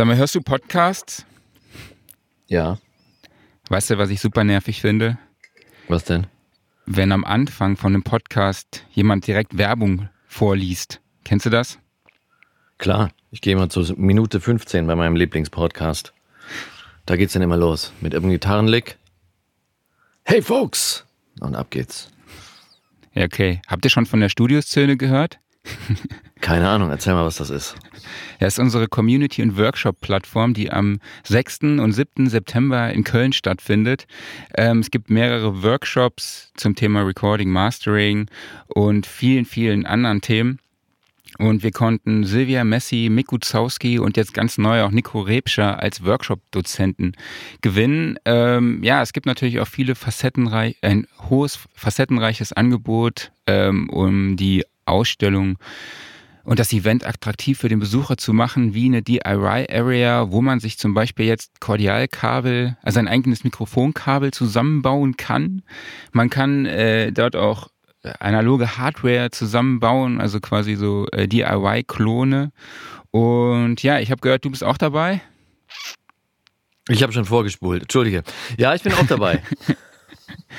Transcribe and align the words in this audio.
Sag 0.00 0.06
mal, 0.06 0.16
hörst 0.16 0.34
du 0.34 0.40
Podcasts? 0.40 1.26
Ja. 2.46 2.78
Weißt 3.68 3.90
du, 3.90 3.98
was 3.98 4.08
ich 4.08 4.18
super 4.18 4.44
nervig 4.44 4.80
finde? 4.80 5.18
Was 5.88 6.04
denn? 6.04 6.26
Wenn 6.86 7.12
am 7.12 7.22
Anfang 7.22 7.76
von 7.76 7.92
einem 7.92 8.02
Podcast 8.02 8.86
jemand 8.92 9.26
direkt 9.26 9.58
Werbung 9.58 10.08
vorliest. 10.26 11.02
Kennst 11.22 11.44
du 11.44 11.50
das? 11.50 11.78
Klar, 12.78 13.10
ich 13.30 13.42
gehe 13.42 13.54
mal 13.56 13.68
zu 13.68 13.92
Minute 13.98 14.40
15 14.40 14.86
bei 14.86 14.96
meinem 14.96 15.16
Lieblingspodcast. 15.16 16.14
Da 17.04 17.16
geht's 17.16 17.34
dann 17.34 17.42
immer 17.42 17.58
los 17.58 17.92
mit 18.00 18.14
irgendeinem 18.14 18.40
Gitarrenlick. 18.40 18.96
Hey 20.22 20.40
Folks! 20.40 21.04
Und 21.40 21.54
ab 21.54 21.70
geht's. 21.70 22.10
Ja, 23.12 23.26
okay. 23.26 23.60
Habt 23.66 23.84
ihr 23.84 23.90
schon 23.90 24.06
von 24.06 24.20
der 24.20 24.30
Studioszene 24.30 24.96
gehört? 24.96 25.40
Keine 26.40 26.68
Ahnung, 26.68 26.90
erzähl 26.90 27.12
mal, 27.12 27.24
was 27.24 27.36
das 27.36 27.50
ist. 27.50 27.74
Ja, 28.40 28.46
ist 28.46 28.58
unsere 28.58 28.88
Community- 28.88 29.42
und 29.42 29.58
Workshop-Plattform, 29.58 30.54
die 30.54 30.72
am 30.72 30.98
6. 31.24 31.78
und 31.80 31.92
7. 31.92 32.28
September 32.28 32.90
in 32.90 33.04
Köln 33.04 33.32
stattfindet. 33.32 34.06
Ähm, 34.56 34.78
es 34.78 34.90
gibt 34.90 35.10
mehrere 35.10 35.62
Workshops 35.62 36.50
zum 36.56 36.74
Thema 36.74 37.02
Recording, 37.02 37.50
Mastering 37.50 38.26
und 38.68 39.06
vielen, 39.06 39.44
vielen 39.44 39.84
anderen 39.84 40.22
Themen. 40.22 40.58
Und 41.38 41.62
wir 41.62 41.70
konnten 41.70 42.24
Silvia 42.24 42.64
Messi, 42.64 43.08
Miku 43.10 43.38
Zowski 43.38 43.98
und 43.98 44.16
jetzt 44.16 44.34
ganz 44.34 44.58
neu 44.58 44.82
auch 44.82 44.90
Nico 44.90 45.20
Rebscher 45.20 45.78
als 45.78 46.04
Workshop-Dozenten 46.04 47.12
gewinnen. 47.60 48.18
Ähm, 48.24 48.82
ja, 48.82 49.00
es 49.00 49.12
gibt 49.12 49.26
natürlich 49.26 49.60
auch 49.60 49.68
viele 49.68 49.94
facettenreich, 49.94 50.76
ein 50.82 51.06
hohes 51.28 51.58
facettenreiches 51.74 52.52
Angebot, 52.52 53.30
ähm, 53.46 53.88
um 53.90 54.36
die 54.36 54.64
Ausstellung 54.86 55.56
und 56.44 56.58
das 56.58 56.72
Event 56.72 57.06
attraktiv 57.06 57.58
für 57.58 57.68
den 57.68 57.80
Besucher 57.80 58.16
zu 58.16 58.32
machen, 58.32 58.74
wie 58.74 58.86
eine 58.86 59.02
DIY-Area, 59.02 60.30
wo 60.30 60.42
man 60.42 60.60
sich 60.60 60.78
zum 60.78 60.94
Beispiel 60.94 61.26
jetzt 61.26 61.60
Kordialkabel, 61.60 62.76
also 62.82 62.98
ein 62.98 63.08
eigenes 63.08 63.44
Mikrofonkabel 63.44 64.32
zusammenbauen 64.32 65.16
kann. 65.16 65.62
Man 66.12 66.30
kann 66.30 66.66
äh, 66.66 67.12
dort 67.12 67.36
auch 67.36 67.68
analoge 68.18 68.78
Hardware 68.78 69.30
zusammenbauen, 69.30 70.20
also 70.20 70.40
quasi 70.40 70.74
so 70.74 71.06
äh, 71.12 71.28
DIY-Klone. 71.28 72.52
Und 73.10 73.82
ja, 73.82 73.98
ich 73.98 74.10
habe 74.10 74.20
gehört, 74.20 74.44
du 74.44 74.50
bist 74.50 74.64
auch 74.64 74.78
dabei. 74.78 75.20
Ich 76.88 77.02
habe 77.02 77.12
schon 77.12 77.24
vorgespult, 77.24 77.82
entschuldige. 77.82 78.22
Ja, 78.56 78.74
ich 78.74 78.82
bin 78.82 78.92
auch 78.94 79.06
dabei. 79.06 79.42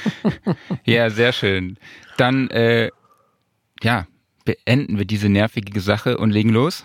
ja, 0.85 1.09
sehr 1.09 1.33
schön. 1.33 1.77
Dann, 2.17 2.49
äh, 2.49 2.89
ja, 3.81 4.05
beenden 4.45 4.97
wir 4.97 5.05
diese 5.05 5.29
nervige 5.29 5.79
Sache 5.79 6.17
und 6.17 6.31
legen 6.31 6.49
los. 6.49 6.83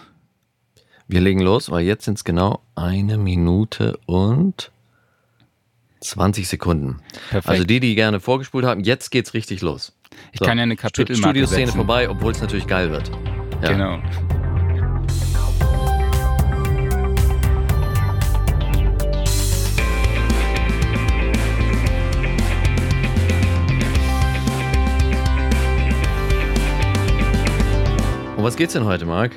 Wir 1.09 1.21
legen 1.21 1.41
los, 1.41 1.71
weil 1.71 1.85
jetzt 1.85 2.05
sind 2.05 2.19
es 2.19 2.25
genau 2.25 2.63
eine 2.75 3.17
Minute 3.17 3.99
und 4.07 4.73
20 6.01 6.49
Sekunden. 6.49 7.01
Perfekt. 7.31 7.49
Also 7.49 7.65
die, 7.65 7.81
die 7.81 7.95
gerne 7.95 8.21
vorgespult 8.21 8.65
haben, 8.65 8.81
jetzt 8.83 9.11
geht's 9.11 9.35
richtig 9.35 9.63
los. 9.63 9.93
Ich 10.33 10.41
so. 10.41 10.45
kann 10.45 10.59
ja 10.59 10.65
eine 10.65 10.77
Kapitelmarke 10.77 11.17
Studioszene 11.17 11.73
vorbei, 11.73 12.09
obwohl 12.09 12.33
es 12.33 12.41
natürlich 12.41 12.67
geil 12.67 12.91
wird. 12.91 13.11
Ja. 13.63 13.73
Genau. 13.73 14.46
Was 28.47 28.55
geht's 28.55 28.75
denn 28.75 28.85
heute, 28.85 29.07
Marc? 29.07 29.33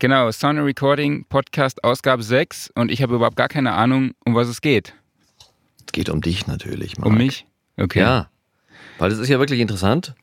Genau, 0.00 0.28
Sound 0.32 0.58
Recording 0.58 1.26
Podcast 1.28 1.84
Ausgabe 1.84 2.24
6 2.24 2.72
und 2.74 2.90
ich 2.90 3.00
habe 3.02 3.14
überhaupt 3.14 3.36
gar 3.36 3.46
keine 3.46 3.70
Ahnung, 3.70 4.14
um 4.26 4.34
was 4.34 4.48
es 4.48 4.60
geht. 4.60 4.94
Es 5.86 5.92
geht 5.92 6.08
um 6.08 6.20
dich 6.20 6.48
natürlich, 6.48 6.98
Marc. 6.98 7.06
Um 7.06 7.16
mich? 7.16 7.46
Okay. 7.76 8.00
Ja, 8.00 8.30
weil 8.98 9.12
es 9.12 9.20
ist 9.20 9.28
ja 9.28 9.38
wirklich 9.38 9.60
interessant, 9.60 10.16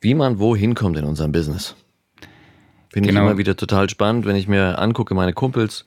wie 0.00 0.14
man 0.14 0.38
wohin 0.38 0.76
kommt 0.76 0.96
in 0.96 1.04
unserem 1.04 1.32
Business. 1.32 1.74
Finde 2.90 3.08
genau. 3.08 3.22
ich 3.22 3.26
immer 3.26 3.36
wieder 3.36 3.56
total 3.56 3.90
spannend, 3.90 4.24
wenn 4.24 4.36
ich 4.36 4.46
mir 4.46 4.78
angucke, 4.78 5.12
meine 5.12 5.32
Kumpels, 5.32 5.84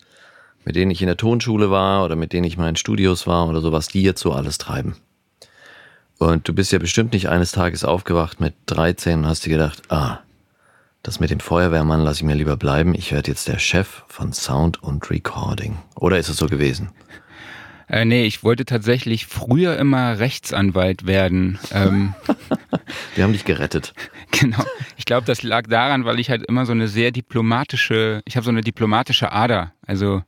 mit 0.66 0.76
denen 0.76 0.92
ich 0.92 1.02
in 1.02 1.08
der 1.08 1.16
Tonschule 1.16 1.72
war 1.72 2.04
oder 2.04 2.18
mit 2.18 2.34
denen 2.34 2.44
ich 2.44 2.58
mal 2.58 2.68
in 2.68 2.76
Studios 2.76 3.26
war 3.26 3.48
oder 3.48 3.62
so, 3.62 3.72
was 3.72 3.88
die 3.88 4.04
jetzt 4.04 4.20
so 4.20 4.34
alles 4.34 4.58
treiben. 4.58 4.98
Und 6.18 6.46
du 6.50 6.54
bist 6.54 6.74
ja 6.74 6.80
bestimmt 6.80 7.14
nicht 7.14 7.30
eines 7.30 7.54
Tages 7.54 7.86
aufgewacht 7.86 8.42
mit 8.42 8.54
13 8.66 9.20
und 9.20 9.28
hast 9.28 9.46
dir 9.46 9.52
gedacht, 9.52 9.84
ah, 9.88 10.20
das 11.06 11.20
mit 11.20 11.30
dem 11.30 11.40
Feuerwehrmann 11.40 12.02
lasse 12.02 12.18
ich 12.18 12.24
mir 12.24 12.34
lieber 12.34 12.58
bleiben. 12.58 12.96
Ich 12.96 13.12
werde 13.12 13.30
jetzt 13.30 13.48
der 13.48 13.60
Chef 13.60 14.04
von 14.08 14.34
Sound 14.34 14.82
und 14.82 15.12
Recording. 15.12 15.78
Oder 15.96 16.18
ist 16.18 16.30
es 16.30 16.38
so 16.38 16.48
gewesen? 16.48 16.90
Äh, 17.88 18.06
nee, 18.06 18.26
ich 18.26 18.44
wollte 18.44 18.66
tatsächlich 18.66 19.28
früher 19.28 19.78
immer 19.78 20.18
Rechtsanwalt 20.18 21.06
werden. 21.06 21.60
Ähm, 21.72 22.16
Die 23.16 23.22
haben 23.22 23.34
dich 23.34 23.46
gerettet. 23.46 23.94
Genau. 24.38 24.66
Ich 24.98 25.06
glaube, 25.06 25.26
das 25.26 25.44
lag 25.44 25.66
daran, 25.68 26.04
weil 26.04 26.20
ich 26.20 26.30
halt 26.30 26.44
immer 26.44 26.66
so 26.66 26.74
eine 26.74 26.90
sehr 26.90 27.12
diplomatische, 27.12 28.22
ich 28.26 28.36
habe 28.36 28.44
so 28.44 28.50
eine 28.50 28.60
diplomatische 28.60 29.32
Ader. 29.32 29.72
Also 29.88 30.24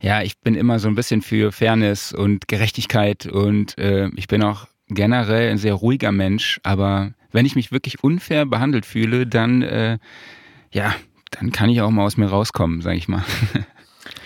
ja, 0.00 0.22
ich 0.22 0.38
bin 0.38 0.54
immer 0.54 0.78
so 0.78 0.86
ein 0.86 0.94
bisschen 0.94 1.20
für 1.20 1.50
Fairness 1.50 2.12
und 2.12 2.46
Gerechtigkeit 2.46 3.26
und 3.26 3.76
äh, 3.76 4.08
ich 4.14 4.28
bin 4.28 4.44
auch 4.44 4.68
generell 4.86 5.50
ein 5.50 5.58
sehr 5.58 5.74
ruhiger 5.74 6.12
Mensch, 6.12 6.60
aber 6.62 7.12
wenn 7.32 7.46
ich 7.46 7.56
mich 7.56 7.72
wirklich 7.72 8.02
unfair 8.02 8.46
behandelt 8.46 8.86
fühle, 8.86 9.26
dann 9.26 9.62
äh, 9.62 9.98
ja, 10.70 10.94
dann 11.30 11.52
kann 11.52 11.70
ich 11.70 11.80
auch 11.80 11.90
mal 11.90 12.04
aus 12.04 12.16
mir 12.16 12.26
rauskommen, 12.26 12.82
sage 12.82 12.96
ich 12.96 13.08
mal. 13.08 13.24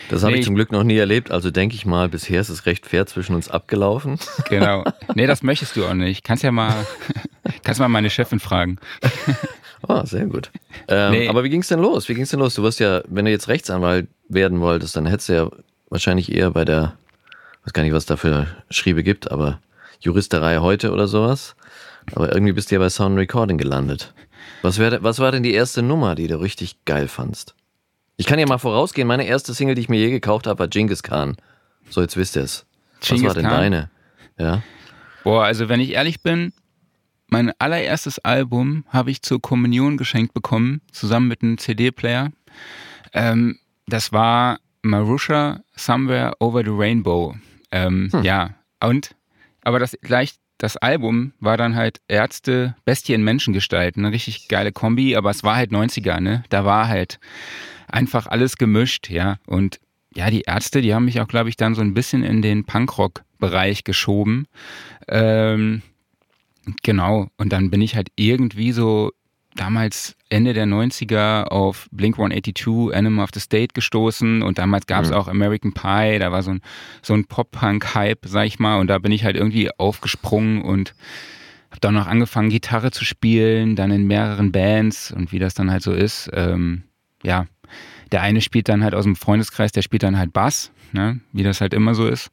Das 0.08 0.22
habe 0.22 0.34
nee, 0.34 0.40
ich 0.40 0.44
zum 0.44 0.54
Glück 0.54 0.72
noch 0.72 0.84
nie 0.84 0.98
erlebt, 0.98 1.30
also 1.30 1.50
denke 1.50 1.74
ich 1.74 1.86
mal, 1.86 2.08
bisher 2.08 2.40
ist 2.40 2.50
es 2.50 2.66
recht 2.66 2.86
fair 2.86 3.06
zwischen 3.06 3.34
uns 3.34 3.48
abgelaufen. 3.48 4.18
Genau. 4.50 4.84
Nee, 5.14 5.26
das 5.26 5.42
möchtest 5.42 5.74
du 5.74 5.86
auch 5.86 5.94
nicht. 5.94 6.22
Kannst 6.22 6.44
ja 6.44 6.52
mal, 6.52 6.86
kannst 7.62 7.80
mal 7.80 7.88
meine 7.88 8.10
Chefin 8.10 8.38
fragen. 8.38 8.78
Oh, 9.88 10.04
sehr 10.04 10.26
gut. 10.26 10.50
Ähm, 10.88 11.12
nee. 11.12 11.28
Aber 11.28 11.44
wie 11.44 11.48
ging 11.48 11.62
es 11.62 11.68
denn 11.68 11.80
los? 11.80 12.10
Wie 12.10 12.14
ging 12.14 12.24
es 12.24 12.30
denn 12.30 12.40
los? 12.40 12.54
Du 12.54 12.62
wirst 12.62 12.78
ja, 12.78 13.02
wenn 13.08 13.24
du 13.24 13.30
jetzt 13.30 13.48
Rechtsanwalt 13.48 14.08
werden 14.28 14.60
wolltest, 14.60 14.96
dann 14.96 15.06
hättest 15.06 15.30
du 15.30 15.32
ja 15.32 15.50
wahrscheinlich 15.88 16.30
eher 16.30 16.50
bei 16.50 16.64
der, 16.66 16.94
weiß 17.64 17.72
gar 17.72 17.82
nicht, 17.82 17.94
was 17.94 18.04
da 18.04 18.16
für 18.16 18.48
Schriebe 18.70 19.02
gibt, 19.02 19.30
aber 19.30 19.60
Juristerei 20.00 20.58
heute 20.58 20.92
oder 20.92 21.08
sowas. 21.08 21.56
Aber 22.14 22.32
irgendwie 22.32 22.52
bist 22.52 22.70
du 22.70 22.76
ja 22.76 22.78
bei 22.78 22.90
Sound 22.90 23.18
Recording 23.18 23.58
gelandet. 23.58 24.12
Was, 24.62 24.78
wär, 24.78 25.02
was 25.02 25.18
war 25.18 25.32
denn 25.32 25.42
die 25.42 25.54
erste 25.54 25.82
Nummer, 25.82 26.14
die 26.14 26.26
du 26.26 26.40
richtig 26.40 26.84
geil 26.84 27.08
fandst? 27.08 27.54
Ich 28.16 28.26
kann 28.26 28.38
ja 28.38 28.46
mal 28.46 28.58
vorausgehen, 28.58 29.08
meine 29.08 29.26
erste 29.26 29.54
Single, 29.54 29.74
die 29.74 29.82
ich 29.82 29.88
mir 29.88 29.98
je 29.98 30.10
gekauft 30.10 30.46
habe, 30.46 30.60
war 30.60 30.68
Genghis 30.68 31.02
Khan. 31.02 31.36
So, 31.88 32.00
jetzt 32.00 32.16
wisst 32.16 32.36
ihr 32.36 32.42
es. 32.42 32.66
Was 33.00 33.22
war 33.22 33.34
denn 33.34 33.44
Khan? 33.44 33.60
deine? 33.60 33.90
Ja. 34.38 34.62
Boah, 35.24 35.44
also 35.44 35.68
wenn 35.68 35.80
ich 35.80 35.90
ehrlich 35.90 36.22
bin, 36.22 36.52
mein 37.28 37.52
allererstes 37.58 38.18
Album 38.18 38.84
habe 38.88 39.10
ich 39.10 39.22
zur 39.22 39.40
Kommunion 39.40 39.96
geschenkt 39.96 40.34
bekommen, 40.34 40.82
zusammen 40.92 41.28
mit 41.28 41.42
einem 41.42 41.58
CD-Player. 41.58 42.30
Ähm, 43.14 43.58
das 43.86 44.12
war 44.12 44.58
Marusha 44.82 45.60
Somewhere 45.74 46.34
Over 46.40 46.62
the 46.64 46.70
Rainbow. 46.70 47.34
Ähm, 47.70 48.10
hm. 48.12 48.22
Ja, 48.22 48.54
und, 48.84 49.16
aber 49.62 49.78
das 49.78 49.96
gleich, 50.02 50.34
das 50.62 50.76
Album 50.76 51.32
war 51.40 51.56
dann 51.56 51.74
halt 51.74 52.00
Ärzte, 52.06 52.76
Bestie 52.84 53.14
in 53.14 53.24
Menschengestalt. 53.24 53.96
Eine 53.96 54.12
richtig 54.12 54.46
geile 54.46 54.70
Kombi, 54.70 55.16
aber 55.16 55.28
es 55.30 55.42
war 55.42 55.56
halt 55.56 55.72
90er, 55.72 56.20
ne? 56.20 56.44
Da 56.50 56.64
war 56.64 56.86
halt 56.86 57.18
einfach 57.88 58.28
alles 58.28 58.56
gemischt, 58.58 59.10
ja. 59.10 59.38
Und 59.44 59.80
ja, 60.14 60.30
die 60.30 60.42
Ärzte, 60.42 60.80
die 60.80 60.94
haben 60.94 61.06
mich 61.06 61.20
auch, 61.20 61.26
glaube 61.26 61.48
ich, 61.48 61.56
dann 61.56 61.74
so 61.74 61.80
ein 61.82 61.94
bisschen 61.94 62.22
in 62.22 62.42
den 62.42 62.64
Punkrock-Bereich 62.64 63.82
geschoben. 63.82 64.46
Ähm, 65.08 65.82
genau. 66.84 67.26
Und 67.38 67.52
dann 67.52 67.70
bin 67.70 67.82
ich 67.82 67.96
halt 67.96 68.12
irgendwie 68.14 68.70
so 68.70 69.10
damals 69.54 70.16
Ende 70.28 70.54
der 70.54 70.66
90er 70.66 71.44
auf 71.44 71.88
Blink 71.92 72.16
182, 72.16 72.94
Animal 72.94 73.24
of 73.24 73.30
the 73.34 73.40
State 73.40 73.74
gestoßen 73.74 74.42
und 74.42 74.58
damals 74.58 74.86
gab 74.86 75.04
es 75.04 75.10
mhm. 75.10 75.16
auch 75.16 75.28
American 75.28 75.72
Pie, 75.72 76.18
da 76.18 76.32
war 76.32 76.42
so 76.42 76.52
ein, 76.52 76.60
so 77.02 77.14
ein 77.14 77.26
Pop-Punk-Hype, 77.26 78.20
sag 78.24 78.46
ich 78.46 78.58
mal, 78.58 78.80
und 78.80 78.88
da 78.88 78.98
bin 78.98 79.12
ich 79.12 79.24
halt 79.24 79.36
irgendwie 79.36 79.70
aufgesprungen 79.78 80.62
und 80.62 80.94
habe 81.70 81.80
dann 81.80 81.94
noch 81.94 82.06
angefangen, 82.06 82.50
Gitarre 82.50 82.90
zu 82.90 83.04
spielen, 83.04 83.76
dann 83.76 83.90
in 83.90 84.06
mehreren 84.06 84.52
Bands 84.52 85.10
und 85.12 85.32
wie 85.32 85.38
das 85.38 85.54
dann 85.54 85.70
halt 85.70 85.82
so 85.82 85.92
ist. 85.92 86.30
Ähm, 86.34 86.82
ja, 87.22 87.46
der 88.10 88.22
eine 88.22 88.40
spielt 88.40 88.68
dann 88.68 88.84
halt 88.84 88.94
aus 88.94 89.04
dem 89.04 89.16
Freundeskreis, 89.16 89.72
der 89.72 89.82
spielt 89.82 90.02
dann 90.02 90.18
halt 90.18 90.32
Bass, 90.32 90.70
ne? 90.92 91.20
wie 91.32 91.42
das 91.42 91.60
halt 91.60 91.72
immer 91.72 91.94
so 91.94 92.06
ist. 92.06 92.30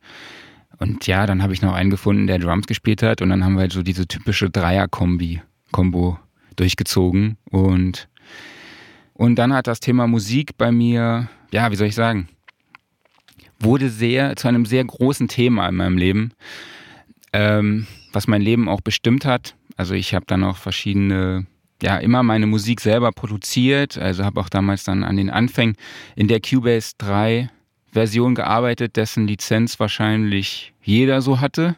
Und 0.77 1.07
ja, 1.07 1.25
dann 1.25 1.43
habe 1.43 1.53
ich 1.53 1.61
noch 1.61 1.73
einen 1.73 1.89
gefunden, 1.89 2.27
der 2.27 2.39
Drums 2.39 2.67
gespielt 2.67 3.03
hat 3.03 3.21
und 3.21 3.29
dann 3.29 3.43
haben 3.43 3.55
wir 3.55 3.61
halt 3.61 3.73
so 3.73 3.83
diese 3.83 4.07
typische 4.07 4.49
Dreier-Kombi, 4.49 5.41
Kombo 5.71 6.17
durchgezogen 6.59 7.37
und 7.49 8.07
und 9.13 9.35
dann 9.35 9.51
hat 9.51 9.67
das 9.67 9.81
Thema 9.81 10.07
Musik 10.07 10.57
bei 10.57 10.71
mir, 10.71 11.29
ja, 11.51 11.69
wie 11.71 11.75
soll 11.75 11.87
ich 11.87 11.95
sagen, 11.95 12.29
wurde 13.59 13.89
sehr 13.89 14.37
zu 14.37 14.47
einem 14.47 14.65
sehr 14.65 14.85
großen 14.85 15.27
Thema 15.27 15.67
in 15.67 15.75
meinem 15.75 15.97
Leben, 15.97 16.31
ähm, 17.33 17.85
was 18.13 18.27
mein 18.27 18.41
Leben 18.41 18.69
auch 18.69 18.79
bestimmt 18.79 19.25
hat. 19.25 19.55
Also 19.75 19.93
ich 19.93 20.13
habe 20.13 20.25
dann 20.25 20.45
auch 20.45 20.55
verschiedene 20.55 21.45
ja 21.81 21.97
immer 21.97 22.23
meine 22.23 22.45
Musik 22.45 22.79
selber 22.79 23.11
produziert, 23.11 23.97
also 23.97 24.23
habe 24.23 24.39
auch 24.39 24.49
damals 24.49 24.85
dann 24.85 25.03
an 25.03 25.17
den 25.17 25.29
Anfängen 25.29 25.75
in 26.15 26.29
der 26.29 26.39
Cubase 26.39 26.93
3 26.97 27.49
Version 27.91 28.35
gearbeitet, 28.35 28.95
dessen 28.95 29.27
Lizenz 29.27 29.79
wahrscheinlich 29.79 30.73
jeder 30.81 31.21
so 31.21 31.41
hatte. 31.41 31.75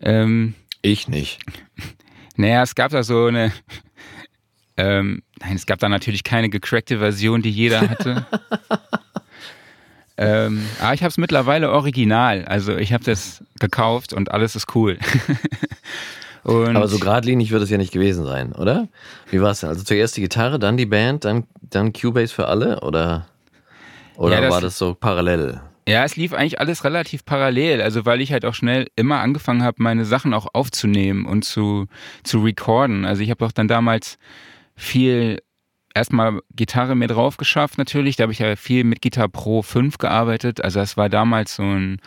Ähm, 0.00 0.54
ich 0.82 1.08
nicht. 1.08 1.40
Naja, 2.36 2.62
es 2.62 2.74
gab 2.74 2.90
da 2.92 3.02
so 3.02 3.26
eine. 3.26 3.52
Ähm, 4.78 5.22
nein, 5.40 5.56
es 5.56 5.64
gab 5.64 5.78
da 5.78 5.88
natürlich 5.88 6.22
keine 6.22 6.50
gecrackte 6.50 6.98
Version, 6.98 7.40
die 7.40 7.50
jeder 7.50 7.80
hatte. 7.88 8.26
ähm, 10.18 10.66
aber 10.82 10.92
ich 10.92 11.00
habe 11.00 11.08
es 11.08 11.16
mittlerweile 11.16 11.70
original. 11.70 12.44
Also 12.44 12.76
ich 12.76 12.92
habe 12.92 13.02
das 13.02 13.42
gekauft 13.58 14.12
und 14.12 14.30
alles 14.30 14.54
ist 14.54 14.74
cool. 14.74 14.98
aber 16.44 16.88
so 16.88 16.98
geradlinig 16.98 17.52
wird 17.52 17.62
es 17.62 17.70
ja 17.70 17.78
nicht 17.78 17.90
gewesen 17.90 18.26
sein, 18.26 18.52
oder? 18.52 18.88
Wie 19.30 19.40
war 19.40 19.52
es 19.52 19.60
denn? 19.60 19.70
Also 19.70 19.82
zuerst 19.82 20.14
die 20.18 20.20
Gitarre, 20.20 20.58
dann 20.58 20.76
die 20.76 20.84
Band, 20.84 21.24
dann, 21.24 21.44
dann 21.62 21.94
Cubase 21.94 22.34
für 22.34 22.46
alle, 22.46 22.80
oder? 22.80 23.26
Oder 24.16 24.34
ja, 24.34 24.40
das, 24.42 24.50
war 24.50 24.60
das 24.60 24.76
so 24.76 24.92
parallel? 24.92 25.58
Ja, 25.88 26.04
es 26.04 26.16
lief 26.16 26.32
eigentlich 26.32 26.58
alles 26.60 26.84
relativ 26.84 27.24
parallel. 27.24 27.80
Also 27.80 28.04
weil 28.04 28.20
ich 28.20 28.32
halt 28.32 28.44
auch 28.44 28.54
schnell 28.54 28.88
immer 28.96 29.20
angefangen 29.20 29.62
habe, 29.62 29.82
meine 29.82 30.04
Sachen 30.04 30.34
auch 30.34 30.48
aufzunehmen 30.52 31.26
und 31.26 31.44
zu, 31.44 31.86
zu 32.24 32.40
recorden. 32.40 33.04
Also 33.04 33.22
ich 33.22 33.30
habe 33.30 33.44
auch 33.44 33.52
dann 33.52 33.68
damals 33.68 34.18
viel 34.74 35.40
erstmal 35.94 36.40
Gitarre 36.54 36.94
mir 36.96 37.06
drauf 37.06 37.36
geschafft 37.36 37.78
natürlich. 37.78 38.16
Da 38.16 38.22
habe 38.22 38.32
ich 38.32 38.40
ja 38.40 38.56
viel 38.56 38.84
mit 38.84 39.00
Guitar 39.00 39.28
Pro 39.28 39.62
5 39.62 39.98
gearbeitet. 39.98 40.62
Also 40.62 40.80
das 40.80 40.96
war 40.96 41.08
damals 41.08 41.54
so 41.54 41.62
ein 41.62 42.00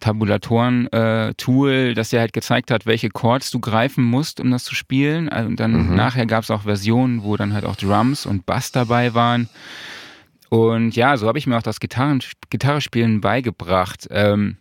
Tabulatoren-Tool, 0.00 1.70
äh, 1.70 1.94
das 1.94 2.10
dir 2.10 2.20
halt 2.20 2.32
gezeigt 2.32 2.70
hat, 2.70 2.86
welche 2.86 3.08
Chords 3.08 3.50
du 3.50 3.60
greifen 3.60 4.04
musst, 4.04 4.40
um 4.40 4.50
das 4.50 4.64
zu 4.64 4.74
spielen. 4.74 5.28
Also, 5.28 5.48
und 5.48 5.60
dann 5.60 5.90
mhm. 5.90 5.94
nachher 5.94 6.26
gab 6.26 6.42
es 6.42 6.50
auch 6.50 6.62
Versionen, 6.62 7.22
wo 7.22 7.36
dann 7.36 7.54
halt 7.54 7.64
auch 7.64 7.76
Drums 7.76 8.26
und 8.26 8.44
Bass 8.44 8.72
dabei 8.72 9.14
waren. 9.14 9.48
Und 10.52 10.96
ja, 10.96 11.16
so 11.16 11.28
habe 11.28 11.38
ich 11.38 11.46
mir 11.46 11.56
auch 11.56 11.62
das 11.62 11.80
Gitarrespielen 11.80 13.22
beigebracht. 13.22 14.06
Ähm, 14.10 14.58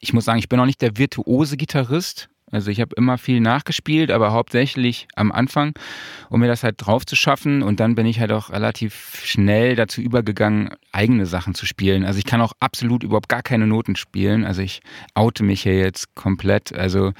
ich 0.00 0.14
muss 0.14 0.24
sagen, 0.24 0.38
ich 0.38 0.48
bin 0.48 0.58
auch 0.58 0.64
nicht 0.64 0.80
der 0.80 0.96
virtuose 0.96 1.58
Gitarrist. 1.58 2.30
Also 2.50 2.70
ich 2.70 2.80
habe 2.80 2.96
immer 2.96 3.18
viel 3.18 3.40
nachgespielt, 3.40 4.10
aber 4.10 4.32
hauptsächlich 4.32 5.06
am 5.14 5.30
Anfang, 5.30 5.74
um 6.30 6.40
mir 6.40 6.46
das 6.46 6.64
halt 6.64 6.76
drauf 6.78 7.04
zu 7.04 7.16
schaffen. 7.16 7.62
Und 7.62 7.80
dann 7.80 7.96
bin 7.96 8.06
ich 8.06 8.18
halt 8.18 8.32
auch 8.32 8.48
relativ 8.48 9.20
schnell 9.22 9.76
dazu 9.76 10.00
übergegangen, 10.00 10.70
eigene 10.90 11.26
Sachen 11.26 11.54
zu 11.54 11.66
spielen. 11.66 12.06
Also 12.06 12.18
ich 12.18 12.24
kann 12.24 12.40
auch 12.40 12.54
absolut 12.60 13.04
überhaupt 13.04 13.28
gar 13.28 13.42
keine 13.42 13.66
Noten 13.66 13.96
spielen. 13.96 14.46
Also 14.46 14.62
ich 14.62 14.80
oute 15.12 15.44
mich 15.44 15.64
hier 15.64 15.76
jetzt 15.76 16.14
komplett. 16.14 16.74
Also 16.74 17.12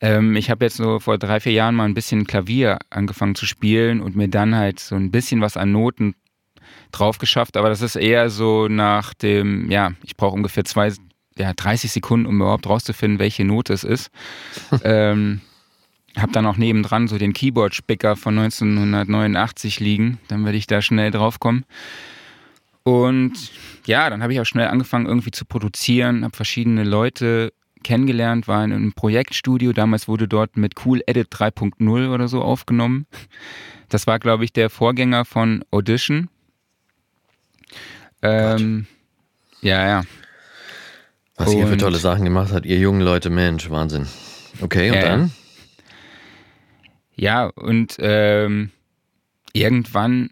ähm, 0.00 0.36
ich 0.36 0.50
habe 0.50 0.66
jetzt 0.66 0.76
so 0.76 1.00
vor 1.00 1.18
drei, 1.18 1.40
vier 1.40 1.52
Jahren 1.52 1.74
mal 1.74 1.86
ein 1.86 1.94
bisschen 1.94 2.28
Klavier 2.28 2.78
angefangen 2.90 3.34
zu 3.34 3.44
spielen 3.44 4.00
und 4.00 4.14
mir 4.14 4.28
dann 4.28 4.54
halt 4.54 4.78
so 4.78 4.94
ein 4.94 5.10
bisschen 5.10 5.40
was 5.40 5.56
an 5.56 5.72
Noten 5.72 6.14
drauf 6.92 7.18
geschafft, 7.18 7.56
aber 7.56 7.68
das 7.68 7.82
ist 7.82 7.96
eher 7.96 8.30
so 8.30 8.68
nach 8.68 9.14
dem, 9.14 9.70
ja, 9.70 9.92
ich 10.04 10.16
brauche 10.16 10.34
ungefähr 10.34 10.64
zwei, 10.64 10.92
ja, 11.36 11.52
30 11.52 11.92
Sekunden, 11.92 12.26
um 12.26 12.36
überhaupt 12.36 12.68
rauszufinden, 12.68 13.18
welche 13.18 13.44
Note 13.44 13.72
es 13.72 13.84
ist. 13.84 14.10
ähm, 14.84 15.40
habe 16.16 16.32
dann 16.32 16.46
auch 16.46 16.56
nebendran 16.56 17.08
so 17.08 17.18
den 17.18 17.32
Keyboard-Spicker 17.32 18.16
von 18.16 18.38
1989 18.38 19.80
liegen, 19.80 20.18
dann 20.28 20.44
werde 20.44 20.58
ich 20.58 20.66
da 20.66 20.82
schnell 20.82 21.10
drauf 21.10 21.38
kommen. 21.38 21.64
Und 22.82 23.34
ja, 23.86 24.08
dann 24.08 24.22
habe 24.22 24.32
ich 24.32 24.40
auch 24.40 24.46
schnell 24.46 24.68
angefangen 24.68 25.06
irgendwie 25.06 25.30
zu 25.30 25.44
produzieren, 25.44 26.24
habe 26.24 26.34
verschiedene 26.34 26.84
Leute 26.84 27.52
kennengelernt, 27.82 28.48
war 28.48 28.64
in 28.64 28.72
einem 28.72 28.92
Projektstudio. 28.92 29.72
Damals 29.72 30.08
wurde 30.08 30.26
dort 30.26 30.56
mit 30.56 30.74
Cool 30.84 31.02
Edit 31.06 31.28
3.0 31.32 32.12
oder 32.12 32.28
so 32.28 32.42
aufgenommen. 32.42 33.06
Das 33.88 34.06
war, 34.06 34.18
glaube 34.18 34.44
ich, 34.44 34.52
der 34.52 34.70
Vorgänger 34.70 35.24
von 35.24 35.64
Audition. 35.70 36.28
Ähm, 38.22 38.86
ja, 39.60 39.86
ja. 39.86 40.02
Was 41.36 41.48
und, 41.48 41.58
ihr 41.58 41.66
für 41.66 41.76
tolle 41.76 41.98
Sachen 41.98 42.24
gemacht 42.24 42.52
habt, 42.52 42.66
ihr 42.66 42.78
jungen 42.78 43.00
Leute, 43.00 43.30
Mensch, 43.30 43.70
Wahnsinn. 43.70 44.06
Okay, 44.60 44.90
und 44.90 44.96
äh, 44.96 45.02
dann? 45.02 45.32
Ja, 47.14 47.46
und 47.46 47.96
ähm, 48.00 48.70
irgendwann, 49.52 50.30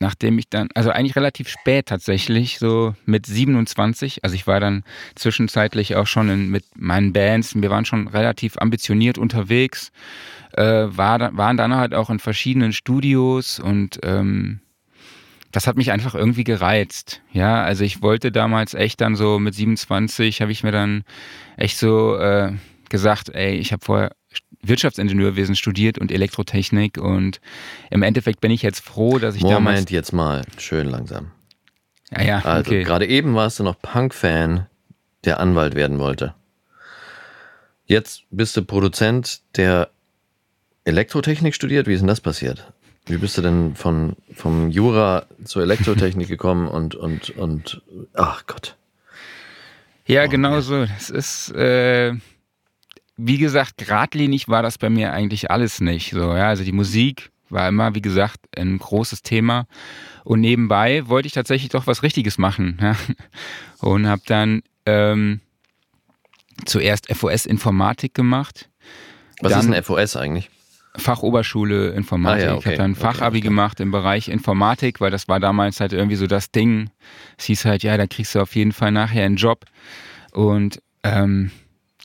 nachdem 0.00 0.38
ich 0.38 0.48
dann, 0.48 0.68
also 0.74 0.90
eigentlich 0.90 1.16
relativ 1.16 1.48
spät 1.48 1.86
tatsächlich, 1.86 2.58
so 2.58 2.94
mit 3.04 3.26
27, 3.26 4.24
also 4.24 4.34
ich 4.34 4.46
war 4.46 4.60
dann 4.60 4.84
zwischenzeitlich 5.14 5.96
auch 5.96 6.06
schon 6.06 6.28
in, 6.30 6.50
mit 6.50 6.64
meinen 6.76 7.12
Bands, 7.12 7.54
wir 7.54 7.70
waren 7.70 7.84
schon 7.84 8.08
relativ 8.08 8.56
ambitioniert 8.58 9.18
unterwegs, 9.18 9.92
äh, 10.52 10.86
war, 10.88 11.36
waren 11.36 11.56
dann 11.56 11.74
halt 11.74 11.94
auch 11.94 12.10
in 12.10 12.18
verschiedenen 12.18 12.72
Studios 12.72 13.58
und 13.58 14.00
ähm, 14.02 14.60
das 15.52 15.66
hat 15.66 15.76
mich 15.76 15.92
einfach 15.92 16.14
irgendwie 16.14 16.44
gereizt. 16.44 17.22
Ja, 17.32 17.62
also 17.62 17.84
ich 17.84 18.02
wollte 18.02 18.30
damals 18.30 18.74
echt 18.74 19.00
dann 19.00 19.16
so 19.16 19.38
mit 19.38 19.54
27 19.54 20.42
habe 20.42 20.52
ich 20.52 20.62
mir 20.62 20.72
dann 20.72 21.04
echt 21.56 21.78
so 21.78 22.16
äh, 22.16 22.52
gesagt, 22.88 23.30
ey, 23.30 23.56
ich 23.56 23.72
habe 23.72 23.84
vorher 23.84 24.12
Wirtschaftsingenieurwesen 24.62 25.56
studiert 25.56 25.98
und 25.98 26.12
Elektrotechnik 26.12 26.98
und 26.98 27.40
im 27.90 28.02
Endeffekt 28.02 28.40
bin 28.40 28.50
ich 28.50 28.62
jetzt 28.62 28.80
froh, 28.80 29.18
dass 29.18 29.34
ich 29.34 29.42
Moment 29.42 29.58
damals 29.58 29.74
Moment 29.76 29.90
jetzt 29.90 30.12
mal, 30.12 30.42
schön 30.58 30.88
langsam. 30.88 31.32
Ja, 32.10 32.22
ja. 32.22 32.44
Also 32.44 32.70
okay. 32.70 32.84
gerade 32.84 33.06
eben 33.06 33.34
warst 33.34 33.58
du 33.58 33.64
noch 33.64 33.80
Punk-Fan, 33.80 34.66
der 35.24 35.40
Anwalt 35.40 35.74
werden 35.74 35.98
wollte. 35.98 36.34
Jetzt 37.86 38.22
bist 38.30 38.56
du 38.56 38.62
Produzent, 38.62 39.40
der 39.56 39.90
Elektrotechnik 40.84 41.54
studiert. 41.54 41.86
Wie 41.86 41.94
ist 41.94 42.00
denn 42.00 42.08
das 42.08 42.20
passiert? 42.20 42.72
Wie 43.06 43.16
bist 43.16 43.36
du 43.38 43.42
denn 43.42 43.74
von, 43.74 44.16
vom 44.32 44.70
Jura 44.70 45.26
zur 45.44 45.62
Elektrotechnik 45.62 46.28
gekommen 46.28 46.68
und, 46.68 46.94
und, 46.94 47.30
und, 47.30 47.82
ach 48.14 48.46
Gott. 48.46 48.76
Ja, 50.06 50.24
oh, 50.24 50.28
genau 50.28 50.60
so. 50.60 50.86
Es 50.96 51.10
ist, 51.10 51.52
äh, 51.52 52.14
wie 53.16 53.38
gesagt, 53.38 53.78
geradlinig 53.78 54.48
war 54.48 54.62
das 54.62 54.78
bei 54.78 54.90
mir 54.90 55.12
eigentlich 55.12 55.50
alles 55.50 55.80
nicht. 55.80 56.12
So, 56.12 56.34
ja, 56.34 56.48
also 56.48 56.64
die 56.64 56.72
Musik 56.72 57.30
war 57.48 57.68
immer, 57.68 57.94
wie 57.94 58.02
gesagt, 58.02 58.38
ein 58.56 58.78
großes 58.78 59.22
Thema. 59.22 59.66
Und 60.24 60.40
nebenbei 60.40 61.06
wollte 61.08 61.26
ich 61.26 61.32
tatsächlich 61.32 61.70
doch 61.70 61.86
was 61.86 62.02
Richtiges 62.02 62.38
machen. 62.38 62.78
Ja? 62.80 62.96
Und 63.80 64.06
habe 64.06 64.22
dann 64.26 64.62
ähm, 64.86 65.40
zuerst 66.66 67.12
FOS 67.12 67.46
Informatik 67.46 68.14
gemacht. 68.14 68.68
Was 69.40 69.52
dann, 69.52 69.60
ist 69.60 69.74
ein 69.74 69.82
FOS 69.82 70.16
eigentlich? 70.16 70.50
Fachoberschule 70.96 71.90
Informatik. 71.90 72.42
Ah, 72.42 72.46
ja, 72.46 72.54
okay. 72.54 72.60
Ich 72.60 72.66
habe 72.66 72.76
dann 72.76 72.94
Fachabi 72.94 73.38
okay, 73.38 73.48
gemacht 73.48 73.80
im 73.80 73.90
Bereich 73.90 74.28
Informatik, 74.28 75.00
weil 75.00 75.10
das 75.10 75.28
war 75.28 75.40
damals 75.40 75.80
halt 75.80 75.92
irgendwie 75.92 76.16
so 76.16 76.26
das 76.26 76.50
Ding. 76.50 76.90
Es 77.38 77.44
hieß 77.44 77.64
halt, 77.64 77.82
ja, 77.82 77.96
da 77.96 78.06
kriegst 78.06 78.34
du 78.34 78.40
auf 78.40 78.56
jeden 78.56 78.72
Fall 78.72 78.90
nachher 78.92 79.24
einen 79.24 79.36
Job. 79.36 79.64
Und 80.32 80.82
ähm, 81.02 81.50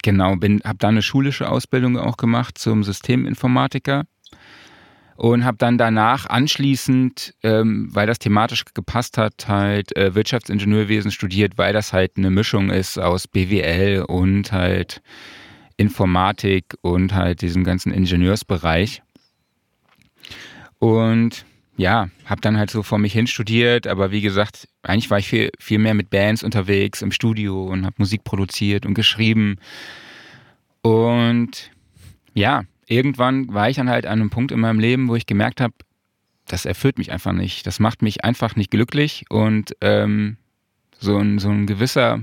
genau, 0.03 0.35
bin, 0.35 0.61
habe 0.63 0.77
dann 0.77 0.95
eine 0.95 1.01
schulische 1.01 1.49
Ausbildung 1.49 1.97
auch 1.97 2.17
gemacht 2.17 2.57
zum 2.57 2.83
Systeminformatiker 2.83 4.03
und 5.15 5.45
habe 5.45 5.57
dann 5.57 5.77
danach 5.77 6.27
anschließend, 6.27 7.33
ähm, 7.43 7.89
weil 7.91 8.05
das 8.05 8.19
thematisch 8.19 8.65
gepasst 8.73 9.17
hat, 9.17 9.47
halt 9.47 9.95
äh, 9.95 10.13
Wirtschaftsingenieurwesen 10.13 11.11
studiert, 11.11 11.57
weil 11.57 11.73
das 11.73 11.93
halt 11.93 12.17
eine 12.17 12.29
Mischung 12.29 12.69
ist 12.69 12.99
aus 12.99 13.27
BWL 13.27 14.05
und 14.07 14.51
halt 14.51 15.01
Informatik 15.77 16.75
und 16.81 17.13
halt 17.13 17.41
diesem 17.41 17.63
ganzen 17.63 17.91
Ingenieursbereich. 17.91 19.01
Und 20.79 21.45
ja, 21.77 22.09
habe 22.25 22.41
dann 22.41 22.57
halt 22.57 22.69
so 22.69 22.83
vor 22.83 22.99
mich 22.99 23.13
hin 23.13 23.27
studiert, 23.27 23.85
aber 23.87 24.11
wie 24.11 24.21
gesagt, 24.21 24.67
eigentlich 24.81 25.09
war 25.09 25.19
ich 25.19 25.27
viel, 25.27 25.51
viel 25.59 25.79
mehr 25.79 25.93
mit 25.93 26.09
Bands 26.09 26.43
unterwegs 26.43 27.01
im 27.01 27.11
Studio 27.11 27.65
und 27.65 27.85
habe 27.85 27.95
Musik 27.97 28.23
produziert 28.23 28.85
und 28.85 28.93
geschrieben. 28.93 29.57
Und 30.81 31.71
ja, 32.33 32.63
irgendwann 32.87 33.53
war 33.53 33.69
ich 33.69 33.75
dann 33.75 33.89
halt 33.89 34.05
an 34.05 34.21
einem 34.21 34.29
Punkt 34.29 34.51
in 34.51 34.59
meinem 34.59 34.79
Leben, 34.79 35.09
wo 35.09 35.15
ich 35.15 35.25
gemerkt 35.25 35.59
habe, 35.59 35.73
das 36.47 36.65
erfüllt 36.65 36.97
mich 36.97 37.11
einfach 37.11 37.33
nicht. 37.33 37.67
Das 37.67 37.79
macht 37.79 38.01
mich 38.01 38.23
einfach 38.23 38.55
nicht 38.55 38.71
glücklich 38.71 39.25
und 39.29 39.75
ähm, 39.81 40.37
so 40.99 41.17
ein, 41.17 41.39
so 41.39 41.49
ein 41.49 41.65
gewisser, 41.65 42.21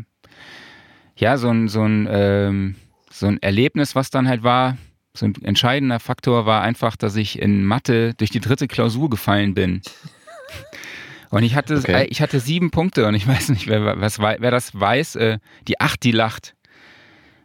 ja, 1.17 1.37
so 1.37 1.49
ein, 1.49 1.69
so 1.69 1.83
ein 1.83 2.09
ähm, 2.11 2.77
so 3.13 3.27
ein 3.27 3.41
Erlebnis, 3.43 3.95
was 3.95 4.11
dann 4.11 4.29
halt 4.29 4.43
war, 4.43 4.77
so 5.15 5.27
ein 5.27 5.35
entscheidender 5.43 6.01
Faktor 6.01 6.47
war 6.47 6.63
einfach, 6.63 6.97
dass 6.97 7.17
ich 7.17 7.39
in 7.39 7.65
Mathe 7.65 8.15
durch 8.15 8.31
die 8.31 8.41
dritte 8.41 8.69
Klausur 8.69 9.11
gefallen 9.11 9.55
bin. 9.55 9.83
Und 11.31 11.45
ich 11.45 11.55
hatte, 11.55 11.79
okay. 11.79 12.07
ich 12.11 12.21
hatte 12.21 12.41
sieben 12.41 12.71
Punkte 12.71 13.07
und 13.07 13.15
ich 13.15 13.27
weiß 13.29 13.51
nicht, 13.51 13.67
wer, 13.67 14.01
was, 14.01 14.19
wer 14.19 14.51
das 14.51 14.79
weiß, 14.79 15.17
äh, 15.17 15.39
die 15.69 15.81
acht, 15.81 16.03
die 16.03 16.13
lacht. 16.13 16.55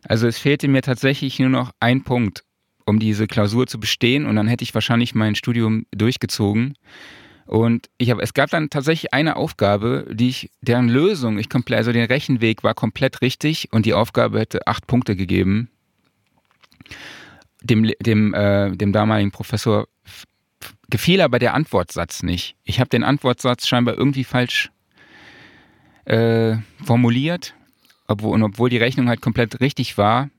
Also 0.03 0.27
es 0.27 0.37
fehlte 0.37 0.67
mir 0.67 0.81
tatsächlich 0.81 1.39
nur 1.39 1.49
noch 1.49 1.71
ein 1.79 2.03
Punkt, 2.03 2.43
um 2.85 2.99
diese 2.99 3.27
Klausur 3.27 3.67
zu 3.67 3.79
bestehen 3.79 4.25
und 4.25 4.35
dann 4.35 4.47
hätte 4.47 4.63
ich 4.63 4.73
wahrscheinlich 4.73 5.15
mein 5.15 5.35
Studium 5.35 5.85
durchgezogen. 5.91 6.75
Und 7.47 7.89
ich 7.97 8.11
habe, 8.11 8.21
es 8.21 8.33
gab 8.33 8.49
dann 8.49 8.69
tatsächlich 8.69 9.13
eine 9.13 9.37
Aufgabe, 9.37 10.05
die 10.11 10.29
ich, 10.29 10.51
deren 10.61 10.89
Lösung, 10.89 11.39
ich 11.39 11.49
komplett, 11.49 11.77
also 11.77 11.93
der 11.93 12.09
Rechenweg 12.09 12.63
war 12.63 12.73
komplett 12.73 13.21
richtig 13.21 13.69
und 13.71 13.85
die 13.85 13.93
Aufgabe 13.93 14.39
hätte 14.39 14.67
acht 14.67 14.85
Punkte 14.85 15.15
gegeben. 15.15 15.69
Dem, 17.61 17.89
dem, 18.01 18.33
äh, 18.33 18.71
dem 18.75 18.91
damaligen 18.91 19.31
Professor 19.31 19.87
gefiel 20.89 21.21
aber 21.21 21.39
der 21.39 21.53
Antwortsatz 21.53 22.21
nicht. 22.21 22.55
Ich 22.63 22.79
habe 22.79 22.89
den 22.89 23.03
Antwortsatz 23.03 23.67
scheinbar 23.67 23.97
irgendwie 23.97 24.23
falsch 24.23 24.69
äh, 26.05 26.57
formuliert, 26.83 27.55
obwohl, 28.07 28.33
und 28.33 28.43
obwohl 28.43 28.69
die 28.69 28.77
Rechnung 28.77 29.09
halt 29.09 29.21
komplett 29.21 29.59
richtig 29.59 29.97
war, 29.97 30.29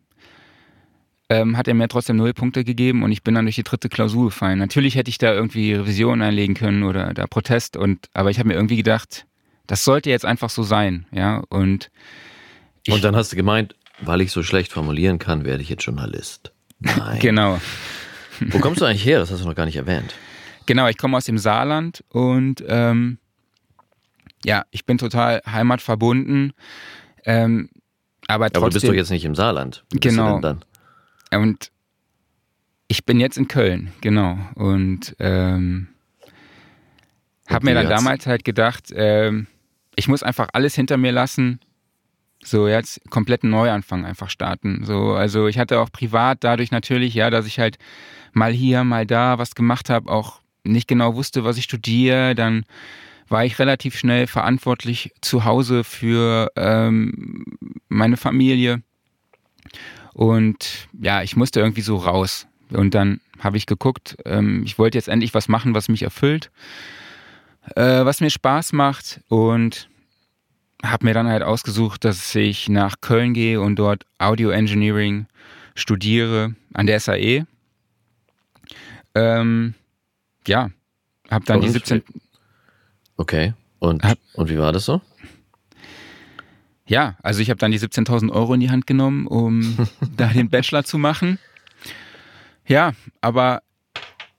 ähm, 1.29 1.57
hat 1.57 1.69
er 1.69 1.75
mir 1.75 1.89
trotzdem 1.89 2.17
null 2.17 2.33
Punkte 2.33 2.65
gegeben 2.65 3.03
und 3.03 3.13
ich 3.13 3.23
bin 3.23 3.35
dann 3.35 3.45
durch 3.45 3.57
die 3.57 3.63
dritte 3.63 3.89
Klausur 3.89 4.27
gefallen. 4.27 4.59
Natürlich 4.59 4.95
hätte 4.95 5.11
ich 5.11 5.19
da 5.19 5.33
irgendwie 5.33 5.75
Revision 5.75 6.23
einlegen 6.23 6.55
können 6.55 6.83
oder 6.83 7.13
da 7.15 7.27
Protest 7.27 7.77
und 7.77 8.09
aber 8.15 8.31
ich 8.31 8.39
habe 8.39 8.49
mir 8.49 8.55
irgendwie 8.55 8.77
gedacht, 8.77 9.27
das 9.67 9.85
sollte 9.85 10.11
jetzt 10.11 10.25
einfach 10.25 10.51
so 10.51 10.63
sein, 10.63 11.07
ja 11.13 11.43
und 11.49 11.91
ich, 12.85 12.95
und 12.95 13.05
dann 13.05 13.15
hast 13.15 13.33
du 13.33 13.37
gemeint, 13.37 13.75
weil 14.01 14.21
ich 14.23 14.33
so 14.33 14.43
schlecht 14.43 14.73
formulieren 14.73 15.19
kann, 15.19 15.45
werde 15.45 15.63
ich 15.63 15.69
jetzt 15.69 15.85
Journalist. 15.85 16.53
Nein. 16.79 17.19
genau. 17.21 17.61
Wo 18.41 18.59
kommst 18.61 18.81
du 18.81 18.85
eigentlich 18.85 19.05
her? 19.05 19.19
Das 19.19 19.31
hast 19.31 19.43
du 19.43 19.47
noch 19.47 19.55
gar 19.55 19.67
nicht 19.67 19.77
erwähnt. 19.77 20.15
Genau, 20.67 20.87
ich 20.87 20.97
komme 20.97 21.17
aus 21.17 21.25
dem 21.25 21.39
Saarland 21.39 22.05
und 22.11 22.63
ähm, 22.67 23.19
ja, 24.45 24.65
ich 24.71 24.87
bin 24.87 24.99
total 24.99 25.43
heimatverbunden. 25.47 26.53
Ähm, 27.25 27.69
aber, 28.29 28.47
trotzdem, 28.47 28.63
aber 28.63 28.71
du 28.71 28.75
bist 28.75 28.89
doch 28.89 28.95
jetzt 28.95 29.11
nicht 29.11 29.25
im 29.25 29.35
Saarland. 29.35 29.85
Wo 29.91 29.99
genau. 29.99 30.41
Und 31.31 31.71
ich 32.89 33.05
bin 33.05 33.21
jetzt 33.21 33.37
in 33.37 33.49
Köln, 33.49 33.93
genau. 34.01 34.39
Und 34.55 35.15
ähm, 35.19 35.89
habe 37.49 37.67
mir 37.67 37.75
dann 37.75 37.89
damals 37.89 38.27
halt 38.27 38.45
gedacht, 38.45 38.93
ähm, 38.95 39.47
ich 39.97 40.09
muss 40.09 40.23
einfach 40.23 40.49
alles 40.53 40.75
hinter 40.75 40.97
mir 40.97 41.13
lassen. 41.13 41.61
So 42.43 42.69
jetzt 42.69 43.01
kompletten 43.11 43.51
Neuanfang 43.51 44.05
einfach 44.05 44.31
starten. 44.31 44.85
So, 44.85 45.13
also 45.13 45.49
ich 45.49 45.59
hatte 45.59 45.81
auch 45.81 45.91
privat 45.91 46.45
dadurch 46.45 46.71
natürlich, 46.71 47.15
ja, 47.15 47.31
dass 47.31 47.47
ich 47.47 47.59
halt 47.59 47.79
mal 48.33 48.53
hier, 48.53 48.85
mal 48.85 49.07
da 49.07 49.39
was 49.39 49.55
gemacht 49.55 49.91
habe, 49.91 50.11
auch 50.11 50.41
nicht 50.63 50.87
genau 50.89 51.15
wusste, 51.15 51.45
was 51.45 51.59
ich 51.59 51.65
studiere. 51.65 52.35
Dann 52.35 52.65
war 53.29 53.45
ich 53.45 53.59
relativ 53.59 53.99
schnell 53.99 54.27
verantwortlich 54.27 55.13
zu 55.21 55.45
Hause 55.45 55.85
für 55.85 56.51
ähm, 56.57 57.45
meine 57.89 58.17
Familie. 58.17 58.83
Und 60.19 60.89
ja, 61.01 61.23
ich 61.23 61.37
musste 61.37 61.61
irgendwie 61.61 61.81
so 61.81 61.95
raus. 61.95 62.49
Und 62.71 62.97
dann 62.97 63.21
habe 63.39 63.57
ich 63.57 63.67
geguckt, 63.67 64.17
ähm, 64.25 64.65
ich 64.65 64.77
wollte 64.77 64.99
jetzt 64.99 65.07
endlich 65.07 65.33
was 65.33 65.47
machen, 65.47 65.77
was 65.77 65.89
mich 65.89 66.03
erfüllt, 66.03 66.51
äh, 67.77 68.05
was 68.05 68.21
mir 68.21 68.29
Spaß 68.29 68.73
macht. 68.73 69.21
Und 69.29 69.89
habe 70.83 71.07
mir 71.07 71.15
dann 71.15 71.29
halt 71.29 71.45
ausgesucht, 71.45 72.05
dass 72.05 72.35
ich 72.35 72.69
nach 72.69 72.97
Köln 73.01 73.33
gehe 73.33 73.61
und 73.61 73.77
dort 73.77 74.07
Audio 74.19 74.51
Engineering 74.51 75.29
studiere 75.77 76.57
an 76.75 76.89
der 76.89 76.99
SAE. 76.99 77.47
Ähm, 79.15 79.75
ja, 80.49 80.71
habe 81.31 81.45
dann 81.45 81.59
und? 81.59 81.67
die 81.67 81.71
17. 81.71 82.03
Okay, 83.19 83.55
und, 83.79 84.03
hab, 84.03 84.19
und 84.35 84.51
wie 84.51 84.59
war 84.59 84.73
das 84.73 84.85
so? 84.85 85.01
Ja, 86.89 87.17
also 87.23 87.41
ich 87.41 87.51
habe 87.51 87.59
dann 87.59 87.71
die 87.71 87.79
17.000 87.79 88.33
Euro 88.33 88.55
in 88.55 88.61
die 88.61 88.71
Hand 88.71 88.87
genommen, 88.87 89.27
um 89.27 89.77
da 90.17 90.29
den 90.29 90.49
Bachelor 90.49 90.85
zu 90.85 90.99
machen. 90.99 91.39
Ja, 92.67 92.93
aber 93.21 93.63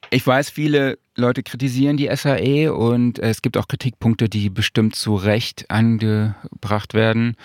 ich 0.10 0.26
weiß, 0.26 0.50
viele 0.50 0.98
Leute 1.16 1.44
kritisieren 1.44 1.98
die 1.98 2.10
SAE 2.14 2.74
und 2.74 3.20
es 3.20 3.42
gibt 3.42 3.58
auch 3.58 3.68
Kritikpunkte, 3.68 4.30
die 4.30 4.50
bestimmt 4.50 4.96
zu 4.96 5.16
Recht 5.16 5.70
angebracht 5.70 6.96
werden. 6.96 7.36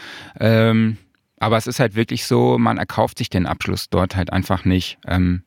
Ähm, 0.41 0.97
aber 1.39 1.59
es 1.59 1.67
ist 1.67 1.81
halt 1.81 1.95
wirklich 1.95 2.25
so, 2.25 2.57
man 2.57 2.79
erkauft 2.79 3.19
sich 3.19 3.29
den 3.29 3.47
Abschluss 3.47 3.91
dort 3.91 4.17
halt 4.17 4.33
einfach 4.33 4.65
nicht. 4.65 4.99
Ähm, 5.07 5.43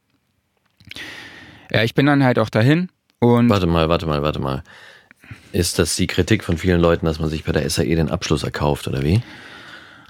ja, 1.72 1.84
ich 1.84 1.96
bin 1.96 2.06
dann 2.06 2.24
halt 2.24 2.38
auch 2.38 2.50
dahin 2.50 2.90
und. 3.20 3.50
Warte 3.50 3.66
mal, 3.68 3.90
warte 3.90 4.06
mal, 4.06 4.22
warte 4.22 4.40
mal. 4.40 4.64
Ist 5.52 5.80
das 5.80 5.96
die 5.96 6.08
Kritik 6.08 6.44
von 6.44 6.58
vielen 6.58 6.80
Leuten, 6.80 7.06
dass 7.06 7.20
man 7.20 7.30
sich 7.30 7.44
bei 7.44 7.52
der 7.52 7.68
SAE 7.68 7.96
den 7.96 8.10
Abschluss 8.10 8.44
erkauft, 8.44 8.88
oder 8.88 9.02
wie? 9.04 9.22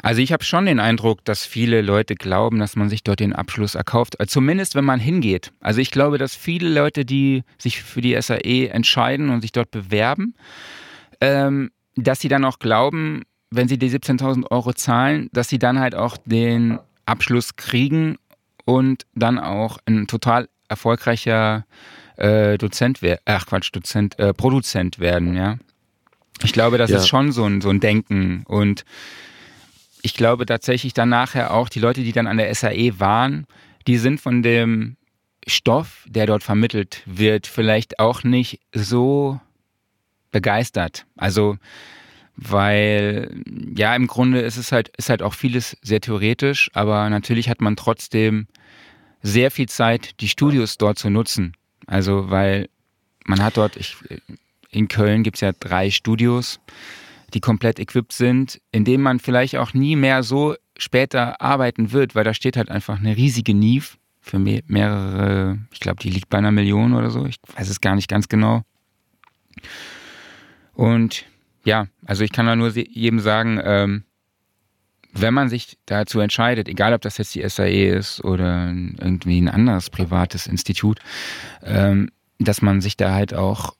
Also 0.04 0.22
ich 0.22 0.32
habe 0.32 0.44
schon 0.44 0.66
den 0.66 0.80
Eindruck, 0.80 1.25
dass 1.25 1.46
viele 1.46 1.82
Leute 1.82 2.16
glauben, 2.16 2.60
dass 2.60 2.75
man 2.75 2.89
sich 2.89 3.04
dort 3.04 3.20
den 3.20 3.34
Abschluss 3.34 3.75
erkauft. 3.75 4.16
Zumindest 4.27 4.75
wenn 4.75 4.86
man 4.86 5.00
hingeht. 5.00 5.51
Also 5.60 5.82
ich 5.82 5.92
glaube, 5.92 6.18
dass 6.18 6.36
viele 6.36 6.70
Leute, 6.70 7.04
die 7.04 7.44
sich 7.58 7.82
für 7.82 8.01
die 8.01 8.20
SAE 8.22 8.70
entscheiden 8.70 9.30
und 9.30 9.42
sich 9.42 9.51
dort 9.51 9.72
bewerben, 9.72 10.36
ähm, 11.20 11.72
dass 11.96 12.20
sie 12.20 12.27
dann 12.27 12.46
auch 12.46 12.60
glauben, 12.60 13.24
wenn 13.50 13.68
sie 13.68 13.77
die 13.77 13.89
17.000 13.89 14.51
Euro 14.51 14.74
zahlen, 14.74 15.30
dass 15.34 15.50
sie 15.50 15.60
dann 15.60 15.80
halt 15.80 15.96
auch 15.96 16.18
den 16.25 16.80
Abschluss 17.06 17.56
kriegen 17.56 18.18
und 18.66 19.06
dann 19.16 19.39
auch 19.39 19.80
ein 19.86 20.08
total 20.08 20.50
erfolgreicher 20.68 21.66
äh, 22.18 22.58
Dozent 22.58 23.01
werden, 23.01 23.22
ach 23.25 23.46
Quatsch, 23.46 23.70
Dozent, 23.72 24.20
äh, 24.20 24.34
Produzent 24.34 25.00
werden, 25.00 25.36
ja. 25.36 25.58
Ich 26.44 26.54
glaube, 26.54 26.77
das 26.77 26.92
ja. 26.92 26.98
ist 26.98 27.08
schon 27.08 27.32
so 27.32 27.46
ein, 27.46 27.62
so 27.62 27.70
ein 27.70 27.80
Denken 27.80 28.44
und 28.46 28.86
ich 30.07 30.13
glaube 30.13 30.45
tatsächlich 30.45 30.93
dann 30.93 31.09
nachher 31.09 31.53
auch, 31.53 31.67
die 31.67 31.81
Leute, 31.81 32.01
die 32.01 32.13
dann 32.13 32.27
an 32.27 32.37
der 32.37 32.55
SAE 32.55 32.97
waren, 32.97 33.45
die 33.87 33.97
sind 33.97 34.21
von 34.21 34.41
dem 34.41 34.95
Stoff, 35.45 36.05
der 36.07 36.25
dort 36.25 36.43
vermittelt 36.43 37.01
wird, 37.05 37.45
vielleicht 37.45 37.99
auch 37.99 38.23
nicht 38.23 38.61
so 38.71 39.41
begeistert. 40.31 41.05
Also, 41.17 41.57
weil, 42.37 43.43
ja, 43.75 43.93
im 43.97 44.07
Grunde 44.07 44.39
ist 44.39 44.55
es 44.55 44.71
halt, 44.71 44.95
ist 44.95 45.09
halt 45.09 45.21
auch 45.21 45.33
vieles 45.33 45.75
sehr 45.81 45.99
theoretisch, 45.99 46.71
aber 46.73 47.09
natürlich 47.09 47.49
hat 47.49 47.59
man 47.59 47.75
trotzdem 47.75 48.47
sehr 49.21 49.51
viel 49.51 49.67
Zeit, 49.67 50.21
die 50.21 50.29
Studios 50.29 50.77
dort 50.77 50.97
zu 50.97 51.09
nutzen. 51.09 51.51
Also, 51.85 52.29
weil 52.29 52.69
man 53.25 53.43
hat 53.43 53.57
dort, 53.57 53.75
ich, 53.75 53.97
in 54.69 54.87
Köln 54.87 55.23
gibt 55.23 55.35
es 55.35 55.41
ja 55.41 55.51
drei 55.51 55.91
Studios, 55.91 56.61
die 57.34 57.39
komplett 57.39 57.79
equipped 57.79 58.13
sind, 58.13 58.62
in 58.72 58.86
denen 58.86 59.03
man 59.03 59.19
vielleicht 59.19 59.57
auch 59.57 59.74
nie 59.74 59.96
mehr 59.96 60.24
so 60.24 60.55
später 60.77 61.41
arbeiten 61.41 61.91
wird, 61.91 62.15
weil 62.15 62.24
da 62.24 62.34
steht 62.34 62.57
halt 62.57 62.69
einfach 62.69 63.00
eine 63.00 63.17
riesige 63.17 63.53
Neve 63.53 63.98
für 64.22 64.39
mehrere, 64.39 65.57
ich 65.72 65.79
glaube, 65.79 66.01
die 66.01 66.10
liegt 66.10 66.29
bei 66.29 66.38
einer 66.38 66.51
Million 66.51 66.93
oder 66.93 67.10
so, 67.10 67.25
ich 67.25 67.38
weiß 67.55 67.69
es 67.69 67.81
gar 67.81 67.96
nicht 67.96 68.10
ganz 68.10 68.27
genau. 68.27 68.63
Und 70.74 71.25
ja, 71.63 71.88
also 72.05 72.24
ich 72.24 72.31
kann 72.31 72.46
da 72.46 72.55
nur 72.55 72.69
jedem 72.75 73.19
sagen, 73.19 73.60
ähm, 73.63 74.03
wenn 75.13 75.34
man 75.34 75.50
sich 75.50 75.77
dazu 75.86 76.19
entscheidet, 76.19 76.67
egal 76.67 76.93
ob 76.93 77.01
das 77.01 77.17
jetzt 77.17 77.34
die 77.36 77.48
SAE 77.48 77.89
ist 77.89 78.24
oder 78.24 78.67
irgendwie 78.67 79.41
ein 79.41 79.50
anderes 79.50 79.89
privates 79.89 80.46
Institut, 80.48 81.00
ähm, 81.63 82.10
dass 82.39 82.62
man 82.62 82.81
sich 82.81 82.98
da 82.98 83.13
halt 83.13 83.34
auch 83.34 83.75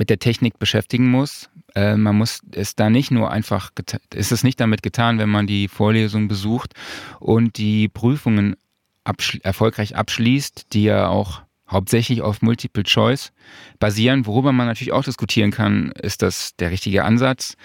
mit 0.00 0.08
der 0.08 0.18
Technik 0.18 0.58
beschäftigen 0.58 1.10
muss. 1.10 1.50
Äh, 1.74 1.94
man 1.94 2.16
muss 2.16 2.40
es 2.52 2.74
da 2.74 2.88
nicht 2.88 3.10
nur 3.10 3.30
einfach, 3.30 3.70
ist 4.14 4.32
es 4.32 4.42
nicht 4.42 4.58
damit 4.58 4.82
getan, 4.82 5.18
wenn 5.18 5.28
man 5.28 5.46
die 5.46 5.68
Vorlesung 5.68 6.26
besucht 6.26 6.72
und 7.18 7.58
die 7.58 7.88
Prüfungen 7.88 8.56
absch 9.04 9.38
erfolgreich 9.42 9.96
abschließt, 9.96 10.72
die 10.72 10.84
ja 10.84 11.08
auch 11.08 11.42
hauptsächlich 11.68 12.22
auf 12.22 12.40
Multiple 12.40 12.84
Choice 12.84 13.30
basieren, 13.78 14.24
worüber 14.24 14.52
man 14.52 14.68
natürlich 14.68 14.92
auch 14.92 15.04
diskutieren 15.04 15.50
kann, 15.50 15.92
ist 15.92 16.22
das 16.22 16.56
der 16.56 16.70
richtige 16.70 17.04
Ansatz. 17.04 17.58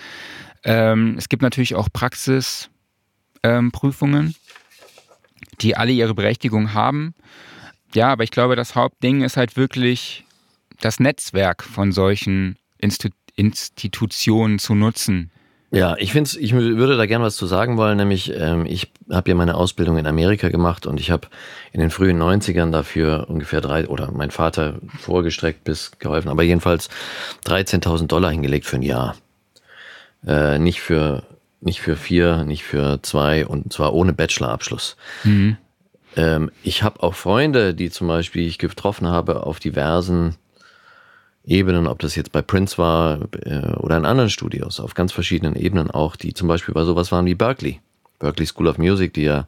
Ähm, 0.66 1.16
es 1.18 1.30
gibt 1.30 1.42
natürlich 1.42 1.76
auch 1.76 1.88
Praxisprüfungen, 1.94 4.26
ähm, 4.26 4.36
die 5.62 5.78
alle 5.78 5.94
ihre 5.94 6.14
Berechtigung 6.14 6.74
haben. 6.74 7.16
Ja, 7.94 8.12
aber 8.12 8.26
ich 8.26 8.32
glaube, 8.32 8.58
das 8.58 8.76
Hauptding 8.76 9.22
ist 9.22 9.38
halt 9.38 9.56
wirklich 9.56 10.26
das 10.82 11.00
Netzwerk 11.00 11.64
von 11.64 11.92
solchen 11.92 12.58
Institu 12.78 13.16
Institutionen 13.38 14.60
zu 14.60 14.76
nutzen. 14.76 15.30
Ja, 15.72 15.98
ich 15.98 16.14
finde 16.14 16.40
ich 16.40 16.54
würde 16.54 16.96
da 16.96 17.06
gerne 17.06 17.26
was 17.26 17.36
zu 17.36 17.48
sagen 17.48 17.76
wollen, 17.76 17.98
nämlich 17.98 18.32
ähm, 18.34 18.66
ich 18.66 18.94
habe 19.12 19.30
ja 19.30 19.36
meine 19.36 19.56
Ausbildung 19.56 19.98
in 19.98 20.08
Amerika 20.08 20.48
gemacht 20.48 20.86
und 20.86 21.02
ich 21.02 21.12
habe 21.12 21.28
in 21.74 21.82
den 21.82 21.90
frühen 21.90 22.22
90ern 22.22 22.72
dafür 22.72 23.26
ungefähr 23.28 23.60
drei, 23.60 23.88
oder 23.88 24.12
mein 24.12 24.32
Vater 24.32 24.80
vorgestreckt 25.00 25.66
bis 25.66 26.00
geholfen, 26.00 26.30
aber 26.30 26.44
jedenfalls 26.44 26.90
13.000 27.46 28.08
Dollar 28.08 28.32
hingelegt 28.32 28.66
für 28.66 28.78
ein 28.78 28.84
Jahr. 28.84 29.18
Äh, 30.26 30.60
nicht 30.60 30.80
für 30.80 31.24
nicht 31.60 31.82
für 31.82 31.98
vier, 31.98 32.46
nicht 32.46 32.64
für 32.64 33.02
zwei 33.02 33.46
und 33.46 33.74
zwar 33.74 33.94
ohne 33.94 34.14
Bachelorabschluss. 34.14 34.96
Mhm. 35.26 35.58
Ähm, 36.16 36.52
ich 36.64 36.84
habe 36.84 37.04
auch 37.04 37.16
Freunde, 37.16 37.74
die 37.74 37.90
zum 37.90 38.08
Beispiel 38.08 38.48
ich 38.48 38.60
getroffen 38.60 39.08
habe 39.08 39.44
auf 39.44 39.60
diversen 39.60 40.36
Ebenen, 41.46 41.88
ob 41.88 42.00
das 42.00 42.16
jetzt 42.16 42.32
bei 42.32 42.42
Prince 42.42 42.78
war 42.78 43.20
äh, 43.44 43.74
oder 43.78 43.98
in 43.98 44.06
anderen 44.06 44.30
Studios, 44.30 44.80
auf 44.80 44.94
ganz 44.94 45.12
verschiedenen 45.12 45.56
Ebenen 45.56 45.92
auch, 45.92 46.16
die 46.16 46.34
zum 46.34 46.48
Beispiel 46.48 46.74
bei 46.74 46.84
sowas 46.84 47.12
waren 47.12 47.26
wie 47.26 47.36
Berkeley. 47.36 47.82
Berkeley 48.20 48.48
School 48.48 48.68
of 48.68 48.78
Music, 48.78 49.14
die 49.14 49.24
ja 49.24 49.48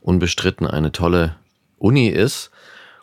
unbestritten 0.00 0.66
eine 0.66 0.92
tolle 0.92 1.36
Uni 1.78 2.08
ist, 2.08 2.50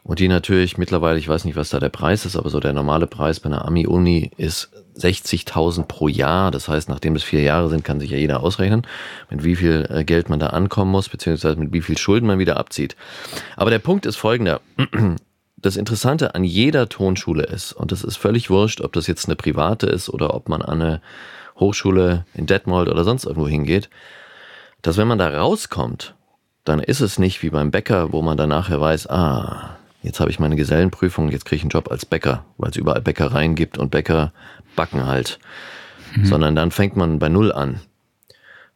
und 0.08 0.20
die 0.20 0.29
natürlich 0.29 0.77
mittlerweile, 0.77 1.20
ich 1.20 1.27
weiß 1.27 1.44
nicht, 1.44 1.58
was 1.58 1.70
da 1.70 1.82
der 1.82 1.89
Preis 1.89 2.25
ist, 2.25 2.38
aber 2.38 2.50
so 2.50 2.62
der 2.62 2.72
normale 2.72 3.08
Preis 3.08 3.41
bei 3.41 3.48
einer 3.48 3.65
Ami-Uni 3.65 4.32
ist 4.38 4.70
60.000 4.98 5.84
pro 5.84 6.08
Jahr. 6.08 6.50
Das 6.50 6.70
heißt, 6.70 6.88
nachdem 6.88 7.17
es 7.17 7.24
vier 7.24 7.41
Jahre 7.41 7.67
sind, 7.67 7.84
kann 7.84 8.00
sich 8.00 8.12
ja 8.12 8.17
jeder 8.17 8.41
ausrechnen, 8.41 8.88
mit 9.29 9.44
wie 9.44 9.58
viel 9.58 9.86
äh, 9.89 10.06
Geld 10.06 10.29
man 10.29 10.39
da 10.39 10.48
ankommen 10.48 10.91
muss, 10.91 11.10
beziehungsweise 11.10 11.60
mit 11.60 11.74
wie 11.74 11.82
viel 11.82 11.98
Schulden 11.98 12.25
man 12.25 12.39
wieder 12.39 12.56
abzieht. 12.56 12.96
Aber 13.58 13.70
der 13.70 13.79
Punkt 13.79 14.06
ist 14.06 14.15
folgender. 14.15 14.62
Das 15.58 15.76
Interessante 15.76 16.36
an 16.36 16.44
jeder 16.44 16.88
Tonschule 16.88 17.44
ist, 17.44 17.74
und 17.74 17.92
das 17.92 18.04
ist 18.04 18.18
völlig 18.18 18.50
wurscht, 18.50 18.82
ob 18.82 18.94
das 18.94 19.08
jetzt 19.08 19.28
eine 19.28 19.36
private 19.36 19.88
ist 19.88 20.10
oder 20.10 20.34
ob 20.34 20.50
man 20.50 20.62
an 20.62 20.82
eine 20.82 21.02
Hochschule 21.60 22.26
in 22.34 22.46
Detmold 22.46 22.88
oder 22.88 23.04
sonst 23.04 23.26
irgendwo 23.26 23.48
hingeht, 23.48 23.90
dass 24.84 24.98
wenn 24.98 25.08
man 25.08 25.18
da 25.18 25.30
rauskommt, 25.30 26.16
dann 26.64 26.80
ist 26.80 27.02
es 27.02 27.18
nicht 27.18 27.42
wie 27.42 27.50
beim 27.50 27.72
Bäcker, 27.72 28.12
wo 28.14 28.22
man 28.22 28.38
dann 28.38 28.50
nachher 28.50 28.80
weiß, 28.80 29.10
ah, 29.10 29.78
jetzt 30.04 30.20
habe 30.20 30.30
ich 30.30 30.40
meine 30.40 30.56
Gesellenprüfung, 30.56 31.30
jetzt 31.30 31.46
kriege 31.46 31.58
ich 31.58 31.64
einen 31.64 31.72
Job 31.72 31.90
als 31.90 32.06
Bäcker, 32.06 32.46
weil 32.58 32.70
es 32.70 32.78
überall 32.78 33.02
Bäckereien 33.02 33.56
gibt 33.56 33.78
und 33.78 33.90
Bäcker 33.90 34.34
backen 34.76 35.06
halt. 35.06 35.40
Mhm. 36.16 36.26
Sondern 36.26 36.56
dann 36.56 36.72
fängt 36.72 36.96
man 36.96 37.20
bei 37.20 37.30
Null 37.30 37.52
an. 37.52 37.80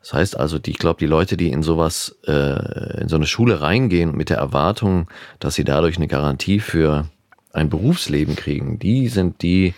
Das 0.01 0.13
heißt 0.13 0.39
also, 0.39 0.57
die, 0.57 0.71
ich 0.71 0.79
glaube, 0.79 0.99
die 0.99 1.05
Leute, 1.05 1.37
die 1.37 1.51
in 1.51 1.63
sowas, 1.63 2.17
äh, 2.25 3.01
in 3.01 3.07
so 3.07 3.15
eine 3.15 3.27
Schule 3.27 3.61
reingehen 3.61 4.15
mit 4.15 4.29
der 4.29 4.37
Erwartung, 4.37 5.07
dass 5.39 5.55
sie 5.55 5.63
dadurch 5.63 5.97
eine 5.97 6.07
Garantie 6.07 6.59
für 6.59 7.07
ein 7.53 7.69
Berufsleben 7.69 8.35
kriegen, 8.35 8.79
die 8.79 9.09
sind 9.09 9.43
die, 9.43 9.75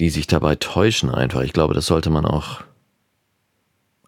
die 0.00 0.08
sich 0.08 0.26
dabei 0.26 0.56
täuschen 0.56 1.10
einfach. 1.10 1.42
Ich 1.42 1.52
glaube, 1.52 1.74
das 1.74 1.86
sollte 1.86 2.08
man 2.08 2.24
auch 2.24 2.62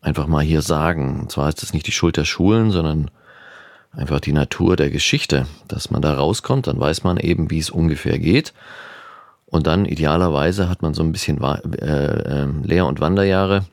einfach 0.00 0.26
mal 0.26 0.42
hier 0.42 0.62
sagen. 0.62 1.20
Und 1.20 1.32
zwar 1.32 1.48
ist 1.48 1.62
das 1.62 1.74
nicht 1.74 1.86
die 1.86 1.92
Schuld 1.92 2.16
der 2.16 2.24
Schulen, 2.24 2.70
sondern 2.70 3.10
einfach 3.92 4.20
die 4.20 4.32
Natur 4.32 4.76
der 4.76 4.90
Geschichte, 4.90 5.46
dass 5.68 5.90
man 5.90 6.02
da 6.02 6.14
rauskommt, 6.14 6.66
dann 6.66 6.80
weiß 6.80 7.04
man 7.04 7.16
eben, 7.18 7.50
wie 7.50 7.58
es 7.58 7.70
ungefähr 7.70 8.18
geht. 8.18 8.54
Und 9.46 9.66
dann 9.66 9.84
idealerweise 9.84 10.68
hat 10.68 10.82
man 10.82 10.94
so 10.94 11.02
ein 11.02 11.12
bisschen 11.12 11.40
äh, 11.42 11.86
äh, 11.86 12.48
Lehr- 12.62 12.86
und 12.86 13.00
Wanderjahre, 13.00 13.64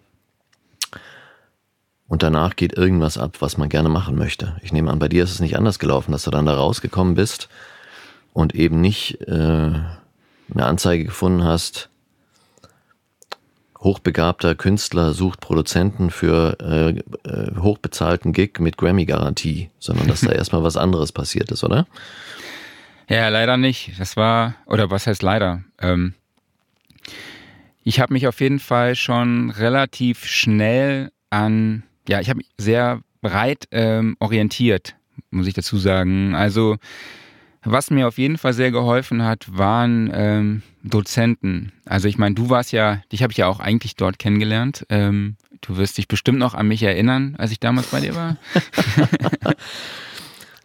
und 2.11 2.23
danach 2.23 2.57
geht 2.57 2.73
irgendwas 2.73 3.17
ab, 3.17 3.37
was 3.39 3.57
man 3.57 3.69
gerne 3.69 3.87
machen 3.87 4.17
möchte. 4.17 4.57
Ich 4.63 4.73
nehme 4.73 4.91
an, 4.91 4.99
bei 4.99 5.07
dir 5.07 5.23
ist 5.23 5.31
es 5.31 5.39
nicht 5.39 5.55
anders 5.55 5.79
gelaufen, 5.79 6.11
dass 6.11 6.23
du 6.23 6.29
dann 6.29 6.45
da 6.45 6.53
rausgekommen 6.55 7.15
bist 7.15 7.47
und 8.33 8.53
eben 8.53 8.81
nicht 8.81 9.21
äh, 9.29 9.31
eine 9.31 10.65
Anzeige 10.65 11.05
gefunden 11.05 11.45
hast, 11.45 11.87
hochbegabter 13.79 14.55
Künstler 14.55 15.13
sucht 15.13 15.39
Produzenten 15.39 16.09
für 16.09 16.57
äh, 16.59 17.29
äh, 17.29 17.55
hochbezahlten 17.57 18.33
Gig 18.33 18.59
mit 18.59 18.75
Grammy-Garantie, 18.75 19.69
sondern 19.79 20.09
dass 20.09 20.19
da 20.19 20.31
erstmal 20.33 20.63
was 20.63 20.75
anderes 20.75 21.13
passiert 21.13 21.49
ist, 21.49 21.63
oder? 21.63 21.87
Ja, 23.07 23.29
leider 23.29 23.55
nicht. 23.55 23.93
Das 23.99 24.17
war, 24.17 24.55
oder 24.65 24.91
was 24.91 25.07
heißt 25.07 25.23
leider? 25.23 25.63
Ähm, 25.79 26.13
ich 27.85 28.01
habe 28.01 28.11
mich 28.11 28.27
auf 28.27 28.41
jeden 28.41 28.59
Fall 28.59 28.95
schon 28.95 29.49
relativ 29.51 30.25
schnell 30.25 31.13
an 31.29 31.83
ja, 32.11 32.19
ich 32.19 32.29
habe 32.29 32.37
mich 32.37 32.49
sehr 32.57 33.01
breit 33.21 33.67
ähm, 33.71 34.17
orientiert, 34.19 34.95
muss 35.29 35.47
ich 35.47 35.53
dazu 35.53 35.77
sagen. 35.77 36.35
Also 36.35 36.77
was 37.63 37.89
mir 37.89 38.07
auf 38.07 38.17
jeden 38.17 38.37
Fall 38.37 38.53
sehr 38.53 38.71
geholfen 38.71 39.23
hat, 39.23 39.45
waren 39.55 40.11
ähm, 40.13 40.61
Dozenten. 40.83 41.71
Also 41.85 42.07
ich 42.07 42.17
meine, 42.17 42.35
du 42.35 42.49
warst 42.49 42.73
ja, 42.73 43.01
dich 43.11 43.23
habe 43.23 43.31
ich 43.31 43.37
ja 43.37 43.47
auch 43.47 43.59
eigentlich 43.59 43.95
dort 43.95 44.19
kennengelernt. 44.19 44.85
Ähm, 44.89 45.37
du 45.61 45.77
wirst 45.77 45.97
dich 45.97 46.09
bestimmt 46.09 46.39
noch 46.39 46.53
an 46.53 46.67
mich 46.67 46.83
erinnern, 46.83 47.35
als 47.37 47.51
ich 47.51 47.59
damals 47.59 47.87
bei 47.87 48.01
dir 48.01 48.15
war. 48.15 48.37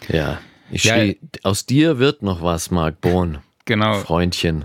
ja, 0.08 0.40
ich 0.70 0.84
ja, 0.84 0.94
stehe, 0.94 1.16
aus 1.44 1.66
dir 1.66 1.98
wird 1.98 2.22
noch 2.22 2.42
was, 2.42 2.72
Marc 2.72 3.00
Bohn. 3.00 3.38
Genau. 3.66 3.94
Freundchen. 3.94 4.64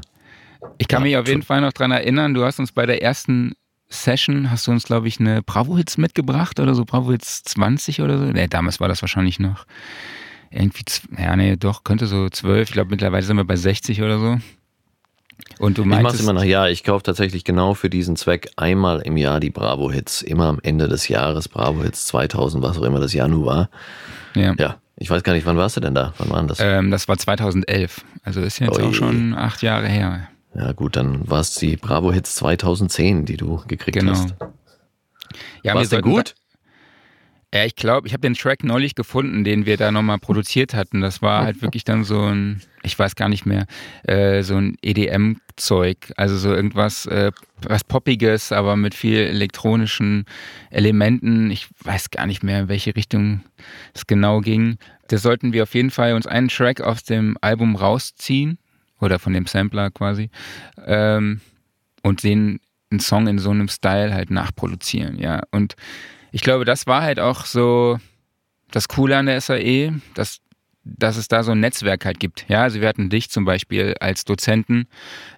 Ich 0.80 0.88
kann 0.88 1.02
ja, 1.02 1.10
mich 1.10 1.18
auf 1.18 1.28
jeden 1.28 1.44
Fall 1.44 1.62
noch 1.62 1.74
dran 1.74 1.92
erinnern, 1.92 2.34
du 2.34 2.44
hast 2.44 2.60
uns 2.60 2.72
bei 2.72 2.88
der 2.88 3.04
ersten 3.04 3.54
Session 3.92 4.50
hast 4.50 4.68
du 4.68 4.72
uns, 4.72 4.84
glaube 4.86 5.08
ich, 5.08 5.20
eine 5.20 5.42
Bravo-Hits 5.42 5.98
mitgebracht 5.98 6.60
oder 6.60 6.74
so, 6.74 6.86
Bravo-Hits 6.86 7.44
20 7.44 8.02
oder 8.02 8.18
so. 8.18 8.26
Ne, 8.26 8.48
damals 8.48 8.80
war 8.80 8.88
das 8.88 9.02
wahrscheinlich 9.02 9.40
noch 9.40 9.66
irgendwie, 10.50 10.84
ja, 11.18 11.36
nee, 11.36 11.56
doch, 11.58 11.84
könnte 11.84 12.08
so 12.08 12.30
12. 12.30 12.70
Ich 12.70 12.74
glaube, 12.74 12.90
mittlerweile 12.90 13.24
sind 13.24 13.38
wir 13.38 13.44
bei 13.44 13.56
60 13.56 14.02
oder 14.02 14.20
so. 14.20 14.38
Und 15.60 15.78
du 15.78 15.86
meintest, 15.86 16.16
ich 16.16 16.22
mache 16.22 16.32
immer 16.32 16.40
noch, 16.40 16.46
ja, 16.46 16.68
ich 16.68 16.84
kaufe 16.84 17.04
tatsächlich 17.04 17.44
genau 17.44 17.74
für 17.74 17.90
diesen 17.90 18.16
Zweck 18.16 18.52
einmal 18.56 19.02
im 19.02 19.18
Jahr 19.18 19.40
die 19.40 19.50
Bravo-Hits. 19.50 20.22
Immer 20.22 20.46
am 20.48 20.60
Ende 20.64 20.88
des 20.88 21.08
Jahres, 21.08 21.50
Bravo-Hits 21.50 22.06
2000, 22.08 22.64
was 22.64 22.78
auch 22.78 22.84
immer 22.84 23.00
das 23.00 23.14
Jahr 23.14 23.28
nun 23.28 23.46
war. 23.46 23.70
Ja. 24.36 24.54
Ja. 24.58 24.78
Ich 24.98 25.10
weiß 25.10 25.24
gar 25.24 25.34
nicht, 25.34 25.46
wann 25.46 25.58
warst 25.58 25.78
du 25.78 25.82
denn 25.82 25.96
da? 25.96 26.14
Wann 26.20 26.30
war 26.30 26.44
das? 26.44 26.60
Ähm, 26.60 26.92
das 26.92 27.08
war 27.08 27.18
2011. 27.18 28.06
Also 28.24 28.42
ist 28.42 28.60
jetzt 28.60 28.78
Oi. 28.78 28.84
auch 28.84 28.94
schon 28.94 29.34
acht 29.34 29.64
Jahre 29.64 29.88
her. 29.88 30.28
Ja, 30.54 30.74
gut, 30.74 30.96
dann 30.96 31.30
war 31.30 31.40
es 31.40 31.56
die 31.56 31.78
Bravo 31.78 32.12
Hits 32.12 32.36
2010, 32.36 33.26
die 33.26 33.38
du 33.38 33.64
gekriegt 33.68 33.98
genau. 33.98 34.12
hast. 34.12 34.36
Ja, 35.64 35.76
war 35.76 35.82
es 35.82 35.90
denn 35.90 36.02
gut? 36.02 36.36
Ja, 37.54 37.66
ich 37.66 37.76
glaube, 37.76 38.08
ich 38.08 38.14
habe 38.14 38.22
den 38.22 38.34
Track 38.34 38.64
neulich 38.64 38.96
gefunden, 38.96 39.44
den 39.44 39.66
wir 39.66 39.76
da 39.76 39.92
nochmal 39.92 40.20
produziert 40.20 40.74
hatten. 40.74 41.02
Das 41.02 41.22
war 41.22 41.44
halt 41.44 41.62
wirklich 41.62 41.84
dann 41.84 42.06
so 42.06 42.22
ein, 42.22 42.62
ich 42.82 42.98
weiß 42.98 43.16
gar 43.16 43.28
nicht 43.28 43.46
mehr, 43.46 43.66
äh, 44.04 44.42
so 44.42 44.56
ein 44.56 44.78
EDM-Zeug. 44.82 46.14
Also 46.16 46.38
so 46.38 46.54
irgendwas, 46.54 47.08
äh, 47.08 47.34
was 47.62 47.84
Poppiges, 47.84 48.54
aber 48.54 48.78
mit 48.78 48.96
viel 48.96 49.18
elektronischen 49.18 50.26
Elementen. 50.70 51.52
Ich 51.52 51.68
weiß 51.84 52.12
gar 52.12 52.26
nicht 52.26 52.42
mehr, 52.42 52.62
in 52.62 52.68
welche 52.70 52.96
Richtung 52.96 53.42
es 53.94 54.08
genau 54.08 54.40
ging. 54.40 54.78
Da 55.10 55.18
sollten 55.18 55.52
wir 55.52 55.64
auf 55.64 55.76
jeden 55.76 55.92
Fall 55.92 56.14
uns 56.14 56.28
einen 56.28 56.48
Track 56.48 56.80
aus 56.80 57.04
dem 57.04 57.38
Album 57.42 57.76
rausziehen 57.76 58.60
oder 59.02 59.20
von 59.20 59.34
dem 59.34 59.46
Sampler 59.46 59.92
quasi 59.92 60.30
ähm, 60.86 61.42
und 62.04 62.24
den 62.24 62.60
einen 62.92 63.00
Song 63.00 63.28
in 63.28 63.40
so 63.40 63.52
einem 63.52 63.68
Style 63.68 64.14
halt 64.14 64.32
nachproduzieren, 64.32 65.18
ja. 65.18 65.42
Und 65.52 65.76
ich 66.32 66.42
glaube, 66.42 66.66
das 66.66 66.88
war 66.88 67.02
halt 67.02 67.20
auch 67.20 67.46
so 67.46 68.00
das 68.70 68.88
Coole 68.88 69.18
an 69.18 69.26
der 69.26 69.40
SAE, 69.40 70.02
dass, 70.14 70.40
dass 70.84 71.18
es 71.18 71.28
da 71.28 71.44
so 71.44 71.52
ein 71.52 71.60
Netzwerk 71.60 72.06
halt 72.06 72.20
gibt. 72.20 72.46
Ja, 72.48 72.64
also 72.64 72.82
wir 72.82 72.88
hatten 72.88 73.10
dich 73.10 73.30
zum 73.30 73.46
Beispiel 73.46 73.96
als 74.00 74.26
Dozenten, 74.26 74.88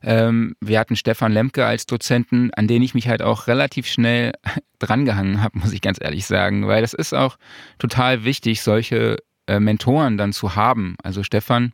ähm, 0.01 0.55
wir 0.61 0.79
hatten 0.79 0.95
Stefan 0.95 1.31
Lemke 1.31 1.65
als 1.65 1.85
Dozenten, 1.85 2.51
an 2.53 2.67
den 2.67 2.81
ich 2.81 2.93
mich 2.93 3.07
halt 3.07 3.21
auch 3.21 3.47
relativ 3.47 3.87
schnell 3.87 4.33
drangehangen 4.79 5.41
habe, 5.41 5.59
muss 5.59 5.73
ich 5.73 5.81
ganz 5.81 5.97
ehrlich 6.01 6.25
sagen, 6.25 6.67
weil 6.67 6.81
das 6.81 6.93
ist 6.93 7.13
auch 7.13 7.37
total 7.79 8.23
wichtig, 8.23 8.61
solche 8.61 9.17
äh, 9.47 9.59
Mentoren 9.59 10.17
dann 10.17 10.33
zu 10.33 10.55
haben. 10.55 10.95
Also 11.03 11.23
Stefan 11.23 11.73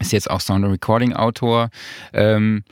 ist 0.00 0.12
jetzt 0.12 0.30
auch 0.30 0.40
Sound- 0.40 0.64
Recording-Autor. 0.64 1.70
Ähm, 2.12 2.64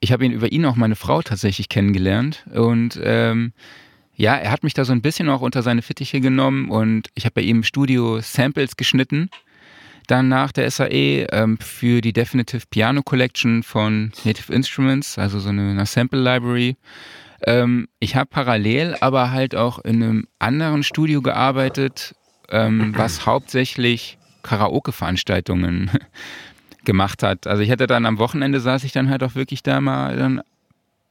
ich 0.00 0.12
habe 0.12 0.24
ihn 0.24 0.32
über 0.32 0.52
ihn 0.52 0.66
auch 0.66 0.76
meine 0.76 0.96
Frau 0.96 1.22
tatsächlich 1.22 1.68
kennengelernt 1.68 2.44
und 2.52 3.00
ähm, 3.02 3.52
ja, 4.16 4.36
er 4.36 4.50
hat 4.50 4.62
mich 4.62 4.74
da 4.74 4.84
so 4.84 4.92
ein 4.92 5.02
bisschen 5.02 5.28
auch 5.28 5.40
unter 5.40 5.62
seine 5.62 5.82
Fittiche 5.82 6.20
genommen 6.20 6.68
und 6.70 7.08
ich 7.14 7.24
habe 7.24 7.34
bei 7.34 7.40
ihm 7.40 7.58
im 7.58 7.62
Studio 7.62 8.20
Samples 8.20 8.76
geschnitten. 8.76 9.28
Dann 10.06 10.28
nach 10.28 10.52
der 10.52 10.70
SAE 10.70 11.26
ähm, 11.32 11.58
für 11.58 12.02
die 12.02 12.12
Definitive 12.12 12.64
Piano 12.68 13.02
Collection 13.02 13.62
von 13.62 14.12
Native 14.24 14.52
Instruments, 14.52 15.18
also 15.18 15.40
so 15.40 15.48
eine, 15.48 15.70
eine 15.70 15.86
Sample 15.86 16.20
Library. 16.20 16.76
Ähm, 17.46 17.88
ich 18.00 18.14
habe 18.14 18.28
parallel 18.28 18.96
aber 19.00 19.30
halt 19.30 19.54
auch 19.54 19.78
in 19.78 20.02
einem 20.02 20.28
anderen 20.38 20.82
Studio 20.82 21.22
gearbeitet, 21.22 22.14
ähm, 22.50 22.92
was 22.96 23.24
hauptsächlich 23.26 24.18
Karaoke-Veranstaltungen 24.44 25.90
gemacht 26.84 27.22
hat. 27.22 27.46
Also 27.46 27.62
ich 27.62 27.70
hatte 27.70 27.86
dann 27.86 28.06
am 28.06 28.18
Wochenende 28.18 28.60
saß 28.60 28.84
ich 28.84 28.92
dann 28.92 29.10
halt 29.10 29.22
auch 29.22 29.34
wirklich 29.34 29.62
da 29.62 29.80
mal 29.80 30.16
dann 30.16 30.42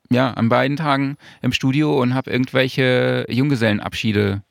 ja 0.09 0.31
an 0.31 0.47
beiden 0.49 0.77
Tagen 0.77 1.17
im 1.41 1.51
Studio 1.51 1.99
und 2.01 2.13
habe 2.13 2.31
irgendwelche 2.31 3.25
Junggesellenabschiede 3.29 4.43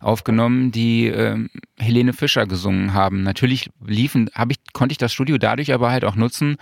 aufgenommen, 0.00 0.70
die 0.70 1.06
ähm, 1.06 1.48
Helene 1.78 2.12
Fischer 2.12 2.46
gesungen 2.46 2.92
haben. 2.92 3.22
Natürlich 3.22 3.70
liefen, 3.84 4.30
habe 4.34 4.52
ich 4.52 4.58
konnte 4.72 4.92
ich 4.92 4.98
das 4.98 5.12
Studio 5.12 5.38
dadurch 5.38 5.72
aber 5.72 5.90
halt 5.90 6.04
auch 6.04 6.16
nutzen, 6.16 6.56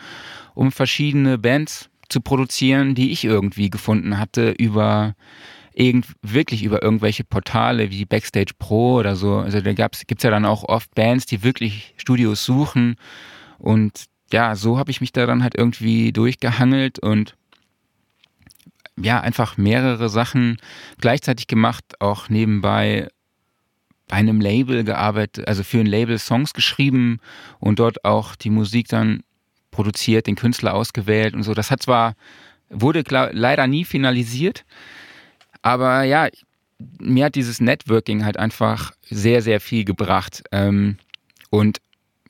um 0.55 0.71
verschiedene 0.71 1.39
Bands 1.39 1.91
zu 2.09 2.21
produzieren, 2.21 2.95
die 2.95 3.11
ich 3.11 3.25
irgendwie 3.25 3.71
gefunden 3.71 4.19
hatte 4.19 4.51
über 4.51 5.15
irgend, 5.75 6.07
wirklich 6.23 6.63
über 6.63 6.83
irgendwelche 6.83 7.25
Portale 7.25 7.91
wie 7.91 8.05
Backstage 8.05 8.53
Pro 8.59 8.95
oder 8.99 9.17
so. 9.17 9.37
Also 9.39 9.61
da 9.61 9.73
gab's, 9.73 10.07
gibt's 10.07 10.25
ja 10.25 10.31
dann 10.31 10.45
auch 10.45 10.65
oft 10.65 10.95
Bands, 10.95 11.27
die 11.27 11.43
wirklich 11.43 11.95
Studios 11.97 12.45
suchen 12.45 12.97
und 13.59 14.07
ja, 14.33 14.57
so 14.57 14.79
habe 14.79 14.91
ich 14.91 15.01
mich 15.01 15.13
da 15.13 15.27
dann 15.27 15.43
halt 15.43 15.57
irgendwie 15.57 16.13
durchgehangelt 16.13 16.99
und 16.99 17.37
ja, 18.97 19.21
einfach 19.21 19.57
mehrere 19.57 20.09
Sachen 20.09 20.59
gleichzeitig 20.99 21.47
gemacht, 21.47 21.85
auch 22.01 22.29
nebenbei 22.29 23.09
bei 24.09 24.17
einem 24.17 24.41
Label 24.41 24.85
gearbeitet, 24.85 25.49
also 25.49 25.63
für 25.63 25.81
ein 25.81 25.87
Label 25.87 26.19
Songs 26.19 26.53
geschrieben 26.53 27.19
und 27.61 27.79
dort 27.79 28.05
auch 28.05 28.37
die 28.37 28.51
Musik 28.51 28.89
dann 28.89 29.23
produziert, 29.71 30.27
den 30.27 30.37
Künstler 30.37 30.75
ausgewählt 30.75 31.35
und 31.35 31.43
so. 31.43 31.55
Das 31.55 31.71
hat 31.71 31.83
zwar, 31.83 32.15
wurde 32.69 33.05
leider 33.33 33.67
nie 33.67 33.85
finalisiert, 33.85 34.65
aber 35.63 36.03
ja, 36.03 36.29
mir 37.01 37.27
hat 37.27 37.35
dieses 37.35 37.61
Networking 37.61 38.25
halt 38.25 38.37
einfach 38.37 38.93
sehr, 39.09 39.43
sehr 39.43 39.61
viel 39.61 39.85
gebracht. 39.85 40.43
Ähm, 40.53 40.99
und 41.51 41.79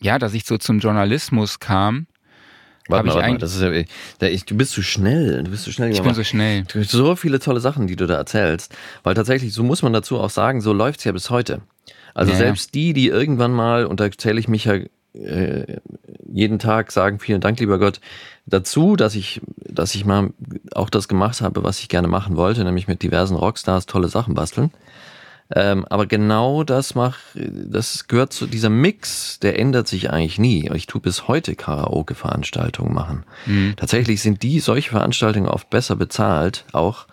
ja, 0.00 0.18
dass 0.18 0.34
ich 0.34 0.44
so 0.44 0.58
zum 0.58 0.78
Journalismus 0.78 1.58
kam. 1.58 2.06
Warte 2.88 3.06
mal, 3.06 3.14
warte 3.14 3.28
mal. 3.30 3.38
Das 3.38 3.54
ist 3.54 3.62
ja, 3.62 4.28
ich, 4.28 4.44
du 4.44 4.56
bist 4.56 4.72
zu 4.72 4.82
schnell. 4.82 5.42
Du 5.44 5.50
bist 5.50 5.64
zu 5.64 5.72
schnell. 5.72 5.92
Ich 5.92 6.02
bin 6.02 6.14
so 6.14 6.24
schnell. 6.24 6.64
Du 6.64 6.80
hast 6.80 6.90
so 6.90 7.16
viele 7.16 7.38
tolle 7.38 7.60
Sachen, 7.60 7.86
die 7.86 7.96
du 7.96 8.06
da 8.06 8.16
erzählst. 8.16 8.74
Weil 9.04 9.14
tatsächlich, 9.14 9.54
so 9.54 9.62
muss 9.62 9.82
man 9.82 9.92
dazu 9.92 10.18
auch 10.18 10.30
sagen, 10.30 10.60
so 10.60 10.72
läuft 10.72 10.98
es 10.98 11.04
ja 11.04 11.12
bis 11.12 11.30
heute. 11.30 11.62
Also 12.14 12.32
ja, 12.32 12.38
selbst 12.38 12.74
die, 12.74 12.92
die 12.92 13.06
irgendwann 13.06 13.52
mal, 13.52 13.86
und 13.86 14.00
da 14.00 14.10
zähle 14.10 14.38
ich 14.40 14.48
mich 14.48 14.64
ja 14.64 14.74
äh, 15.14 15.78
jeden 16.32 16.58
Tag 16.58 16.92
sagen, 16.92 17.18
vielen 17.18 17.40
Dank, 17.40 17.60
lieber 17.60 17.78
Gott, 17.78 18.00
dazu, 18.46 18.96
dass 18.96 19.14
ich, 19.14 19.40
dass 19.56 19.94
ich 19.94 20.04
mal 20.04 20.30
auch 20.74 20.90
das 20.90 21.08
gemacht 21.08 21.40
habe, 21.40 21.62
was 21.62 21.80
ich 21.80 21.88
gerne 21.88 22.08
machen 22.08 22.36
wollte, 22.36 22.64
nämlich 22.64 22.88
mit 22.88 23.02
diversen 23.02 23.36
Rockstars 23.36 23.86
tolle 23.86 24.08
Sachen 24.08 24.34
basteln. 24.34 24.70
Ähm, 25.54 25.84
aber 25.90 26.06
genau 26.06 26.64
das 26.64 26.94
macht, 26.94 27.20
das 27.34 28.06
gehört 28.08 28.32
zu 28.32 28.46
dieser 28.46 28.70
Mix, 28.70 29.38
der 29.38 29.58
ändert 29.58 29.86
sich 29.86 30.10
eigentlich 30.10 30.38
nie. 30.38 30.70
Ich 30.74 30.86
tue 30.86 31.00
bis 31.00 31.28
heute 31.28 31.54
Karaoke-Veranstaltungen 31.56 32.94
machen. 32.94 33.24
Mhm. 33.44 33.74
Tatsächlich 33.76 34.22
sind 34.22 34.42
die 34.42 34.60
solche 34.60 34.90
Veranstaltungen 34.90 35.48
oft 35.48 35.68
besser 35.68 35.96
bezahlt, 35.96 36.64
auch 36.72 37.06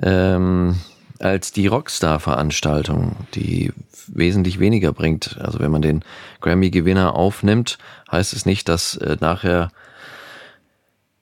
ähm, 0.00 0.76
als 1.20 1.52
die 1.52 1.66
Rockstar-Veranstaltung, 1.66 3.16
die 3.34 3.72
wesentlich 4.08 4.58
weniger 4.58 4.92
bringt. 4.92 5.38
Also 5.40 5.60
wenn 5.60 5.70
man 5.70 5.82
den 5.82 6.04
Grammy-Gewinner 6.40 7.14
aufnimmt, 7.14 7.78
heißt 8.10 8.32
es 8.32 8.46
nicht, 8.46 8.68
dass 8.68 8.96
äh, 8.96 9.16
nachher 9.20 9.70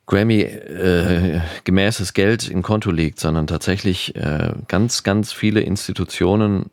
Grammy 0.07 0.41
äh, 0.41 1.41
gemäßes 1.65 2.15
Geld 2.15 2.49
im 2.49 2.63
Konto 2.63 2.91
liegt, 2.91 3.21
sondern 3.21 3.47
tatsächlich 3.47 4.17
äh, 4.17 4.53
ganz, 4.67 5.03
ganz 5.03 5.33
viele 5.33 5.61
Institutionen 5.61 6.71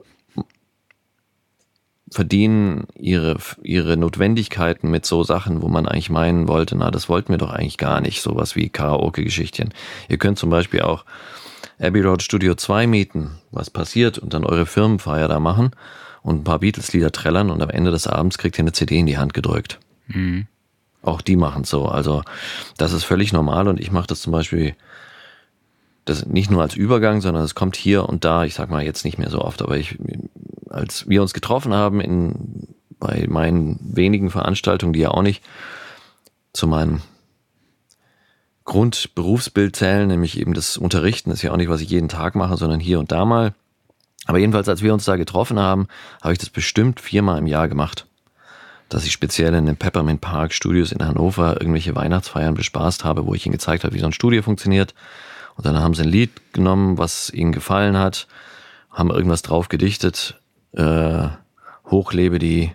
verdienen 2.11 2.87
ihre, 2.97 3.37
ihre 3.61 3.97
Notwendigkeiten 3.97 4.89
mit 4.89 5.05
so 5.05 5.23
Sachen, 5.23 5.61
wo 5.61 5.67
man 5.67 5.85
eigentlich 5.85 6.09
meinen 6.09 6.47
wollte, 6.47 6.77
na, 6.77 6.91
das 6.91 7.09
wollten 7.09 7.33
wir 7.33 7.37
doch 7.37 7.51
eigentlich 7.51 7.77
gar 7.77 7.99
nicht, 7.99 8.21
sowas 8.21 8.55
wie 8.55 8.69
Karaoke-Geschichtchen. 8.69 9.73
Ihr 10.07 10.17
könnt 10.17 10.37
zum 10.37 10.49
Beispiel 10.49 10.83
auch 10.83 11.03
Abbey 11.79 12.01
Road 12.01 12.21
Studio 12.21 12.55
2 12.55 12.87
mieten, 12.87 13.31
was 13.51 13.69
passiert, 13.69 14.17
und 14.17 14.33
dann 14.33 14.45
eure 14.45 14.65
Firmenfeier 14.65 15.27
da 15.27 15.39
machen 15.39 15.71
und 16.21 16.41
ein 16.41 16.43
paar 16.43 16.59
Beatles-Lieder 16.59 17.11
trällern 17.11 17.49
und 17.49 17.61
am 17.61 17.69
Ende 17.69 17.91
des 17.91 18.07
Abends 18.07 18.37
kriegt 18.37 18.57
ihr 18.57 18.63
eine 18.63 18.71
CD 18.71 18.97
in 18.97 19.05
die 19.05 19.17
Hand 19.17 19.33
gedrückt. 19.33 19.79
Mhm. 20.07 20.47
Auch 21.01 21.21
die 21.21 21.35
machen 21.35 21.65
so. 21.65 21.85
Also 21.85 22.23
das 22.77 22.93
ist 22.93 23.03
völlig 23.03 23.31
normal 23.31 23.67
und 23.67 23.79
ich 23.79 23.91
mache 23.91 24.07
das 24.07 24.21
zum 24.21 24.31
Beispiel 24.31 24.75
das 26.05 26.25
nicht 26.25 26.51
nur 26.51 26.61
als 26.61 26.75
Übergang, 26.75 27.21
sondern 27.21 27.43
es 27.43 27.55
kommt 27.55 27.75
hier 27.75 28.07
und 28.07 28.25
da, 28.25 28.45
ich 28.45 28.53
sag 28.53 28.69
mal 28.69 28.83
jetzt 28.83 29.05
nicht 29.05 29.17
mehr 29.17 29.29
so 29.29 29.41
oft, 29.41 29.61
aber 29.61 29.77
ich, 29.77 29.97
als 30.69 31.09
wir 31.09 31.21
uns 31.21 31.33
getroffen 31.33 31.73
haben 31.73 31.99
in, 31.99 32.67
bei 32.99 33.25
meinen 33.27 33.79
wenigen 33.81 34.29
Veranstaltungen, 34.29 34.93
die 34.93 34.99
ja 34.99 35.11
auch 35.11 35.23
nicht 35.23 35.43
zu 36.53 36.67
meinem 36.67 37.01
Grundberufsbild 38.65 39.75
zählen, 39.75 40.07
nämlich 40.07 40.39
eben 40.39 40.53
das 40.53 40.77
Unterrichten, 40.77 41.31
ist 41.31 41.41
ja 41.41 41.51
auch 41.51 41.57
nicht, 41.57 41.69
was 41.69 41.81
ich 41.81 41.89
jeden 41.89 42.09
Tag 42.09 42.35
mache, 42.35 42.57
sondern 42.57 42.79
hier 42.79 42.99
und 42.99 43.11
da 43.11 43.25
mal. 43.25 43.53
Aber 44.25 44.39
jedenfalls, 44.39 44.67
als 44.67 44.81
wir 44.81 44.93
uns 44.93 45.05
da 45.05 45.15
getroffen 45.15 45.59
haben, 45.59 45.87
habe 46.21 46.33
ich 46.33 46.39
das 46.39 46.49
bestimmt 46.49 46.99
viermal 46.99 47.37
im 47.37 47.47
Jahr 47.47 47.67
gemacht 47.67 48.07
dass 48.89 49.05
ich 49.05 49.11
speziell 49.11 49.53
in 49.53 49.65
den 49.65 49.77
Peppermint 49.77 50.21
Park 50.21 50.53
Studios 50.53 50.91
in 50.91 51.05
Hannover 51.05 51.59
irgendwelche 51.59 51.95
Weihnachtsfeiern 51.95 52.53
bespaßt 52.53 53.03
habe, 53.03 53.25
wo 53.25 53.33
ich 53.33 53.45
ihnen 53.45 53.53
gezeigt 53.53 53.83
habe, 53.83 53.93
wie 53.95 53.99
so 53.99 54.05
ein 54.05 54.13
Studio 54.13 54.41
funktioniert. 54.41 54.93
Und 55.55 55.65
dann 55.65 55.79
haben 55.79 55.93
sie 55.93 56.03
ein 56.03 56.09
Lied 56.09 56.53
genommen, 56.53 56.97
was 56.97 57.29
ihnen 57.31 57.51
gefallen 57.51 57.97
hat, 57.97 58.27
haben 58.91 59.09
irgendwas 59.09 59.41
drauf 59.41 59.69
gedichtet, 59.69 60.39
äh, 60.73 61.27
hochlebe 61.89 62.39
die 62.39 62.71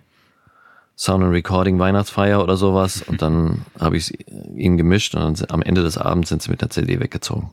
Sound 1.00 1.24
and 1.24 1.32
Recording 1.32 1.78
Weihnachtsfeier 1.78 2.42
oder 2.42 2.58
sowas. 2.58 3.00
Und 3.00 3.22
dann 3.22 3.64
habe 3.78 3.96
ich 3.96 4.10
es 4.10 4.28
ihnen 4.54 4.76
gemischt 4.76 5.14
und 5.14 5.40
dann, 5.40 5.50
am 5.50 5.62
Ende 5.62 5.82
des 5.82 5.96
Abends 5.96 6.28
sind 6.28 6.42
sie 6.42 6.50
mit 6.50 6.60
der 6.60 6.68
CD 6.68 7.00
weggezogen. 7.00 7.48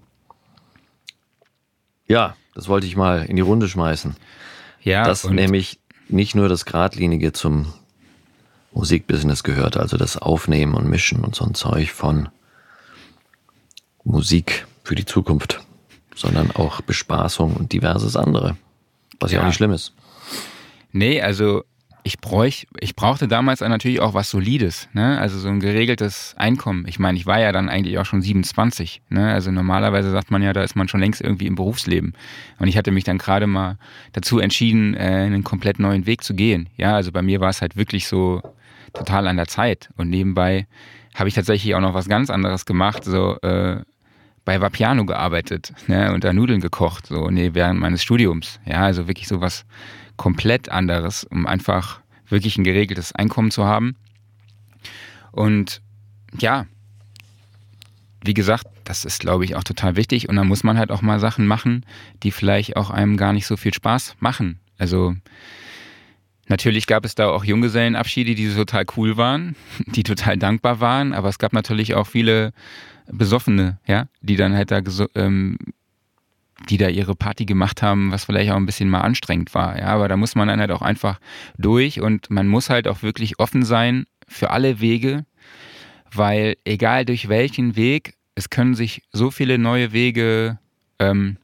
Ja, 2.08 2.36
das 2.56 2.68
wollte 2.68 2.88
ich 2.88 2.98
mal 2.98 3.24
in 3.24 3.38
die 3.38 3.42
Runde 3.42 3.70
schmeißen. 3.70 4.18
Ja, 4.82 5.06
das 5.06 5.24
nämlich 5.24 5.80
nicht 6.10 6.36
nur 6.36 6.50
das 6.50 6.66
Gradlinige 6.66 7.32
zum 7.32 7.72
Musikbusiness 8.74 9.44
gehört, 9.44 9.78
also 9.78 9.96
das 9.96 10.18
Aufnehmen 10.18 10.74
und 10.74 10.90
Mischen 10.90 11.24
und 11.24 11.34
so 11.34 11.46
ein 11.46 11.54
Zeug 11.54 11.94
von 11.94 12.28
Musik 14.04 14.68
für 14.84 14.96
die 14.96 15.06
Zukunft, 15.06 15.62
sondern 16.16 16.52
auch 16.52 16.82
Bespaßung 16.82 17.54
und 17.54 17.72
diverses 17.72 18.18
andere, 18.18 18.58
was 19.22 19.32
ja, 19.32 19.38
ja 19.38 19.44
auch 19.44 19.48
nicht 19.48 19.56
schlimm 19.56 19.72
ist. 19.72 19.94
Nee, 20.92 21.22
also 21.22 21.64
ich, 22.08 22.20
bräuch, 22.20 22.68
ich 22.80 22.96
brauchte 22.96 23.28
damals 23.28 23.60
natürlich 23.60 24.00
auch 24.00 24.14
was 24.14 24.30
Solides, 24.30 24.88
ne? 24.94 25.20
also 25.20 25.38
so 25.38 25.50
ein 25.50 25.60
geregeltes 25.60 26.34
Einkommen. 26.38 26.86
Ich 26.88 27.00
meine, 27.00 27.18
ich 27.18 27.26
war 27.26 27.40
ja 27.40 27.52
dann 27.52 27.68
eigentlich 27.68 28.00
auch 28.00 28.06
schon 28.06 28.22
27. 28.22 29.02
Ne? 29.10 29.32
Also 29.34 29.52
normalerweise 29.52 30.10
sagt 30.12 30.32
man 30.32 30.42
ja, 30.42 30.54
da 30.54 30.64
ist 30.64 30.78
man 30.78 30.88
schon 30.88 31.02
längst 31.02 31.22
irgendwie 31.22 31.48
im 31.48 31.56
Berufsleben. 31.56 32.14
Und 32.60 32.70
ich 32.70 32.78
hatte 32.78 32.92
mich 32.92 33.04
dann 33.04 33.18
gerade 33.18 33.46
mal 33.46 33.78
dazu 34.14 34.40
entschieden, 34.40 34.94
äh, 34.94 35.00
einen 35.00 35.44
komplett 35.44 35.80
neuen 35.80 36.06
Weg 36.06 36.24
zu 36.24 36.34
gehen. 36.34 36.70
Ja, 36.78 36.96
also 36.96 37.12
bei 37.12 37.22
mir 37.22 37.42
war 37.42 37.50
es 37.50 37.62
halt 37.62 37.76
wirklich 37.76 38.08
so 38.08 38.42
total 38.94 39.28
an 39.28 39.36
der 39.36 39.48
Zeit. 39.48 39.90
Und 39.98 40.10
nebenbei 40.10 40.66
habe 41.14 41.28
ich 41.28 41.36
tatsächlich 41.36 41.76
auch 41.76 41.82
noch 41.82 41.94
was 41.94 42.08
ganz 42.08 42.30
anderes 42.30 42.66
gemacht, 42.66 43.04
so 43.04 43.38
äh, 43.42 43.82
bei 44.46 44.62
Vapiano 44.62 45.06
gearbeitet 45.06 45.74
ne, 45.88 46.14
und 46.14 46.24
da 46.24 46.32
Nudeln 46.32 46.62
gekocht, 46.62 47.08
so 47.08 47.30
nee, 47.30 47.50
während 47.52 47.82
meines 47.82 48.02
Studiums. 48.02 48.62
Ja, 48.66 48.84
also 48.84 49.10
wirklich 49.10 49.28
so 49.28 49.42
was 49.42 49.66
komplett 50.18 50.70
anderes, 50.70 51.24
um 51.24 51.48
einfach 51.48 52.02
wirklich 52.28 52.58
ein 52.58 52.64
geregeltes 52.64 53.14
Einkommen 53.14 53.52
zu 53.52 53.66
haben. 53.66 53.96
Und 55.32 55.82
ja, 56.38 56.66
wie 58.24 58.34
gesagt, 58.34 58.68
das 58.84 59.06
ist, 59.06 59.20
glaube 59.20 59.46
ich, 59.46 59.56
auch 59.56 59.64
total 59.64 59.96
wichtig. 59.96 60.28
Und 60.28 60.36
dann 60.36 60.48
muss 60.48 60.64
man 60.64 60.78
halt 60.78 60.92
auch 60.92 61.02
mal 61.02 61.20
Sachen 61.20 61.48
machen, 61.48 61.86
die 62.24 62.32
vielleicht 62.32 62.76
auch 62.76 62.90
einem 62.90 63.18
gar 63.18 63.34
nicht 63.34 63.46
so 63.46 63.56
viel 63.56 63.74
Spaß 63.74 64.16
machen. 64.20 64.60
Also 64.78 65.16
Natürlich 66.50 66.88
gab 66.88 67.04
es 67.04 67.16
da 67.16 67.30
auch 67.30 67.44
Junggesellenabschiede, 67.44 68.34
die 68.34 68.54
total 68.54 68.86
cool 68.96 69.18
waren, 69.18 69.56
die 69.88 70.04
total 70.04 70.38
dankbar 70.38 70.80
waren, 70.80 71.14
aber 71.14 71.30
es 71.30 71.40
gab 71.40 71.54
natürlich 71.54 71.96
auch 71.96 72.08
viele 72.08 72.54
Besoffene, 73.12 73.80
ja, 73.86 74.08
die 74.22 74.36
dann 74.36 74.54
halt 74.54 74.72
da, 74.72 74.82
ähm, 75.16 75.58
die 76.70 76.78
da 76.78 76.88
ihre 76.88 77.16
Party 77.16 77.46
gemacht 77.46 77.82
haben, 77.82 78.12
was 78.12 78.26
vielleicht 78.26 78.52
auch 78.52 78.56
ein 78.56 78.66
bisschen 78.66 78.90
mal 78.90 79.02
anstrengend 79.02 79.54
war, 79.54 79.78
ja, 79.78 79.88
aber 79.88 80.08
da 80.08 80.18
muss 80.18 80.36
man 80.36 80.48
dann 80.48 80.60
halt 80.60 80.72
auch 80.72 80.82
einfach 80.82 81.20
durch 81.58 82.02
und 82.02 82.30
man 82.30 82.48
muss 82.48 82.70
halt 82.70 82.88
auch 82.88 83.04
wirklich 83.04 83.40
offen 83.40 83.64
sein 83.64 84.06
für 84.28 84.50
alle 84.50 84.80
Wege, 84.80 85.26
weil 86.12 86.56
egal 86.66 87.06
durch 87.06 87.30
welchen 87.30 87.76
Weg, 87.76 88.16
es 88.36 88.50
können 88.50 88.76
sich 88.76 89.04
so 89.12 89.32
viele 89.32 89.58
neue 89.58 89.94
Wege 89.94 90.60
ähm, 91.00 91.38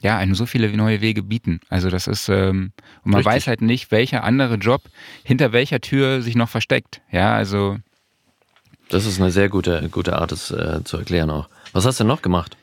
ja, 0.00 0.18
einem 0.18 0.34
so 0.34 0.46
viele 0.46 0.74
neue 0.76 1.00
Wege 1.00 1.22
bieten. 1.22 1.60
Also 1.68 1.90
das 1.90 2.06
ist, 2.06 2.28
ähm, 2.28 2.72
und 3.02 3.12
man 3.12 3.16
Richtig. 3.16 3.32
weiß 3.34 3.46
halt 3.48 3.60
nicht, 3.62 3.90
welcher 3.90 4.24
andere 4.24 4.54
Job 4.54 4.82
hinter 5.24 5.52
welcher 5.52 5.80
Tür 5.80 6.22
sich 6.22 6.36
noch 6.36 6.48
versteckt. 6.48 7.00
Ja, 7.10 7.34
also. 7.34 7.78
Das 8.88 9.06
ist 9.06 9.20
eine 9.20 9.30
sehr 9.30 9.48
gute, 9.48 9.88
gute 9.90 10.16
Art, 10.16 10.32
es 10.32 10.50
äh, 10.50 10.84
zu 10.84 10.98
erklären 10.98 11.30
auch. 11.30 11.48
Was 11.72 11.86
hast 11.86 11.98
du 11.98 12.04
denn 12.04 12.08
noch 12.08 12.22
gemacht? 12.22 12.56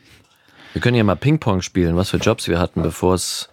Wir 0.74 0.82
können 0.82 0.98
ja 0.98 1.04
mal 1.04 1.16
Ping-Pong 1.16 1.62
spielen, 1.62 1.96
was 1.96 2.10
für 2.10 2.18
Jobs 2.18 2.48
wir 2.48 2.60
hatten, 2.60 2.82
bevor 2.82 3.14
es 3.14 3.50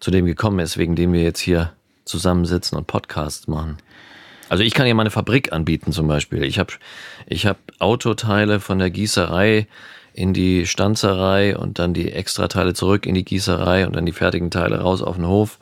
zu 0.00 0.10
dem 0.10 0.26
gekommen 0.26 0.58
ist, 0.58 0.76
wegen 0.76 0.96
dem 0.96 1.12
wir 1.12 1.22
jetzt 1.22 1.40
hier 1.40 1.72
zusammensitzen 2.04 2.76
und 2.76 2.88
Podcasts 2.88 3.46
machen. 3.46 3.78
Also 4.48 4.64
ich 4.64 4.74
kann 4.74 4.86
ja 4.86 4.94
mal 4.94 5.04
eine 5.04 5.10
Fabrik 5.10 5.52
anbieten 5.52 5.92
zum 5.92 6.08
Beispiel. 6.08 6.42
Ich 6.42 6.58
habe 6.58 6.72
ich 7.26 7.46
hab 7.46 7.58
Autoteile 7.78 8.58
von 8.58 8.80
der 8.80 8.90
Gießerei 8.90 9.68
in 10.14 10.34
die 10.34 10.66
Stanzerei 10.66 11.56
und 11.56 11.78
dann 11.78 11.94
die 11.94 12.12
Extrateile 12.12 12.74
zurück 12.74 13.06
in 13.06 13.14
die 13.14 13.24
Gießerei 13.24 13.86
und 13.86 13.94
dann 13.94 14.04
die 14.04 14.12
fertigen 14.12 14.50
Teile 14.50 14.80
raus 14.80 15.00
auf 15.00 15.16
den 15.16 15.26
Hof. 15.26 15.58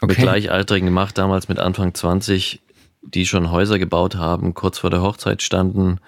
Okay. 0.00 0.12
Mit 0.12 0.18
Gleichaltrigen 0.18 0.86
gemacht, 0.86 1.18
damals 1.18 1.48
mit 1.48 1.58
Anfang 1.58 1.92
20, 1.92 2.60
die 3.02 3.26
schon 3.26 3.50
Häuser 3.50 3.78
gebaut 3.78 4.14
haben, 4.14 4.54
kurz 4.54 4.78
vor 4.78 4.88
der 4.88 5.02
Hochzeit 5.02 5.42
standen 5.42 5.98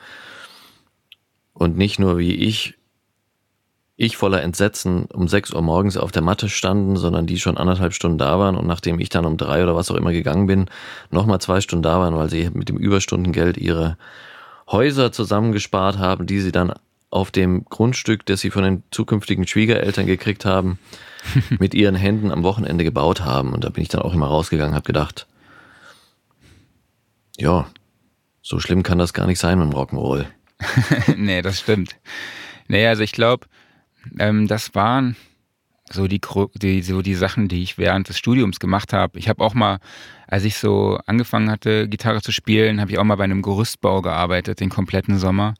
und 1.52 1.76
nicht 1.76 1.98
nur 1.98 2.16
wie 2.16 2.34
ich, 2.34 2.74
ich 3.96 4.16
voller 4.16 4.42
Entsetzen 4.42 5.04
um 5.06 5.28
6 5.28 5.52
Uhr 5.52 5.62
morgens 5.62 5.96
auf 5.96 6.12
der 6.12 6.22
Matte 6.22 6.48
standen, 6.48 6.96
sondern 6.96 7.26
die 7.26 7.38
schon 7.38 7.58
anderthalb 7.58 7.92
Stunden 7.92 8.18
da 8.18 8.38
waren 8.38 8.56
und 8.56 8.66
nachdem 8.66 8.98
ich 8.98 9.10
dann 9.10 9.26
um 9.26 9.36
drei 9.36 9.62
oder 9.62 9.76
was 9.76 9.90
auch 9.90 9.96
immer 9.96 10.12
gegangen 10.12 10.46
bin, 10.46 10.66
nochmal 11.10 11.40
zwei 11.40 11.60
Stunden 11.60 11.82
da 11.82 12.00
waren, 12.00 12.16
weil 12.16 12.30
sie 12.30 12.50
mit 12.52 12.68
dem 12.68 12.78
Überstundengeld 12.78 13.58
ihre 13.58 13.96
Häuser 14.70 15.12
zusammengespart 15.12 15.98
haben, 15.98 16.26
die 16.26 16.40
sie 16.40 16.52
dann 16.52 16.72
auf 17.10 17.30
dem 17.30 17.66
Grundstück, 17.66 18.24
das 18.24 18.40
sie 18.40 18.50
von 18.50 18.62
den 18.62 18.82
zukünftigen 18.90 19.46
Schwiegereltern 19.46 20.06
gekriegt 20.06 20.46
haben, 20.46 20.78
mit 21.58 21.74
ihren 21.74 21.94
Händen 21.94 22.32
am 22.32 22.42
Wochenende 22.42 22.84
gebaut 22.84 23.20
haben. 23.20 23.52
Und 23.52 23.64
da 23.64 23.68
bin 23.68 23.82
ich 23.82 23.90
dann 23.90 24.00
auch 24.00 24.14
immer 24.14 24.26
rausgegangen, 24.26 24.74
habe 24.74 24.86
gedacht, 24.86 25.26
ja, 27.36 27.66
so 28.40 28.58
schlimm 28.58 28.82
kann 28.82 28.98
das 28.98 29.12
gar 29.12 29.26
nicht 29.26 29.38
sein 29.38 29.58
mit 29.58 29.70
dem 29.70 29.78
Rock'n'Roll. 29.78 30.24
nee, 31.16 31.42
das 31.42 31.60
stimmt. 31.60 31.96
Nee, 32.66 32.86
also 32.86 33.02
ich 33.02 33.12
glaube, 33.12 33.46
ähm, 34.18 34.48
das 34.48 34.74
waren 34.74 35.16
so 35.90 36.06
die, 36.06 36.20
die, 36.54 36.82
so 36.82 37.02
die 37.02 37.14
Sachen, 37.14 37.48
die 37.48 37.62
ich 37.62 37.78
während 37.78 38.08
des 38.08 38.18
Studiums 38.18 38.60
gemacht 38.60 38.92
habe. 38.92 39.18
Ich 39.18 39.28
habe 39.28 39.44
auch 39.44 39.54
mal, 39.54 39.78
als 40.26 40.44
ich 40.44 40.56
so 40.56 40.98
angefangen 41.06 41.50
hatte, 41.50 41.88
Gitarre 41.88 42.22
zu 42.22 42.32
spielen, 42.32 42.80
habe 42.80 42.90
ich 42.90 42.98
auch 42.98 43.04
mal 43.04 43.16
bei 43.16 43.24
einem 43.24 43.42
Gerüstbau 43.42 44.02
gearbeitet, 44.02 44.60
den 44.60 44.70
kompletten 44.70 45.18
Sommer. 45.18 45.54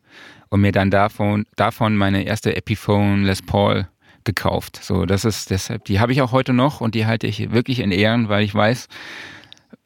Und 0.48 0.61
mir 0.61 0.72
dann 0.72 0.90
davon, 0.90 1.46
davon 1.57 1.96
meine 1.96 2.24
erste 2.24 2.55
Epiphone 2.55 3.24
Les 3.24 3.40
Paul 3.40 3.88
gekauft. 4.24 4.78
So, 4.83 5.07
das 5.07 5.24
ist 5.24 5.50
deshalb, 5.50 5.85
die 5.87 5.98
habe 5.98 6.12
ich 6.12 6.20
auch 6.22 6.33
heute 6.33 6.52
noch 6.52 6.81
und 6.81 6.94
die 6.94 7.07
halte 7.07 7.26
ich 7.26 7.52
wirklich 7.52 7.81
in 7.81 7.90
Ehren, 7.90 8.28
weil 8.28 8.44
ich 8.44 8.55
weiß, 8.55 8.87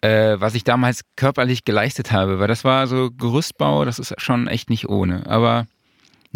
äh, 0.00 0.36
was 0.38 0.54
ich 0.54 0.64
damals 0.64 1.02
körperlich 1.14 1.64
geleistet 1.64 2.12
habe, 2.12 2.38
weil 2.38 2.48
das 2.48 2.64
war 2.64 2.86
so 2.86 3.10
Gerüstbau, 3.10 3.84
das 3.84 3.98
ist 3.98 4.14
schon 4.18 4.48
echt 4.48 4.68
nicht 4.68 4.88
ohne. 4.88 5.26
Aber 5.26 5.66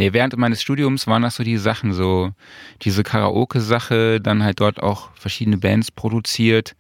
nee, 0.01 0.15
während 0.15 0.35
meines 0.39 0.63
Studiums 0.63 1.07
waren 1.07 1.21
das 1.21 1.37
so 1.37 1.45
die 1.45 1.59
Sachen, 1.59 1.93
so 1.93 2.33
diese 2.81 3.03
Karaoke-Sache, 3.03 4.19
dann 4.19 4.43
halt 4.43 4.59
dort 4.61 4.83
auch 4.83 5.15
verschiedene 5.15 5.59
Bands 5.59 5.91
produziert, 5.91 6.75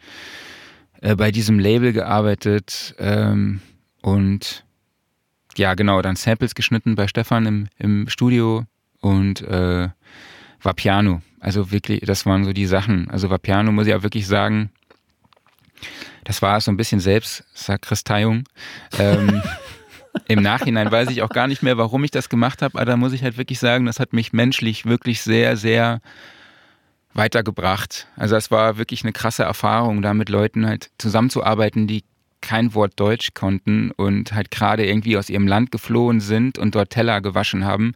äh, 1.02 1.14
bei 1.14 1.30
diesem 1.30 1.58
Label 1.58 1.92
gearbeitet 1.92 2.94
ähm, 2.98 3.60
und 4.00 4.64
ja, 5.56 5.74
genau, 5.74 6.00
dann 6.00 6.16
Samples 6.16 6.54
geschnitten 6.54 6.94
bei 6.94 7.08
Stefan 7.08 7.44
im, 7.44 7.68
im 7.76 8.08
Studio 8.08 8.64
und 9.00 9.42
äh, 9.42 9.88
war 10.62 10.74
Piano. 10.74 11.20
Also 11.40 11.70
wirklich, 11.72 12.00
das 12.00 12.24
waren 12.24 12.44
so 12.44 12.54
die 12.54 12.66
Sachen. 12.66 13.10
Also 13.10 13.28
war 13.28 13.38
Piano, 13.38 13.70
muss 13.70 13.86
ich 13.86 13.94
auch 13.94 14.02
wirklich 14.02 14.26
sagen, 14.26 14.70
das 16.24 16.40
war 16.40 16.58
so 16.62 16.70
ein 16.70 16.78
bisschen 16.78 17.00
Selbstsakristeiung. 17.00 18.44
Ähm, 18.98 19.42
Im 20.28 20.42
Nachhinein 20.42 20.90
weiß 20.90 21.10
ich 21.10 21.22
auch 21.22 21.28
gar 21.28 21.46
nicht 21.46 21.62
mehr, 21.62 21.78
warum 21.78 22.04
ich 22.04 22.10
das 22.10 22.28
gemacht 22.28 22.62
habe, 22.62 22.76
aber 22.76 22.84
da 22.84 22.96
muss 22.96 23.12
ich 23.12 23.22
halt 23.22 23.38
wirklich 23.38 23.58
sagen, 23.58 23.86
das 23.86 24.00
hat 24.00 24.12
mich 24.12 24.32
menschlich 24.32 24.86
wirklich 24.86 25.22
sehr, 25.22 25.56
sehr 25.56 26.00
weitergebracht. 27.14 28.06
Also 28.16 28.36
es 28.36 28.50
war 28.50 28.78
wirklich 28.78 29.02
eine 29.02 29.12
krasse 29.12 29.42
Erfahrung, 29.42 30.02
da 30.02 30.14
mit 30.14 30.28
Leuten 30.28 30.66
halt 30.66 30.90
zusammenzuarbeiten, 30.98 31.86
die 31.86 32.04
kein 32.40 32.74
Wort 32.74 32.94
Deutsch 32.96 33.30
konnten 33.34 33.90
und 33.90 34.32
halt 34.32 34.50
gerade 34.50 34.86
irgendwie 34.86 35.16
aus 35.16 35.28
ihrem 35.28 35.46
Land 35.46 35.70
geflohen 35.72 36.20
sind 36.20 36.58
und 36.58 36.74
dort 36.74 36.90
Teller 36.90 37.20
gewaschen 37.20 37.64
haben. 37.64 37.92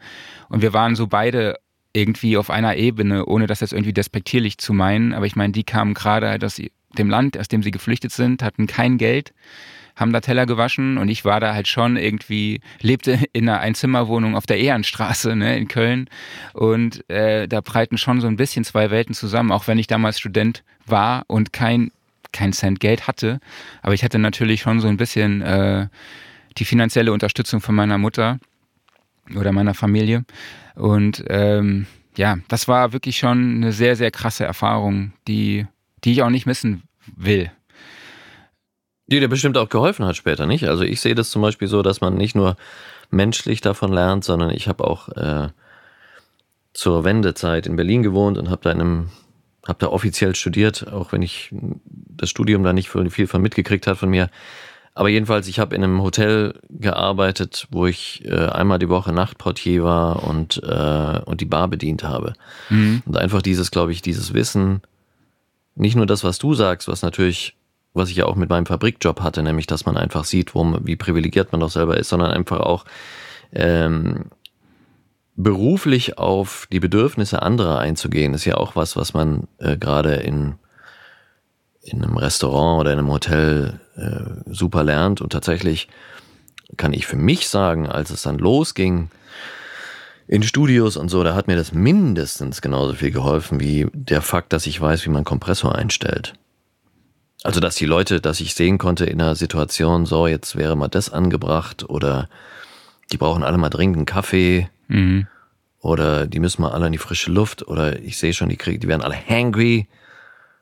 Und 0.49 0.63
wir 0.63 0.73
waren 0.73 0.97
so 0.97 1.07
beide 1.07 1.57
irgendwie 1.93 2.37
auf 2.37 2.51
einer 2.51 2.77
Ebene, 2.77 3.25
ohne 3.27 3.47
das 3.47 3.61
jetzt 3.61 3.73
irgendwie 3.73 3.93
despektierlich 3.93 4.59
zu 4.59 4.73
meinen. 4.73 5.15
Aber 5.15 5.27
ich 5.27 5.37
meine, 5.37 5.53
die 5.53 5.65
kamen 5.65 5.95
gerade 5.95 6.29
halt 6.29 6.45
aus 6.45 6.61
dem 6.99 7.11
Land, 7.11 7.39
aus 7.39 7.49
dem 7.49 7.63
sie 7.63 7.71
geflüchtet 7.71 8.13
sind, 8.13 8.43
hatten 8.43 8.67
kein 8.67 8.99
Geld, 8.99 9.33
haben 9.97 10.13
da 10.13 10.21
Teller 10.21 10.47
gewaschen 10.47 10.99
und 10.99 11.09
ich 11.09 11.25
war 11.25 11.41
da 11.41 11.55
halt 11.55 11.69
schon 11.69 11.97
irgendwie, 11.97 12.61
lebte 12.81 13.19
in 13.33 13.49
einer 13.49 13.61
Einzimmerwohnung 13.61 14.37
auf 14.37 14.47
der 14.47 14.59
Ehrenstraße 14.59 15.37
ne, 15.37 15.57
in 15.57 15.69
Köln 15.69 16.09
und 16.53 17.09
äh, 17.09 17.47
da 17.47 17.61
breiten 17.61 17.99
schon 17.99 18.21
so 18.21 18.27
ein 18.27 18.37
bisschen 18.37 18.65
zwei 18.65 18.91
Welten 18.91 19.15
zusammen, 19.15 19.53
auch 19.53 19.67
wenn 19.69 19.79
ich 19.79 19.87
damals 19.87 20.19
Student 20.19 20.65
war 20.87 21.25
und 21.29 21.53
kein, 21.53 21.93
kein 22.33 22.53
Cent 22.53 22.81
Geld 22.81 23.07
hatte. 23.07 23.41
Aber 23.83 23.95
ich 23.95 24.05
hatte 24.05 24.19
natürlich 24.19 24.63
schon 24.63 24.81
so 24.81 24.89
ein 24.89 24.97
bisschen 24.97 25.43
äh, 25.43 25.89
die 26.59 26.65
finanzielle 26.65 27.13
Unterstützung 27.13 27.61
von 27.61 27.75
meiner 27.75 27.99
Mutter 27.99 28.39
oder 29.37 29.53
meiner 29.53 29.75
Familie. 29.75 30.25
Und 30.75 31.25
ähm, 31.29 31.87
ja, 32.17 32.37
das 32.49 32.69
war 32.69 32.93
wirklich 32.93 33.19
schon 33.19 33.57
eine 33.57 33.73
sehr, 33.73 33.97
sehr 33.97 34.11
krasse 34.11 34.45
Erfahrung, 34.45 35.13
die, 35.27 35.67
die 36.05 36.13
ich 36.13 36.23
auch 36.23 36.31
nicht 36.31 36.47
missen 36.47 36.83
will. 37.17 37.51
Die 39.07 39.21
dir 39.21 39.29
bestimmt 39.29 39.59
auch 39.59 39.69
geholfen 39.69 40.07
hat 40.07 40.17
später, 40.17 40.47
nicht? 40.47 40.65
Also 40.65 40.83
ich 40.83 41.01
sehe 41.01 41.15
das 41.15 41.31
zum 41.31 41.43
Beispiel 41.43 41.69
so, 41.69 41.83
dass 41.83 42.01
man 42.01 42.15
nicht 42.15 42.35
nur 42.35 42.57
menschlich 43.11 43.61
davon 43.61 43.93
lernt, 43.93 44.25
sondern 44.25 44.51
ich 44.51 44.67
habe 44.67 44.85
auch 44.85 45.09
äh, 45.11 45.49
zur 46.73 47.05
Wendezeit 47.05 47.67
in 47.67 47.77
Berlin 47.77 48.03
gewohnt 48.03 48.39
und 48.39 48.51
habe 48.51 48.63
da 48.63 48.71
in 48.71 48.81
einem 48.81 49.11
habe 49.67 49.79
da 49.79 49.89
offiziell 49.89 50.35
studiert, 50.35 50.93
auch 50.93 51.13
wenn 51.13 51.23
ich 51.23 51.55
das 51.91 52.29
Studium 52.29 52.65
da 52.65 52.73
nicht 52.73 52.91
viel 52.91 53.27
von 53.27 53.43
mitgekriegt 53.43 53.87
hat 53.87 53.97
von 53.97 54.11
mir. 54.11 54.29
Aber 54.97 55.09
jedenfalls, 55.09 55.49
ich 55.49 55.59
habe 55.59 55.75
in 55.75 55.83
einem 55.83 56.03
Hotel 56.03 56.55
gearbeitet, 56.71 57.67
wo 57.71 57.87
ich 57.87 58.25
äh, 58.27 58.47
einmal 58.47 58.79
die 58.79 58.89
Woche 58.89 59.13
Nachtportier 59.13 59.83
war 59.83 60.23
und, 60.23 60.63
äh, 60.63 61.21
und 61.25 61.41
die 61.41 61.47
Bar 61.47 61.67
bedient 61.69 62.05
habe. 62.05 62.35
Mhm. 62.69 63.03
Und 63.05 63.17
einfach 63.17 63.43
dieses, 63.43 63.73
glaube 63.73 63.91
ich, 63.91 64.03
dieses 64.03 64.35
Wissen, 64.35 64.83
nicht 65.75 65.97
nur 65.97 66.07
das, 66.07 66.23
was 66.23 66.39
du 66.39 66.55
sagst, 66.55 66.87
was 66.87 67.03
natürlich, 67.03 67.57
was 67.95 68.11
ich 68.11 68.17
ja 68.17 68.27
auch 68.27 68.35
mit 68.35 68.51
meinem 68.51 68.67
Fabrikjob 68.67 69.21
hatte, 69.21 69.43
nämlich, 69.43 69.67
dass 69.67 69.87
man 69.87 69.97
einfach 69.97 70.25
sieht, 70.25 70.55
wo 70.55 70.79
wie 70.83 70.97
privilegiert 70.97 71.53
man 71.53 71.61
doch 71.61 71.71
selber 71.71 71.97
ist, 71.97 72.09
sondern 72.09 72.31
einfach 72.31 72.61
auch 72.61 72.85
ähm, 73.53 74.27
beruflich 75.37 76.19
auf 76.19 76.69
die 76.71 76.81
Bedürfnisse 76.81 77.43
anderer 77.43 77.79
einzugehen, 77.79 78.35
ist 78.35 78.45
ja 78.45 78.57
auch 78.57 78.77
was, 78.77 78.97
was 78.97 79.15
man 79.15 79.49
äh, 79.59 79.77
gerade 79.77 80.15
in 80.17 80.57
in 81.85 82.03
einem 82.03 82.17
Restaurant 82.17 82.81
oder 82.81 82.93
in 82.93 82.99
einem 82.99 83.13
Hotel 83.13 83.79
äh, 83.97 84.51
super 84.51 84.85
lernt. 84.85 85.21
Und 85.21 85.33
tatsächlich 85.33 85.89
kann 86.77 86.93
ich 86.93 87.07
für 87.07 87.17
mich 87.17 87.49
sagen, 87.49 87.87
als 87.87 88.11
es 88.11 88.23
dann 88.23 88.39
losging 88.39 89.11
in 90.27 90.43
Studios 90.43 90.97
und 90.97 91.11
so, 91.11 91.23
da 91.23 91.35
hat 91.35 91.47
mir 91.47 91.57
das 91.57 91.73
mindestens 91.73 92.63
genauso 92.63 92.95
viel 92.95 93.11
geholfen 93.11 93.61
wie 93.61 93.87
der 93.93 94.23
Fakt, 94.23 94.55
dass 94.55 94.67
ich 94.67 94.81
weiß, 94.81 95.05
wie 95.05 95.11
man 95.11 95.25
Kompressor 95.25 95.75
einstellt. 95.75 96.33
Also, 97.45 97.61
dass 97.61 97.77
die 97.77 97.87
Leute, 97.87 98.21
dass 98.21 98.41
ich 98.41 98.55
sehen 98.55 98.79
konnte 98.79 99.05
in 99.05 99.21
einer 99.21 99.37
Situation, 99.37 100.07
so, 100.07 100.27
jetzt 100.27 100.57
wäre 100.57 100.77
mal 100.77 100.89
das 100.89 101.13
angebracht 101.13 101.89
oder 101.89 102.29
die 103.13 103.19
brauchen 103.19 103.45
alle 103.45 103.59
mal 103.59 103.71
dringend 103.71 103.97
einen 103.99 104.07
Kaffee 104.07 104.69
mhm. 104.89 105.29
oder 105.79 106.27
die 106.27 106.41
müssen 106.41 106.63
mal 106.63 106.73
alle 106.73 106.87
in 106.87 106.93
die 106.93 106.99
frische 106.99 107.31
Luft 107.31 107.69
oder 107.69 108.01
ich 108.01 108.19
sehe 108.19 108.35
schon, 108.35 108.49
die 108.49 108.57
kriegen, 108.57 108.81
die 108.81 108.89
werden 108.89 109.03
alle 109.03 109.17
hangry 109.17 109.87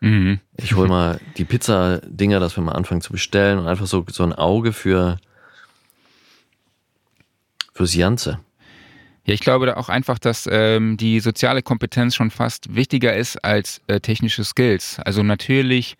Mhm. 0.02 0.40
Ich 0.56 0.74
hole 0.74 0.88
mal 0.88 1.20
die 1.36 1.44
Pizza-Dinger, 1.44 2.40
dass 2.40 2.56
wir 2.56 2.64
mal 2.64 2.72
anfangen 2.72 3.00
zu 3.00 3.12
bestellen 3.12 3.60
und 3.60 3.68
einfach 3.68 3.86
so, 3.86 4.04
so 4.10 4.24
ein 4.24 4.32
Auge 4.32 4.72
für 4.72 5.18
fürs 7.72 7.94
Janze. 7.94 8.40
Ja, 9.24 9.34
ich 9.34 9.40
glaube 9.40 9.66
da 9.66 9.76
auch 9.76 9.88
einfach, 9.88 10.18
dass 10.18 10.48
ähm, 10.50 10.96
die 10.96 11.20
soziale 11.20 11.62
Kompetenz 11.62 12.14
schon 12.16 12.30
fast 12.30 12.74
wichtiger 12.74 13.14
ist 13.14 13.44
als 13.44 13.80
äh, 13.86 14.00
technische 14.00 14.42
Skills. 14.42 14.98
Also 14.98 15.22
natürlich 15.22 15.96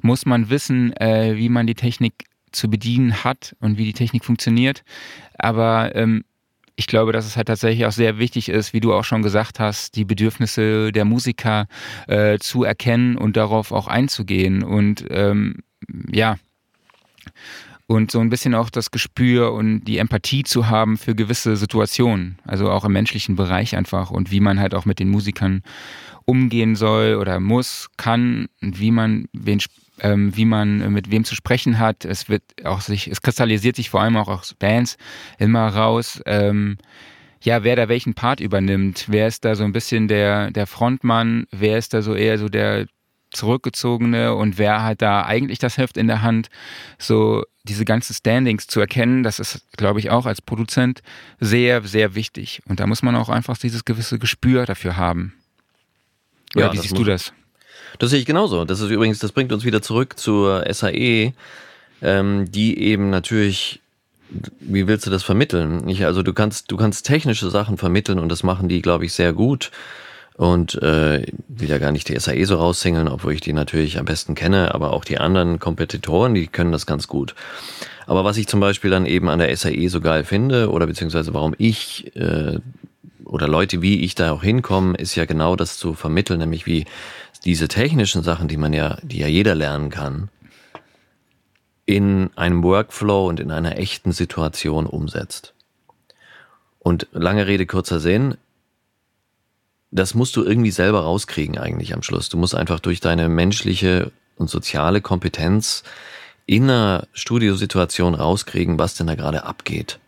muss 0.00 0.26
man 0.26 0.50
wissen, 0.50 0.94
äh, 0.96 1.36
wie 1.36 1.48
man 1.48 1.66
die 1.66 1.74
Technik 1.74 2.26
zu 2.52 2.68
bedienen 2.68 3.24
hat 3.24 3.56
und 3.60 3.78
wie 3.78 3.84
die 3.84 3.92
Technik 3.94 4.24
funktioniert. 4.24 4.82
Aber 5.38 5.94
ähm, 5.94 6.24
ich 6.76 6.86
glaube, 6.86 7.12
dass 7.12 7.26
es 7.26 7.36
halt 7.36 7.48
tatsächlich 7.48 7.86
auch 7.86 7.92
sehr 7.92 8.18
wichtig 8.18 8.50
ist, 8.50 8.74
wie 8.74 8.80
du 8.80 8.92
auch 8.92 9.04
schon 9.04 9.22
gesagt 9.22 9.58
hast, 9.58 9.96
die 9.96 10.04
Bedürfnisse 10.04 10.92
der 10.92 11.06
Musiker 11.06 11.66
äh, 12.06 12.38
zu 12.38 12.64
erkennen 12.64 13.16
und 13.16 13.38
darauf 13.38 13.72
auch 13.72 13.86
einzugehen. 13.88 14.62
Und 14.62 15.04
ähm, 15.08 15.62
ja, 16.12 16.36
und 17.86 18.10
so 18.10 18.20
ein 18.20 18.30
bisschen 18.30 18.54
auch 18.54 18.70
das 18.70 18.90
Gespür 18.90 19.52
und 19.52 19.84
die 19.84 19.98
Empathie 19.98 20.42
zu 20.42 20.68
haben 20.68 20.96
für 20.96 21.14
gewisse 21.14 21.56
Situationen, 21.56 22.38
also 22.44 22.70
auch 22.70 22.84
im 22.84 22.92
menschlichen 22.92 23.36
Bereich 23.36 23.76
einfach 23.76 24.10
und 24.10 24.30
wie 24.30 24.40
man 24.40 24.58
halt 24.58 24.74
auch 24.74 24.84
mit 24.84 24.98
den 24.98 25.08
Musikern 25.08 25.62
umgehen 26.24 26.74
soll 26.74 27.14
oder 27.14 27.38
muss, 27.38 27.88
kann 27.96 28.48
und 28.60 28.80
wie 28.80 28.90
man 28.90 29.26
wen 29.32 29.60
ähm, 30.00 30.36
wie 30.36 30.44
man 30.44 30.92
mit 30.92 31.10
wem 31.10 31.24
zu 31.24 31.34
sprechen 31.34 31.78
hat. 31.78 32.04
Es 32.04 32.28
wird 32.28 32.42
auch 32.64 32.80
sich, 32.80 33.08
es 33.08 33.22
kristallisiert 33.22 33.76
sich 33.76 33.88
vor 33.90 34.02
allem 34.02 34.16
auch 34.16 34.28
aus 34.28 34.54
Bands 34.54 34.98
immer 35.38 35.68
raus. 35.68 36.20
Ähm, 36.26 36.76
ja, 37.40 37.62
wer 37.64 37.76
da 37.76 37.88
welchen 37.88 38.14
Part 38.14 38.40
übernimmt, 38.40 39.06
wer 39.08 39.28
ist 39.28 39.44
da 39.44 39.54
so 39.54 39.64
ein 39.64 39.72
bisschen 39.72 40.08
der, 40.08 40.50
der 40.50 40.66
Frontmann, 40.66 41.46
wer 41.50 41.78
ist 41.78 41.94
da 41.94 42.02
so 42.02 42.14
eher 42.14 42.38
so 42.38 42.48
der 42.48 42.86
Zurückgezogene 43.30 44.34
und 44.34 44.58
wer 44.58 44.82
hat 44.82 45.02
da 45.02 45.24
eigentlich 45.24 45.58
das 45.58 45.78
Heft 45.78 45.96
in 45.96 46.08
der 46.08 46.22
Hand, 46.22 46.48
so 46.98 47.44
diese 47.66 47.84
ganzen 47.84 48.14
Standings 48.14 48.66
zu 48.66 48.80
erkennen, 48.80 49.22
das 49.22 49.38
ist, 49.38 49.60
glaube 49.76 50.00
ich, 50.00 50.10
auch 50.10 50.26
als 50.26 50.40
Produzent 50.40 51.02
sehr, 51.40 51.82
sehr 51.82 52.14
wichtig. 52.14 52.62
Und 52.68 52.80
da 52.80 52.86
muss 52.86 53.02
man 53.02 53.16
auch 53.16 53.28
einfach 53.28 53.58
dieses 53.58 53.84
gewisse 53.84 54.18
Gespür 54.18 54.64
dafür 54.66 54.96
haben. 54.96 55.34
Oder 56.54 56.66
ja, 56.66 56.72
wie 56.72 56.78
siehst 56.78 56.96
du 56.96 57.04
das? 57.04 57.32
Das 57.98 58.10
sehe 58.10 58.20
ich 58.20 58.26
genauso. 58.26 58.64
Das 58.64 58.80
ist 58.80 58.90
übrigens, 58.90 59.18
das 59.18 59.32
bringt 59.32 59.52
uns 59.52 59.64
wieder 59.64 59.82
zurück 59.82 60.18
zur 60.18 60.64
SAE, 60.72 61.32
ähm, 62.02 62.50
die 62.50 62.78
eben 62.78 63.10
natürlich, 63.10 63.80
wie 64.60 64.86
willst 64.86 65.06
du 65.06 65.10
das 65.10 65.22
vermitteln? 65.22 65.88
Ich, 65.88 66.04
also 66.04 66.22
du 66.22 66.32
kannst, 66.32 66.70
du 66.70 66.76
kannst 66.76 67.06
technische 67.06 67.50
Sachen 67.50 67.76
vermitteln 67.78 68.18
und 68.18 68.28
das 68.28 68.42
machen 68.42 68.68
die, 68.68 68.82
glaube 68.82 69.06
ich, 69.06 69.12
sehr 69.12 69.32
gut. 69.32 69.70
Und 70.36 70.74
äh, 70.82 71.24
will 71.48 71.68
ja 71.68 71.78
gar 71.78 71.92
nicht 71.92 72.08
die 72.10 72.18
SAE 72.18 72.44
so 72.44 72.56
raussingeln, 72.56 73.08
obwohl 73.08 73.32
ich 73.32 73.40
die 73.40 73.54
natürlich 73.54 73.98
am 73.98 74.04
besten 74.04 74.34
kenne, 74.34 74.74
aber 74.74 74.92
auch 74.92 75.04
die 75.04 75.18
anderen 75.18 75.58
Kompetitoren, 75.58 76.34
die 76.34 76.46
können 76.46 76.72
das 76.72 76.84
ganz 76.84 77.08
gut. 77.08 77.34
Aber 78.06 78.22
was 78.22 78.36
ich 78.36 78.46
zum 78.46 78.60
Beispiel 78.60 78.90
dann 78.90 79.06
eben 79.06 79.30
an 79.30 79.38
der 79.38 79.56
SAE 79.56 79.88
so 79.88 80.00
geil 80.00 80.24
finde, 80.24 80.70
oder 80.70 80.86
beziehungsweise 80.86 81.32
warum 81.32 81.54
ich 81.56 82.14
äh, 82.16 82.58
oder 83.24 83.48
Leute 83.48 83.82
wie 83.82 84.02
ich 84.02 84.14
da 84.14 84.32
auch 84.32 84.42
hinkommen, 84.42 84.94
ist 84.94 85.16
ja 85.16 85.24
genau 85.24 85.56
das 85.56 85.78
zu 85.78 85.94
vermitteln, 85.94 86.38
nämlich 86.38 86.66
wie 86.66 86.84
diese 87.44 87.68
technischen 87.68 88.22
Sachen, 88.22 88.48
die 88.48 88.56
man 88.56 88.72
ja, 88.72 88.98
die 89.02 89.18
ja 89.18 89.26
jeder 89.26 89.54
lernen 89.54 89.90
kann, 89.90 90.28
in 91.84 92.30
einem 92.36 92.62
Workflow 92.62 93.28
und 93.28 93.40
in 93.40 93.50
einer 93.50 93.78
echten 93.78 94.12
Situation 94.12 94.86
umsetzt. 94.86 95.54
Und 96.78 97.08
lange 97.12 97.46
Rede, 97.46 97.66
kurzer 97.66 98.00
Sinn, 98.00 98.36
das 99.90 100.14
musst 100.14 100.36
du 100.36 100.44
irgendwie 100.44 100.70
selber 100.70 101.00
rauskriegen 101.00 101.58
eigentlich 101.58 101.94
am 101.94 102.02
Schluss. 102.02 102.28
Du 102.28 102.36
musst 102.36 102.54
einfach 102.54 102.80
durch 102.80 103.00
deine 103.00 103.28
menschliche 103.28 104.12
und 104.36 104.50
soziale 104.50 105.00
Kompetenz 105.00 105.82
in 106.44 106.64
einer 106.64 107.06
Studiosituation 107.12 108.14
rauskriegen, 108.14 108.78
was 108.78 108.94
denn 108.94 109.06
da 109.06 109.14
gerade 109.14 109.44
abgeht. 109.44 109.98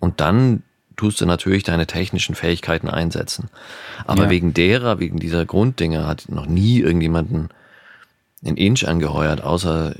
Und 0.00 0.20
dann 0.20 0.62
tust 0.96 1.20
du 1.20 1.26
natürlich 1.26 1.62
deine 1.62 1.86
technischen 1.86 2.34
Fähigkeiten 2.34 2.88
einsetzen. 2.88 3.48
Aber 4.04 4.24
ja. 4.24 4.30
wegen 4.30 4.52
derer, 4.52 4.98
wegen 4.98 5.18
dieser 5.18 5.46
Grunddinge 5.46 6.06
hat 6.06 6.28
noch 6.28 6.46
nie 6.46 6.80
irgendjemanden 6.80 7.48
einen 8.44 8.56
Inch 8.56 8.86
angeheuert, 8.86 9.42
außer 9.42 9.94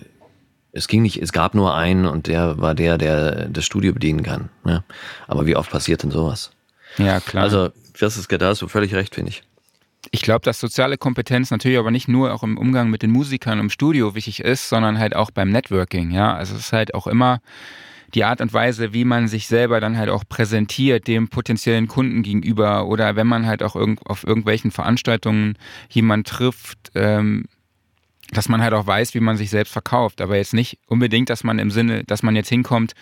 Es 0.72 0.86
ging 0.88 1.02
nicht, 1.02 1.20
es 1.22 1.32
gab 1.32 1.54
nur 1.54 1.74
einen 1.74 2.06
und 2.06 2.26
der 2.26 2.60
war 2.60 2.74
der, 2.74 2.98
der 2.98 3.48
das 3.48 3.64
Studio 3.64 3.92
bedienen 3.92 4.22
kann. 4.22 4.50
Ja. 4.66 4.84
Aber 5.26 5.46
wie 5.46 5.56
oft 5.56 5.70
passiert 5.70 6.02
denn 6.02 6.10
sowas? 6.10 6.50
Ja, 6.98 7.20
klar. 7.20 7.44
Also, 7.44 7.70
das 7.98 8.16
ist, 8.16 8.30
da 8.30 8.46
hast 8.48 8.62
du 8.62 8.68
völlig 8.68 8.94
recht, 8.94 9.14
finde 9.14 9.30
ich. 9.30 9.42
Ich 10.10 10.22
glaube, 10.22 10.44
dass 10.44 10.60
soziale 10.60 10.96
Kompetenz 10.96 11.50
natürlich 11.50 11.78
aber 11.78 11.90
nicht 11.90 12.08
nur 12.08 12.32
auch 12.32 12.42
im 12.42 12.56
Umgang 12.56 12.88
mit 12.88 13.02
den 13.02 13.10
Musikern 13.10 13.58
im 13.58 13.68
Studio 13.68 14.14
wichtig 14.14 14.40
ist, 14.40 14.68
sondern 14.68 14.98
halt 14.98 15.14
auch 15.14 15.30
beim 15.30 15.50
Networking. 15.50 16.10
Ja, 16.10 16.34
also 16.34 16.54
es 16.54 16.60
ist 16.60 16.72
halt 16.72 16.94
auch 16.94 17.06
immer 17.06 17.40
die 18.14 18.24
Art 18.24 18.40
und 18.40 18.52
Weise, 18.52 18.94
wie 18.94 19.04
man 19.04 19.28
sich 19.28 19.48
selber 19.48 19.80
dann 19.80 19.98
halt 19.98 20.08
auch 20.08 20.24
präsentiert 20.26 21.06
dem 21.06 21.28
potenziellen 21.28 21.88
Kunden 21.88 22.22
gegenüber 22.22 22.86
oder 22.86 23.16
wenn 23.16 23.26
man 23.26 23.46
halt 23.46 23.62
auch 23.62 23.76
irgend, 23.76 24.00
auf 24.06 24.26
irgendwelchen 24.26 24.70
Veranstaltungen 24.70 25.58
jemand 25.90 26.26
trifft, 26.26 26.90
ähm, 26.94 27.44
dass 28.30 28.48
man 28.48 28.62
halt 28.62 28.74
auch 28.74 28.86
weiß, 28.86 29.14
wie 29.14 29.20
man 29.20 29.36
sich 29.36 29.50
selbst 29.50 29.72
verkauft. 29.72 30.20
Aber 30.20 30.36
jetzt 30.36 30.54
nicht 30.54 30.78
unbedingt, 30.86 31.28
dass 31.28 31.44
man 31.44 31.58
im 31.58 31.70
Sinne, 31.70 32.04
dass 32.04 32.22
man 32.22 32.36
jetzt 32.36 32.48
hinkommt, 32.48 32.94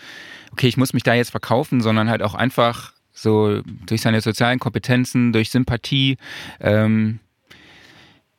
okay, 0.52 0.68
ich 0.68 0.76
muss 0.76 0.92
mich 0.92 1.02
da 1.02 1.14
jetzt 1.14 1.30
verkaufen, 1.30 1.80
sondern 1.80 2.08
halt 2.08 2.22
auch 2.22 2.34
einfach 2.34 2.92
so 3.16 3.62
durch 3.86 4.02
seine 4.02 4.20
sozialen 4.20 4.58
Kompetenzen, 4.58 5.32
durch 5.32 5.50
Sympathie, 5.50 6.18
ähm, 6.60 7.18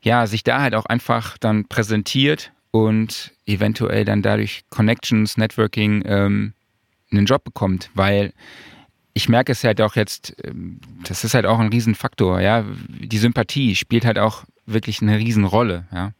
ja, 0.01 0.27
sich 0.27 0.43
da 0.43 0.61
halt 0.61 0.75
auch 0.75 0.85
einfach 0.85 1.37
dann 1.37 1.65
präsentiert 1.65 2.51
und 2.71 3.33
eventuell 3.45 4.05
dann 4.05 4.21
dadurch 4.21 4.63
Connections, 4.69 5.35
Networking 5.35 6.03
ähm, 6.05 6.53
einen 7.11 7.25
Job 7.25 7.43
bekommt, 7.43 7.89
weil 7.95 8.33
ich 9.13 9.29
merke 9.29 9.51
es 9.51 9.63
halt 9.63 9.81
auch 9.81 9.95
jetzt, 9.95 10.35
ähm, 10.43 10.79
das 11.03 11.23
ist 11.23 11.33
halt 11.33 11.47
auch 11.47 11.59
ein 11.59 11.69
Riesenfaktor, 11.69 12.39
ja. 12.39 12.63
Die 12.87 13.17
Sympathie 13.17 13.75
spielt 13.75 14.05
halt 14.05 14.19
auch 14.19 14.43
wirklich 14.67 15.01
eine 15.01 15.17
Riesenrolle, 15.17 15.85
ja. 15.91 16.13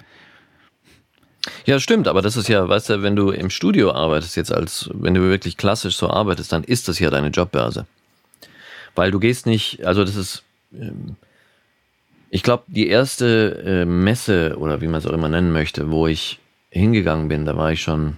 Ja, 1.66 1.80
stimmt, 1.80 2.08
aber 2.08 2.22
das 2.22 2.36
ist 2.36 2.50
ja, 2.50 2.68
weißt 2.68 2.90
du, 2.90 3.04
wenn 3.04 3.16
du 3.16 3.30
im 3.30 3.50
Studio 3.52 3.94
arbeitest, 3.94 4.36
jetzt 4.36 4.52
als, 4.52 4.90
wenn 4.94 5.14
du 5.14 5.22
wirklich 5.22 5.56
klassisch 5.58 5.96
so 5.96 6.10
arbeitest, 6.10 6.52
dann 6.52 6.64
ist 6.64 6.88
das 6.88 7.00
ja 7.00 7.10
deine 7.10 7.30
Jobbörse. 7.30 7.86
Weil 8.98 9.12
du 9.12 9.20
gehst 9.20 9.46
nicht, 9.46 9.86
also 9.86 10.04
das 10.04 10.16
ist, 10.16 10.44
ähm, 10.74 11.18
ich 12.32 12.42
glaube, 12.42 12.64
die 12.68 12.88
erste 12.88 13.64
äh, 13.64 13.86
Messe 13.86 14.58
oder 14.58 14.82
wie 14.82 14.88
man 14.88 14.96
es 14.96 15.06
auch 15.06 15.14
immer 15.14 15.30
nennen 15.30 15.52
möchte, 15.52 15.92
wo 15.92 16.08
ich 16.08 16.40
hingegangen 16.72 17.28
bin, 17.28 17.46
da 17.46 17.56
war 17.56 17.72
ich 17.72 17.82
schon 17.82 18.18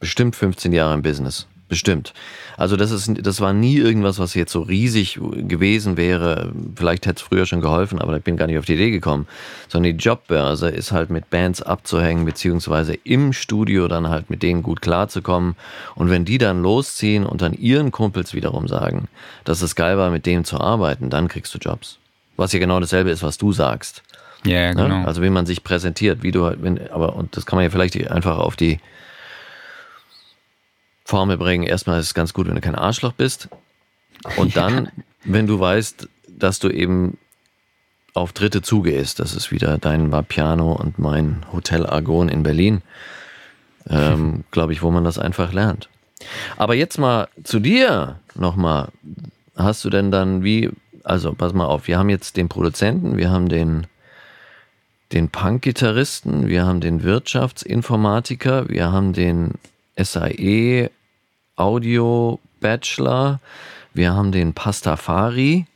bestimmt 0.00 0.34
15 0.34 0.72
Jahre 0.72 0.94
im 0.94 1.02
Business. 1.02 1.46
Bestimmt. 1.68 2.14
Also 2.56 2.76
das 2.76 2.90
ist, 2.90 3.10
das 3.20 3.42
war 3.42 3.52
nie 3.52 3.76
irgendwas, 3.76 4.18
was 4.18 4.34
jetzt 4.34 4.52
so 4.52 4.62
riesig 4.62 5.20
gewesen 5.20 5.98
wäre. 5.98 6.50
Vielleicht 6.74 7.04
hätte 7.04 7.16
es 7.16 7.22
früher 7.22 7.44
schon 7.44 7.60
geholfen, 7.60 8.00
aber 8.00 8.16
ich 8.16 8.22
bin 8.22 8.38
gar 8.38 8.46
nicht 8.46 8.58
auf 8.58 8.64
die 8.64 8.74
Idee 8.74 8.90
gekommen. 8.90 9.26
Sondern 9.68 9.92
die 9.96 10.02
Jobbörse 10.02 10.70
ist 10.70 10.92
halt 10.92 11.10
mit 11.10 11.28
Bands 11.28 11.60
abzuhängen, 11.60 12.24
beziehungsweise 12.24 12.94
im 12.94 13.34
Studio 13.34 13.86
dann 13.86 14.08
halt 14.08 14.30
mit 14.30 14.42
denen 14.42 14.62
gut 14.62 14.80
klarzukommen. 14.80 15.56
Und 15.94 16.08
wenn 16.08 16.24
die 16.24 16.38
dann 16.38 16.62
losziehen 16.62 17.26
und 17.26 17.42
dann 17.42 17.52
ihren 17.52 17.92
Kumpels 17.92 18.32
wiederum 18.32 18.66
sagen, 18.66 19.08
dass 19.44 19.60
es 19.60 19.74
geil 19.74 19.98
war, 19.98 20.10
mit 20.10 20.24
dem 20.24 20.44
zu 20.44 20.58
arbeiten, 20.58 21.10
dann 21.10 21.28
kriegst 21.28 21.54
du 21.54 21.58
Jobs. 21.58 21.98
Was 22.38 22.52
ja 22.54 22.60
genau 22.60 22.80
dasselbe 22.80 23.10
ist, 23.10 23.22
was 23.22 23.36
du 23.36 23.52
sagst. 23.52 24.02
Ja, 24.44 24.72
ne? 24.72 24.84
genau. 24.84 25.04
Also 25.04 25.22
wie 25.22 25.30
man 25.30 25.44
sich 25.44 25.64
präsentiert, 25.64 26.22
wie 26.22 26.30
du 26.30 26.46
halt, 26.46 26.62
wenn, 26.62 26.90
aber, 26.90 27.14
und 27.14 27.36
das 27.36 27.44
kann 27.44 27.58
man 27.58 27.64
ja 27.64 27.70
vielleicht 27.70 28.10
einfach 28.10 28.38
auf 28.38 28.56
die 28.56 28.80
Formel 31.08 31.38
bringen. 31.38 31.64
Erstmal 31.64 32.00
ist 32.00 32.08
es 32.08 32.14
ganz 32.14 32.34
gut, 32.34 32.48
wenn 32.48 32.54
du 32.54 32.60
kein 32.60 32.74
Arschloch 32.74 33.12
bist. 33.12 33.48
Und 34.36 34.58
dann, 34.58 34.84
ja. 34.84 34.90
wenn 35.24 35.46
du 35.46 35.58
weißt, 35.58 36.06
dass 36.28 36.58
du 36.58 36.68
eben 36.68 37.16
auf 38.12 38.34
Dritte 38.34 38.60
zugehst, 38.60 39.18
das 39.18 39.34
ist 39.34 39.50
wieder 39.50 39.78
dein 39.78 40.12
Vapiano 40.12 40.72
und 40.72 40.98
mein 40.98 41.46
Hotel 41.50 41.86
Argon 41.86 42.28
in 42.28 42.42
Berlin, 42.42 42.82
ähm, 43.88 44.44
glaube 44.50 44.74
ich, 44.74 44.82
wo 44.82 44.90
man 44.90 45.02
das 45.02 45.18
einfach 45.18 45.54
lernt. 45.54 45.88
Aber 46.58 46.74
jetzt 46.74 46.98
mal 46.98 47.28
zu 47.42 47.58
dir 47.58 48.20
nochmal. 48.34 48.88
Hast 49.56 49.86
du 49.86 49.90
denn 49.90 50.10
dann 50.10 50.44
wie, 50.44 50.70
also 51.04 51.32
pass 51.32 51.54
mal 51.54 51.64
auf, 51.64 51.88
wir 51.88 51.98
haben 51.98 52.10
jetzt 52.10 52.36
den 52.36 52.50
Produzenten, 52.50 53.16
wir 53.16 53.30
haben 53.30 53.48
den, 53.48 53.86
den 55.12 55.30
Punk-Gitarristen, 55.30 56.48
wir 56.48 56.66
haben 56.66 56.82
den 56.82 57.02
Wirtschaftsinformatiker, 57.02 58.68
wir 58.68 58.92
haben 58.92 59.14
den 59.14 59.54
SAE 59.96 60.90
Audio 61.58 62.38
Bachelor. 62.60 63.40
Wir 63.92 64.14
haben 64.14 64.32
den 64.32 64.54
Pastafari. 64.54 65.66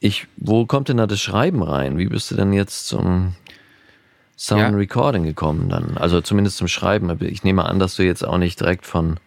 Ich, 0.00 0.26
wo 0.36 0.66
kommt 0.66 0.88
denn 0.88 0.98
da 0.98 1.06
das 1.06 1.20
Schreiben 1.20 1.62
rein? 1.62 1.96
Wie 1.96 2.06
bist 2.06 2.30
du 2.30 2.34
denn 2.34 2.52
jetzt 2.52 2.86
zum 2.86 3.34
Sound 4.36 4.60
ja. 4.60 4.68
Recording 4.68 5.24
gekommen 5.24 5.68
dann? 5.68 5.96
Also 5.96 6.20
zumindest 6.20 6.58
zum 6.58 6.68
Schreiben. 6.68 7.16
Ich 7.22 7.42
nehme 7.44 7.64
an, 7.64 7.78
dass 7.78 7.96
du 7.96 8.04
jetzt 8.04 8.26
auch 8.26 8.38
nicht 8.38 8.60
direkt 8.60 8.84
von 8.86 9.18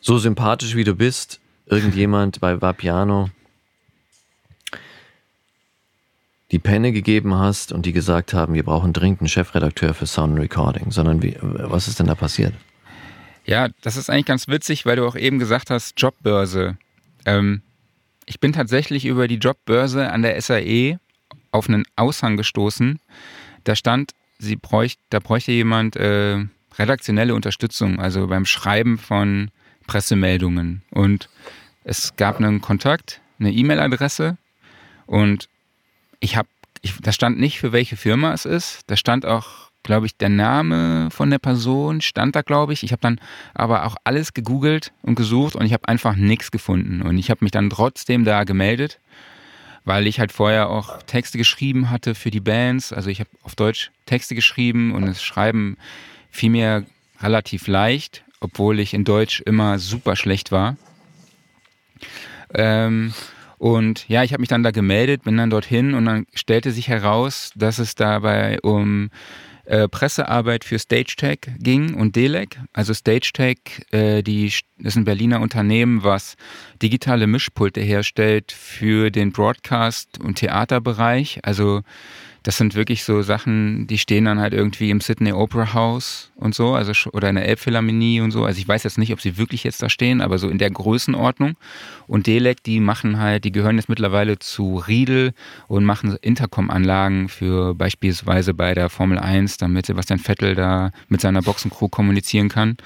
so 0.00 0.18
sympathisch 0.18 0.76
wie 0.76 0.84
du 0.84 0.94
bist, 0.94 1.40
irgendjemand 1.66 2.40
bei 2.40 2.60
Vapiano 2.60 3.30
die 6.50 6.58
Penne 6.58 6.92
gegeben 6.92 7.34
hast 7.34 7.72
und 7.72 7.86
die 7.86 7.92
gesagt 7.92 8.34
haben, 8.34 8.54
wir 8.54 8.62
brauchen 8.62 8.92
dringend 8.92 9.22
einen 9.22 9.28
Chefredakteur 9.28 9.94
für 9.94 10.06
Sound 10.06 10.38
Recording, 10.38 10.92
sondern 10.92 11.22
wie, 11.22 11.36
was 11.40 11.88
ist 11.88 11.98
denn 11.98 12.06
da 12.06 12.14
passiert? 12.14 12.52
Ja, 13.44 13.68
das 13.82 13.96
ist 13.96 14.10
eigentlich 14.10 14.26
ganz 14.26 14.48
witzig, 14.48 14.86
weil 14.86 14.96
du 14.96 15.06
auch 15.06 15.16
eben 15.16 15.38
gesagt 15.38 15.70
hast, 15.70 16.00
Jobbörse. 16.00 16.78
Ähm, 17.26 17.62
ich 18.26 18.40
bin 18.40 18.52
tatsächlich 18.52 19.04
über 19.04 19.28
die 19.28 19.36
Jobbörse 19.36 20.10
an 20.10 20.22
der 20.22 20.40
SAE 20.40 20.98
auf 21.50 21.68
einen 21.68 21.84
Aushang 21.96 22.36
gestoßen. 22.36 23.00
Da 23.64 23.76
stand, 23.76 24.12
sie 24.38 24.56
bräucht, 24.56 24.98
da 25.10 25.18
bräuchte 25.18 25.52
jemand 25.52 25.96
äh, 25.96 26.44
redaktionelle 26.78 27.34
Unterstützung, 27.34 28.00
also 28.00 28.26
beim 28.26 28.46
Schreiben 28.46 28.98
von 28.98 29.50
Pressemeldungen. 29.86 30.82
Und 30.90 31.28
es 31.84 32.16
gab 32.16 32.38
einen 32.38 32.60
Kontakt, 32.60 33.20
eine 33.38 33.52
E-Mail-Adresse 33.52 34.38
und 35.06 35.48
ich 36.20 36.36
habe, 36.36 36.48
da 37.02 37.12
stand 37.12 37.38
nicht, 37.38 37.58
für 37.58 37.72
welche 37.72 37.96
Firma 37.96 38.32
es 38.32 38.46
ist. 38.46 38.82
Da 38.86 38.96
stand 38.96 39.26
auch 39.26 39.63
glaube 39.84 40.06
ich, 40.06 40.16
der 40.16 40.30
Name 40.30 41.08
von 41.10 41.30
der 41.30 41.38
Person 41.38 42.00
stand 42.00 42.34
da, 42.34 42.42
glaube 42.42 42.72
ich. 42.72 42.82
Ich 42.82 42.90
habe 42.90 43.02
dann 43.02 43.20
aber 43.54 43.86
auch 43.86 43.94
alles 44.02 44.34
gegoogelt 44.34 44.92
und 45.02 45.14
gesucht 45.14 45.54
und 45.54 45.64
ich 45.64 45.72
habe 45.72 45.86
einfach 45.86 46.16
nichts 46.16 46.50
gefunden. 46.50 47.02
Und 47.02 47.18
ich 47.18 47.30
habe 47.30 47.44
mich 47.44 47.52
dann 47.52 47.70
trotzdem 47.70 48.24
da 48.24 48.42
gemeldet, 48.42 48.98
weil 49.84 50.08
ich 50.08 50.18
halt 50.18 50.32
vorher 50.32 50.70
auch 50.70 51.02
Texte 51.02 51.38
geschrieben 51.38 51.90
hatte 51.90 52.16
für 52.16 52.32
die 52.32 52.40
Bands. 52.40 52.92
Also 52.92 53.10
ich 53.10 53.20
habe 53.20 53.30
auf 53.42 53.54
Deutsch 53.54 53.92
Texte 54.06 54.34
geschrieben 54.34 54.92
und 54.92 55.06
das 55.06 55.22
Schreiben 55.22 55.76
fiel 56.30 56.50
mir 56.50 56.84
relativ 57.20 57.68
leicht, 57.68 58.24
obwohl 58.40 58.80
ich 58.80 58.94
in 58.94 59.04
Deutsch 59.04 59.40
immer 59.40 59.78
super 59.78 60.16
schlecht 60.16 60.50
war. 60.50 60.76
Ähm, 62.52 63.12
und 63.58 64.08
ja, 64.08 64.22
ich 64.24 64.32
habe 64.32 64.40
mich 64.40 64.48
dann 64.48 64.62
da 64.62 64.72
gemeldet, 64.72 65.24
bin 65.24 65.36
dann 65.36 65.50
dorthin 65.50 65.94
und 65.94 66.04
dann 66.04 66.26
stellte 66.34 66.70
sich 66.70 66.88
heraus, 66.88 67.50
dass 67.54 67.78
es 67.78 67.94
dabei 67.94 68.60
um 68.60 69.10
äh, 69.66 69.88
Pressearbeit 69.88 70.64
für 70.64 70.78
StageTech 70.78 71.38
ging 71.58 71.94
und 71.94 72.16
Delec. 72.16 72.58
Also 72.72 72.92
StageTech, 72.92 73.58
äh, 73.92 74.22
die 74.22 74.46
ist 74.46 74.96
ein 74.96 75.04
Berliner 75.04 75.40
Unternehmen, 75.40 76.02
was 76.02 76.36
digitale 76.82 77.26
Mischpulte 77.26 77.80
herstellt 77.80 78.52
für 78.52 79.10
den 79.10 79.32
Broadcast- 79.32 80.18
und 80.18 80.36
Theaterbereich. 80.36 81.40
Also 81.42 81.82
das 82.44 82.58
sind 82.58 82.74
wirklich 82.74 83.04
so 83.04 83.22
Sachen, 83.22 83.86
die 83.86 83.96
stehen 83.96 84.26
dann 84.26 84.38
halt 84.38 84.52
irgendwie 84.52 84.90
im 84.90 85.00
Sydney 85.00 85.32
Opera 85.32 85.72
House 85.72 86.30
und 86.36 86.54
so, 86.54 86.74
also 86.74 86.92
oder 87.10 87.30
in 87.30 87.36
der 87.36 87.48
Elbphilharmonie 87.48 88.20
und 88.20 88.32
so. 88.32 88.44
Also 88.44 88.60
ich 88.60 88.68
weiß 88.68 88.82
jetzt 88.82 88.98
nicht, 88.98 89.14
ob 89.14 89.22
sie 89.22 89.38
wirklich 89.38 89.64
jetzt 89.64 89.82
da 89.82 89.88
stehen, 89.88 90.20
aber 90.20 90.36
so 90.36 90.50
in 90.50 90.58
der 90.58 90.70
Größenordnung. 90.70 91.56
Und 92.06 92.26
Delec, 92.26 92.62
die 92.62 92.80
machen 92.80 93.18
halt, 93.18 93.44
die 93.44 93.52
gehören 93.52 93.76
jetzt 93.76 93.88
mittlerweile 93.88 94.38
zu 94.38 94.76
Riedel 94.76 95.32
und 95.68 95.86
machen 95.86 96.18
Intercom-Anlagen 96.20 97.30
für 97.30 97.74
beispielsweise 97.74 98.52
bei 98.52 98.74
der 98.74 98.90
Formel 98.90 99.18
1, 99.18 99.56
damit 99.56 99.86
Sebastian 99.86 100.18
Vettel 100.18 100.54
da 100.54 100.90
mit 101.08 101.22
seiner 101.22 101.40
Boxencrew 101.40 101.88
kommunizieren 101.88 102.50
kann. 102.50 102.76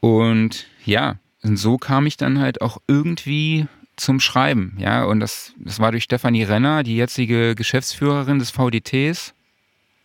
Und 0.00 0.66
ja, 0.86 1.16
und 1.42 1.58
so 1.58 1.76
kam 1.76 2.06
ich 2.06 2.16
dann 2.16 2.38
halt 2.38 2.62
auch 2.62 2.78
irgendwie 2.88 3.66
zum 3.96 4.20
Schreiben, 4.20 4.76
ja, 4.78 5.04
und 5.04 5.20
das, 5.20 5.52
das 5.58 5.80
war 5.80 5.90
durch 5.90 6.04
Stefanie 6.04 6.42
Renner, 6.42 6.82
die 6.82 6.96
jetzige 6.96 7.54
Geschäftsführerin 7.54 8.38
des 8.38 8.50
VDTs. 8.50 9.32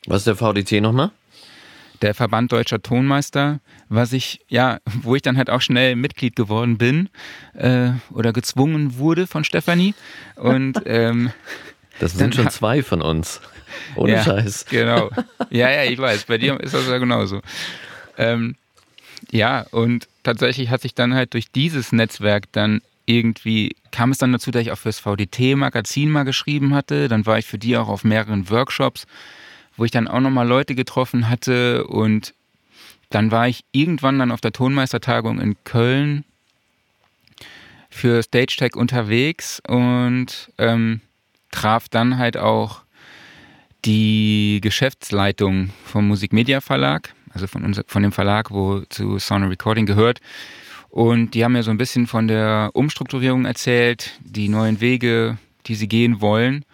Was 0.08 0.26
ist 0.26 0.28
der 0.28 0.36
VDT 0.36 0.82
nochmal? 0.82 1.12
Der 2.02 2.16
Verband 2.16 2.52
Deutscher 2.52 2.82
Tonmeister, 2.82 3.60
was 3.90 4.14
ich, 4.14 4.40
ja, 4.48 4.80
wo 5.04 5.16
ich 5.16 5.22
dann 5.22 5.38
halt 5.38 5.50
auch 5.50 5.62
schnell 5.62 5.96
Mitglied 5.96 6.36
geworden 6.36 6.78
bin 6.78 7.10
äh, 7.54 7.92
oder 8.12 8.34
gezwungen 8.34 8.98
wurde 8.98 9.28
von 9.28 9.44
Stefanie. 9.44 9.94
Und 10.36 10.82
ähm, 10.86 11.32
das 12.00 12.14
sind 12.14 12.34
schon 12.34 12.50
zwei 12.50 12.82
von 12.82 13.02
uns. 13.02 13.42
Ohne 13.96 14.14
ja, 14.14 14.24
Scheiß. 14.24 14.66
Genau. 14.70 15.10
Ja, 15.50 15.70
ja, 15.70 15.84
ich 15.84 16.00
weiß, 16.00 16.24
bei 16.24 16.38
dir 16.38 16.58
ist 16.62 16.74
das 16.74 16.88
ja 16.88 16.98
genauso. 16.98 17.42
Ähm, 18.18 18.56
ja, 19.32 19.66
und 19.72 20.08
tatsächlich 20.24 20.70
hat 20.70 20.82
sich 20.82 20.96
dann 20.96 21.14
halt 21.14 21.34
durch 21.34 21.52
dieses 21.52 21.92
Netzwerk 21.92 22.46
dann 22.54 22.82
irgendwie 23.12 23.76
kam 23.92 24.12
es 24.12 24.18
dann 24.18 24.32
dazu, 24.32 24.52
dass 24.52 24.64
ich 24.64 24.72
auch 24.72 24.78
fürs 24.78 25.00
VDT-Magazin 25.00 26.10
mal 26.10 26.24
geschrieben 26.24 26.74
hatte. 26.74 27.08
Dann 27.08 27.26
war 27.26 27.38
ich 27.38 27.46
für 27.46 27.58
die 27.58 27.78
auch 27.78 27.90
auf 27.90 28.04
mehreren 28.04 28.50
Workshops. 28.50 29.06
wo 29.78 29.86
ich 29.86 29.92
dann 29.92 30.08
auch 30.08 30.20
nochmal 30.20 30.48
Leute 30.48 30.76
getroffen 30.76 31.30
hatte 31.30 31.88
und 31.88 32.34
dann 33.10 33.32
war 33.32 33.48
ich 33.48 33.64
irgendwann 33.72 34.20
dann 34.20 34.32
auf 34.32 34.42
der 34.42 34.52
Tonmeistertagung 34.52 35.40
in 35.40 35.56
Köln 35.64 36.24
für 37.90 38.22
Stage 38.22 38.56
Tech 38.58 38.76
unterwegs 38.76 39.62
und 39.68 40.52
ähm, 40.58 41.02
traf 41.52 41.90
dann 41.90 42.18
halt 42.18 42.38
auch 42.38 42.82
die 43.86 44.60
Geschäftsleitung 44.62 45.72
vom 45.86 46.08
Musikmedia 46.08 46.62
Verlag, 46.62 47.14
also 47.34 47.48
von, 47.48 47.64
unser, 47.64 47.84
von 47.88 48.04
dem 48.04 48.12
Verlag, 48.12 48.52
wo 48.52 48.82
zu 48.90 49.20
Sound 49.20 49.50
Recording 49.50 49.86
gehört. 49.86 50.20
Und 50.92 51.32
die 51.32 51.44
haben 51.46 51.54
mir 51.54 51.64
so 51.64 51.72
ein 51.72 51.78
bisschen 51.78 52.06
von 52.06 52.28
der 52.28 52.72
Umstrukturierung 52.74 53.46
erzählt, 53.46 54.12
die 54.20 54.50
neuen 54.50 54.82
Wege, 54.82 55.38
die 55.66 55.76
sie 55.76 55.88
gehen 55.88 56.20
wollen. 56.20 56.66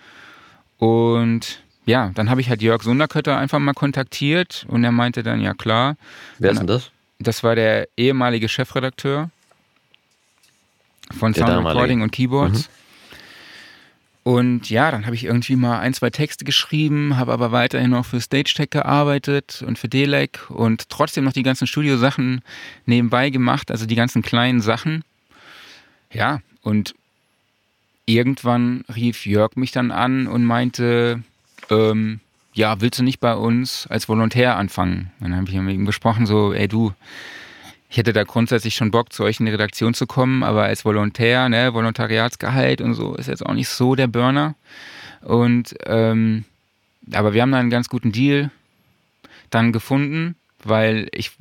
Und 0.79 1.61
ja, 1.85 2.11
dann 2.15 2.29
habe 2.29 2.41
ich 2.41 2.49
halt 2.49 2.63
Jörg 2.63 2.81
Sunderkötter 2.81 3.37
einfach 3.37 3.59
mal 3.59 3.73
kontaktiert 3.73 4.65
und 4.69 4.83
er 4.83 4.91
meinte 4.91 5.21
dann, 5.21 5.39
ja 5.39 5.53
klar. 5.53 5.97
Wer 6.39 6.51
ist 6.51 6.59
denn 6.59 6.67
das? 6.67 6.91
Das 7.19 7.43
war 7.43 7.55
der 7.55 7.87
ehemalige 7.95 8.49
Chefredakteur 8.49 9.29
von 11.17 11.33
der 11.33 11.41
Sound 11.41 11.49
damalige. 11.49 11.75
Recording 11.75 12.01
und 12.01 12.11
Keyboards. 12.11 12.67
Mhm. 12.67 12.86
Und 14.27 14.69
ja, 14.69 14.91
dann 14.91 15.05
habe 15.05 15.15
ich 15.15 15.23
irgendwie 15.23 15.55
mal 15.55 15.79
ein, 15.79 15.93
zwei 15.93 16.09
Texte 16.09 16.43
geschrieben, 16.43 17.15
habe 17.15 17.31
aber 17.31 17.53
weiterhin 17.53 17.91
noch 17.91 18.05
für 18.05 18.19
Stage 18.19 18.53
Tech 18.57 18.71
gearbeitet 18.71 19.63
und 19.65 19.79
für 19.79 19.87
Delec 19.87 20.49
und 20.49 20.89
trotzdem 20.89 21.23
noch 21.23 21.31
die 21.31 21.43
ganzen 21.43 21.65
Studiosachen 21.65 22.41
nebenbei 22.85 23.29
gemacht, 23.29 23.71
also 23.71 23.85
die 23.85 23.95
ganzen 23.95 24.23
kleinen 24.23 24.59
Sachen. 24.59 25.05
Ja, 26.11 26.41
und 26.61 26.93
irgendwann 28.05 28.83
rief 28.93 29.25
Jörg 29.25 29.55
mich 29.55 29.71
dann 29.71 29.91
an 29.91 30.27
und 30.27 30.43
meinte, 30.43 31.23
ähm, 31.69 32.19
ja, 32.51 32.81
willst 32.81 32.99
du 32.99 33.03
nicht 33.03 33.21
bei 33.21 33.33
uns 33.33 33.87
als 33.87 34.09
Volontär 34.09 34.57
anfangen? 34.57 35.09
Dann 35.21 35.37
habe 35.37 35.49
ich 35.49 35.55
mit 35.55 35.73
ihm 35.73 35.85
gesprochen, 35.85 36.25
so, 36.25 36.51
ey 36.51 36.67
du, 36.67 36.91
ich 37.89 37.97
hätte 37.97 38.13
da 38.13 38.23
grundsätzlich 38.23 38.75
schon 38.75 38.91
Bock, 38.91 39.13
zu 39.13 39.23
euch 39.23 39.39
in 39.39 39.45
die 39.45 39.51
Redaktion 39.51 39.93
zu 39.93 40.07
kommen, 40.07 40.43
aber 40.43 40.63
als 40.63 40.83
Volontär, 40.83 41.47
ne, 41.49 41.73
Volontariatsgehalt 41.73 42.81
und 42.81 42.93
so 42.93 43.15
ist 43.15 43.27
jetzt 43.27 43.45
auch 43.45 43.53
nicht 43.53 43.69
so 43.69 43.95
der 43.95 44.07
Burner. 44.07 44.55
Und 45.21 45.73
ähm, 45.85 46.45
aber 47.13 47.33
wir 47.33 47.41
haben 47.41 47.51
da 47.51 47.59
einen 47.59 47.69
ganz 47.69 47.87
guten 47.89 48.11
Deal 48.11 48.51
dann 49.49 49.71
gefunden, 49.71 50.35
weil 50.63 51.07
ich 51.13 51.31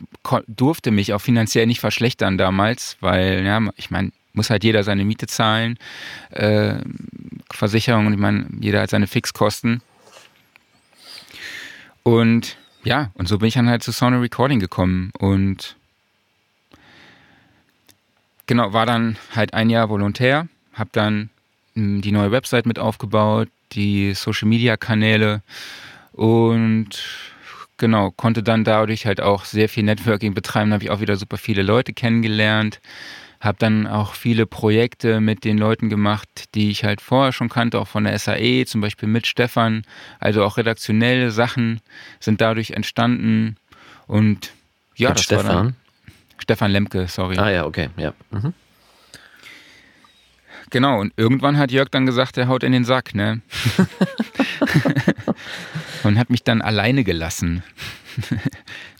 durfte 0.46 0.90
mich 0.90 1.12
auch 1.12 1.20
finanziell 1.20 1.66
nicht 1.66 1.80
verschlechtern 1.80 2.38
damals, 2.38 2.96
weil, 3.00 3.44
ja, 3.44 3.60
ich 3.76 3.90
meine, 3.90 4.12
muss 4.32 4.50
halt 4.50 4.64
jeder 4.64 4.84
seine 4.84 5.04
Miete 5.04 5.26
zahlen, 5.26 5.78
äh, 6.30 6.74
Versicherung 7.50 8.06
und 8.06 8.12
ich 8.12 8.18
meine, 8.18 8.46
jeder 8.60 8.82
hat 8.82 8.90
seine 8.90 9.06
Fixkosten. 9.06 9.82
Und 12.02 12.56
ja, 12.84 13.10
und 13.14 13.26
so 13.26 13.38
bin 13.38 13.48
ich 13.48 13.54
dann 13.54 13.68
halt 13.68 13.82
zu 13.82 13.92
Sound 13.92 14.20
Recording 14.20 14.60
gekommen 14.60 15.10
und 15.18 15.74
genau, 18.46 18.72
war 18.72 18.86
dann 18.86 19.16
halt 19.34 19.54
ein 19.54 19.70
Jahr 19.70 19.88
Volontär, 19.88 20.48
habe 20.72 20.90
dann 20.92 21.30
hm, 21.74 22.02
die 22.02 22.12
neue 22.12 22.32
Website 22.32 22.66
mit 22.66 22.78
aufgebaut, 22.78 23.48
die 23.72 24.14
Social 24.14 24.48
Media 24.48 24.76
Kanäle 24.76 25.42
und 26.12 26.88
genau, 27.76 28.10
konnte 28.10 28.42
dann 28.42 28.64
dadurch 28.64 29.06
halt 29.06 29.20
auch 29.20 29.44
sehr 29.44 29.68
viel 29.68 29.84
Networking 29.84 30.34
betreiben, 30.34 30.72
habe 30.72 30.84
ich 30.84 30.90
auch 30.90 31.00
wieder 31.00 31.16
super 31.16 31.36
viele 31.36 31.62
Leute 31.62 31.92
kennengelernt, 31.92 32.80
habe 33.40 33.58
dann 33.58 33.86
auch 33.86 34.14
viele 34.14 34.46
Projekte 34.46 35.20
mit 35.20 35.44
den 35.44 35.58
Leuten 35.58 35.88
gemacht, 35.88 36.28
die 36.54 36.70
ich 36.70 36.84
halt 36.84 37.00
vorher 37.00 37.32
schon 37.32 37.48
kannte, 37.48 37.78
auch 37.78 37.88
von 37.88 38.04
der 38.04 38.18
SAE, 38.18 38.64
zum 38.66 38.80
Beispiel 38.80 39.08
mit 39.08 39.26
Stefan. 39.26 39.84
Also 40.18 40.42
auch 40.42 40.56
redaktionelle 40.56 41.30
Sachen 41.30 41.80
sind 42.18 42.40
dadurch 42.40 42.70
entstanden. 42.70 43.56
Und 44.06 44.52
ja, 44.96 45.10
mit 45.10 45.18
das 45.18 45.24
Stefan? 45.24 45.46
war 45.46 45.54
dann. 45.54 45.76
Stefan 46.38 46.70
Lemke, 46.70 47.08
sorry. 47.08 47.38
Ah 47.38 47.50
ja, 47.50 47.66
okay, 47.66 47.88
ja. 47.96 48.12
Mhm. 48.30 48.54
Genau, 50.70 51.00
und 51.00 51.12
irgendwann 51.16 51.58
hat 51.58 51.70
Jörg 51.70 51.90
dann 51.90 52.06
gesagt, 52.06 52.36
er 52.36 52.48
haut 52.48 52.64
in 52.64 52.72
den 52.72 52.84
Sack, 52.84 53.14
ne? 53.14 53.40
und 56.02 56.18
hat 56.18 56.28
mich 56.28 56.42
dann 56.42 56.60
alleine 56.60 57.04
gelassen. 57.04 57.62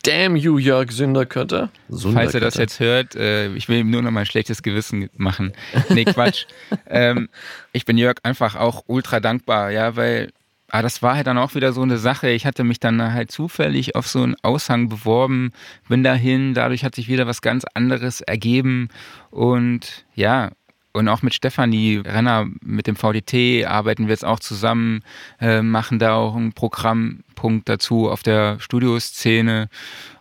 Damn 0.05 0.37
you, 0.37 0.59
Jörg 0.59 0.93
Sünderkötter. 0.93 1.71
Falls 1.91 2.35
er 2.35 2.41
das 2.41 2.55
jetzt 2.55 2.79
hört, 2.79 3.17
äh, 3.17 3.53
ich 3.55 3.69
will 3.69 3.79
ihm 3.79 3.91
nur 3.91 4.03
noch 4.03 4.11
mal 4.11 4.21
ein 4.21 4.27
schlechtes 4.27 4.63
Gewissen 4.63 5.09
machen. 5.17 5.53
Nee, 5.89 6.05
Quatsch. 6.05 6.47
ähm, 6.89 7.29
ich 7.73 7.85
bin 7.85 7.99
Jörg 7.99 8.19
einfach 8.23 8.55
auch 8.55 8.85
ultra 8.87 9.19
dankbar, 9.19 9.71
ja, 9.71 9.97
weil 9.97 10.31
ah, 10.71 10.83
das 10.83 11.03
war 11.03 11.17
halt 11.17 11.27
dann 11.27 11.39
auch 11.39 11.55
wieder 11.55 11.73
so 11.73 11.83
eine 11.83 11.99
Sache. 11.99 12.31
Ich 12.31 12.47
hatte 12.47 12.65
mich 12.65 12.81
dann 12.81 13.13
halt 13.13 13.31
zufällig 13.31 13.95
auf 13.95 14.07
so 14.07 14.23
einen 14.23 14.37
Aushang 14.43 14.89
beworben, 14.89 15.53
bin 15.89 16.03
dahin, 16.03 16.55
dadurch 16.55 16.85
hat 16.85 16.95
sich 16.95 17.09
wieder 17.09 17.27
was 17.27 17.43
ganz 17.43 17.65
anderes 17.75 18.21
ergeben 18.21 18.89
und 19.31 20.05
ja, 20.15 20.51
und 20.97 21.09
auch 21.09 21.21
mit 21.21 21.35
Stefanie 21.35 21.99
Renner, 21.99 22.47
mit 22.63 22.87
dem 22.87 22.97
VDT 22.97 23.67
arbeiten 23.67 24.07
wir 24.07 24.13
jetzt 24.13 24.25
auch 24.25 24.41
zusammen, 24.41 25.03
äh, 25.41 25.61
machen 25.61 25.99
da 25.99 26.15
auch 26.15 26.35
einen 26.35 26.55
Programmpunkt 26.55 27.69
dazu 27.69 28.09
auf 28.09 28.23
der 28.23 28.59
Studioszene. 28.61 29.69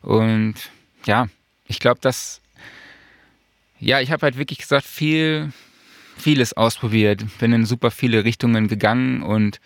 Und 0.02 0.56
ja, 1.06 1.28
ich 1.66 1.80
glaube, 1.80 2.02
dass, 2.02 2.42
ja, 3.80 4.02
ich 4.02 4.12
habe 4.12 4.24
halt 4.24 4.38
wirklich 4.38 4.60
gesagt, 4.60 4.86
viel, 4.86 5.54
vieles 6.18 6.52
ausprobiert, 6.52 7.24
bin 7.40 7.54
in 7.54 7.66
super 7.66 7.90
viele 7.90 8.26
Richtungen 8.26 8.68
gegangen 8.68 9.24
und 9.24 9.62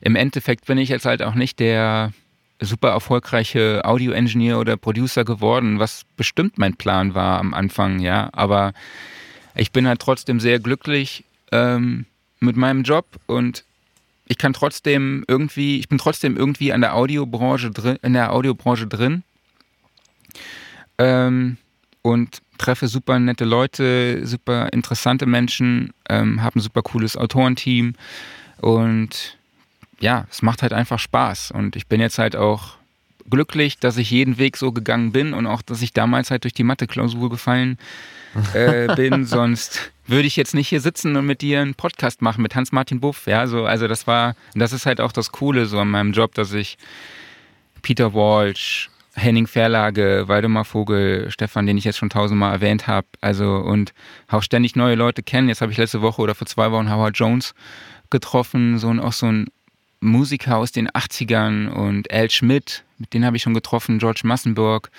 im 0.00 0.16
Endeffekt 0.16 0.66
bin 0.66 0.78
ich 0.78 0.88
jetzt 0.88 1.06
halt 1.06 1.22
auch 1.22 1.34
nicht 1.34 1.58
der 1.60 2.12
super 2.60 2.90
erfolgreiche 2.90 3.82
Audio-Engineer 3.84 4.58
oder 4.58 4.76
Producer 4.76 5.24
geworden, 5.24 5.78
was 5.78 6.04
bestimmt 6.16 6.58
mein 6.58 6.76
Plan 6.76 7.14
war 7.14 7.38
am 7.38 7.54
Anfang, 7.54 8.00
ja, 8.00 8.30
aber 8.32 8.72
ich 9.54 9.72
bin 9.72 9.86
halt 9.86 10.00
trotzdem 10.00 10.40
sehr 10.40 10.58
glücklich 10.58 11.24
ähm, 11.52 12.06
mit 12.40 12.56
meinem 12.56 12.82
Job 12.82 13.06
und 13.26 13.64
ich 14.26 14.38
kann 14.38 14.52
trotzdem 14.52 15.24
irgendwie, 15.28 15.78
ich 15.78 15.88
bin 15.88 15.98
trotzdem 15.98 16.36
irgendwie 16.36 16.72
an 16.72 16.80
der 16.80 16.94
Audiobranche 16.94 17.70
drin, 17.70 17.98
in 18.02 18.14
der 18.14 18.32
Audiobranche 18.32 18.86
drin 18.86 19.22
ähm, 20.98 21.58
und 22.02 22.40
treffe 22.58 22.88
super 22.88 23.18
nette 23.18 23.44
Leute, 23.44 24.26
super 24.26 24.72
interessante 24.72 25.26
Menschen, 25.26 25.92
ähm, 26.08 26.42
habe 26.42 26.58
ein 26.58 26.62
super 26.62 26.82
cooles 26.82 27.16
Autorenteam 27.16 27.94
und 28.60 29.35
ja, 30.00 30.26
es 30.30 30.42
macht 30.42 30.62
halt 30.62 30.72
einfach 30.72 30.98
Spaß 30.98 31.50
und 31.52 31.76
ich 31.76 31.86
bin 31.86 32.00
jetzt 32.00 32.18
halt 32.18 32.36
auch 32.36 32.76
glücklich, 33.30 33.78
dass 33.78 33.96
ich 33.96 34.10
jeden 34.10 34.38
Weg 34.38 34.56
so 34.56 34.72
gegangen 34.72 35.12
bin 35.12 35.34
und 35.34 35.46
auch, 35.46 35.62
dass 35.62 35.82
ich 35.82 35.92
damals 35.92 36.30
halt 36.30 36.44
durch 36.44 36.54
die 36.54 36.64
Mathe-Klausur 36.64 37.30
gefallen 37.30 37.78
äh, 38.54 38.94
bin. 38.96 39.24
Sonst 39.24 39.92
würde 40.06 40.26
ich 40.26 40.36
jetzt 40.36 40.54
nicht 40.54 40.68
hier 40.68 40.80
sitzen 40.80 41.16
und 41.16 41.26
mit 41.26 41.40
dir 41.40 41.60
einen 41.60 41.74
Podcast 41.74 42.22
machen 42.22 42.42
mit 42.42 42.54
Hans-Martin 42.54 43.00
Buff. 43.00 43.26
Ja, 43.26 43.46
so, 43.46 43.64
also 43.64 43.88
das 43.88 44.06
war, 44.06 44.36
das 44.54 44.72
ist 44.72 44.86
halt 44.86 45.00
auch 45.00 45.12
das 45.12 45.32
Coole 45.32 45.66
so 45.66 45.78
an 45.78 45.90
meinem 45.90 46.12
Job, 46.12 46.34
dass 46.34 46.52
ich 46.52 46.78
Peter 47.82 48.14
Walsh, 48.14 48.90
Henning 49.14 49.46
Verlage, 49.46 50.24
Waldemar 50.26 50.64
Vogel, 50.64 51.30
Stefan, 51.30 51.66
den 51.66 51.78
ich 51.78 51.84
jetzt 51.84 51.98
schon 51.98 52.10
tausendmal 52.10 52.52
erwähnt 52.52 52.86
habe, 52.86 53.06
also 53.20 53.56
und 53.56 53.94
auch 54.28 54.42
ständig 54.42 54.76
neue 54.76 54.94
Leute 54.94 55.22
kennen. 55.22 55.48
Jetzt 55.48 55.62
habe 55.62 55.72
ich 55.72 55.78
letzte 55.78 56.02
Woche 56.02 56.20
oder 56.20 56.34
vor 56.34 56.46
zwei 56.46 56.70
Wochen 56.70 56.90
Howard 56.90 57.16
Jones 57.16 57.54
getroffen, 58.10 58.78
so 58.78 58.88
und 58.88 59.00
auch 59.00 59.14
so 59.14 59.26
ein 59.26 59.46
Musiker 60.00 60.58
aus 60.58 60.72
den 60.72 60.88
80ern 60.88 61.68
und 61.68 62.10
Al 62.12 62.30
Schmidt, 62.30 62.84
mit 62.98 63.12
denen 63.12 63.24
habe 63.24 63.36
ich 63.36 63.42
schon 63.42 63.54
getroffen, 63.54 63.98
George 63.98 64.22
Massenburg, 64.24 64.90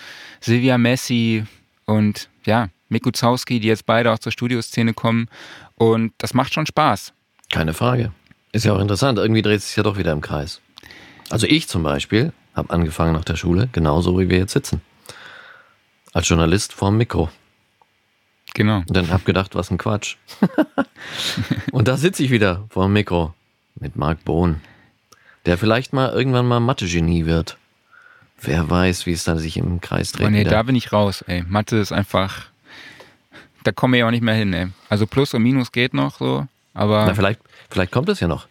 Silvia 0.41 0.77
Messi 0.77 1.45
und 1.85 2.29
ja, 2.45 2.69
Mick 2.89 3.03
Guzowski, 3.03 3.59
die 3.59 3.67
jetzt 3.67 3.85
beide 3.85 4.11
auch 4.11 4.19
zur 4.19 4.31
Studioszene 4.31 4.93
kommen. 4.93 5.27
Und 5.75 6.13
das 6.17 6.33
macht 6.33 6.53
schon 6.53 6.65
Spaß. 6.65 7.13
Keine 7.51 7.73
Frage. 7.73 8.11
Ist 8.51 8.65
ja 8.65 8.73
auch 8.73 8.79
interessant. 8.79 9.19
Irgendwie 9.19 9.41
dreht 9.41 9.59
es 9.59 9.67
sich 9.67 9.77
ja 9.77 9.83
doch 9.83 9.97
wieder 9.97 10.11
im 10.11 10.21
Kreis. 10.21 10.61
Also 11.29 11.45
ich 11.47 11.67
zum 11.67 11.83
Beispiel 11.83 12.33
habe 12.55 12.69
angefangen 12.71 13.13
nach 13.13 13.25
der 13.25 13.35
Schule, 13.35 13.69
genauso 13.71 14.17
wie 14.19 14.29
wir 14.29 14.37
jetzt 14.37 14.53
sitzen. 14.53 14.81
Als 16.13 16.27
Journalist 16.27 16.73
vorm 16.73 16.97
Mikro. 16.97 17.29
Genau. 18.53 18.77
Und 18.77 18.95
dann 18.95 19.09
habe 19.11 19.23
gedacht, 19.23 19.53
was 19.53 19.69
ein 19.69 19.77
Quatsch. 19.77 20.15
und 21.71 21.87
da 21.87 21.97
sitze 21.97 22.23
ich 22.23 22.31
wieder 22.31 22.65
vorm 22.69 22.93
Mikro 22.93 23.33
mit 23.75 23.95
Marc 23.95 24.23
Bohn, 24.23 24.61
der 25.47 25.57
vielleicht 25.57 25.93
mal 25.93 26.11
irgendwann 26.11 26.45
mal 26.45 26.59
Mathe-Genie 26.59 27.25
wird. 27.25 27.57
Wer 28.39 28.69
weiß, 28.69 29.07
wie 29.07 29.13
es 29.13 29.23
da 29.23 29.37
sich 29.37 29.57
im 29.57 29.81
Kreis 29.81 30.11
dreht. 30.11 30.27
Oh 30.27 30.29
nee, 30.29 30.41
wieder. 30.41 30.51
da 30.51 30.63
bin 30.63 30.75
ich 30.75 30.93
raus, 30.93 31.23
ey. 31.25 31.43
Mathe 31.47 31.77
ist 31.77 31.91
einfach 31.91 32.45
da 33.67 33.73
komme 33.73 33.97
ich 33.97 34.03
auch 34.05 34.11
nicht 34.11 34.23
mehr 34.23 34.33
hin, 34.33 34.53
ey. 34.53 34.67
Also 34.87 35.05
Plus 35.05 35.33
und 35.33 35.43
Minus 35.43 35.73
geht 35.73 35.93
noch 35.93 36.19
so, 36.19 36.47
aber. 36.73 37.05
Na, 37.05 37.13
vielleicht, 37.13 37.41
vielleicht 37.69 37.91
kommt 37.91 38.07
es 38.07 38.21
ja 38.21 38.27
noch. 38.29 38.47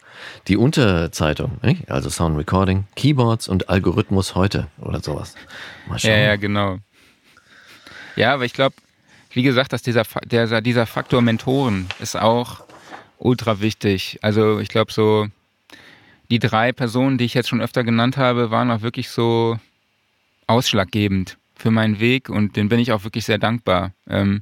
Die 0.47 0.57
Unterzeitung, 0.57 1.57
nicht? 1.63 1.89
also 1.89 2.11
Sound 2.11 2.37
Recording, 2.37 2.85
Keyboards 2.95 3.47
und 3.47 3.67
Algorithmus 3.67 4.35
heute 4.35 4.67
oder 4.79 5.01
sowas. 5.01 5.33
Mal 5.87 5.97
schauen. 5.97 6.11
Ja, 6.11 6.17
ja, 6.17 6.35
genau. 6.35 6.77
Ja, 8.15 8.33
aber 8.35 8.45
ich 8.45 8.53
glaube, 8.53 8.75
wie 9.31 9.41
gesagt, 9.41 9.73
dass 9.73 9.81
dieser, 9.81 10.03
der, 10.25 10.61
dieser 10.61 10.85
Faktor 10.85 11.23
Mentoren 11.23 11.87
ist 11.99 12.15
auch 12.15 12.61
ultra 13.17 13.59
wichtig. 13.59 14.19
Also 14.21 14.59
ich 14.59 14.69
glaube 14.69 14.91
so, 14.91 15.27
die 16.29 16.39
drei 16.39 16.71
Personen, 16.71 17.17
die 17.17 17.25
ich 17.25 17.33
jetzt 17.33 17.49
schon 17.49 17.61
öfter 17.61 17.83
genannt 17.83 18.17
habe, 18.17 18.51
waren 18.51 18.71
auch 18.71 18.81
wirklich 18.81 19.09
so 19.09 19.57
ausschlaggebend 20.47 21.37
für 21.55 21.71
meinen 21.71 21.99
Weg 21.99 22.29
und 22.29 22.55
den 22.55 22.69
bin 22.69 22.79
ich 22.79 22.91
auch 22.91 23.03
wirklich 23.03 23.25
sehr 23.25 23.37
dankbar. 23.37 23.91
Ähm, 24.09 24.41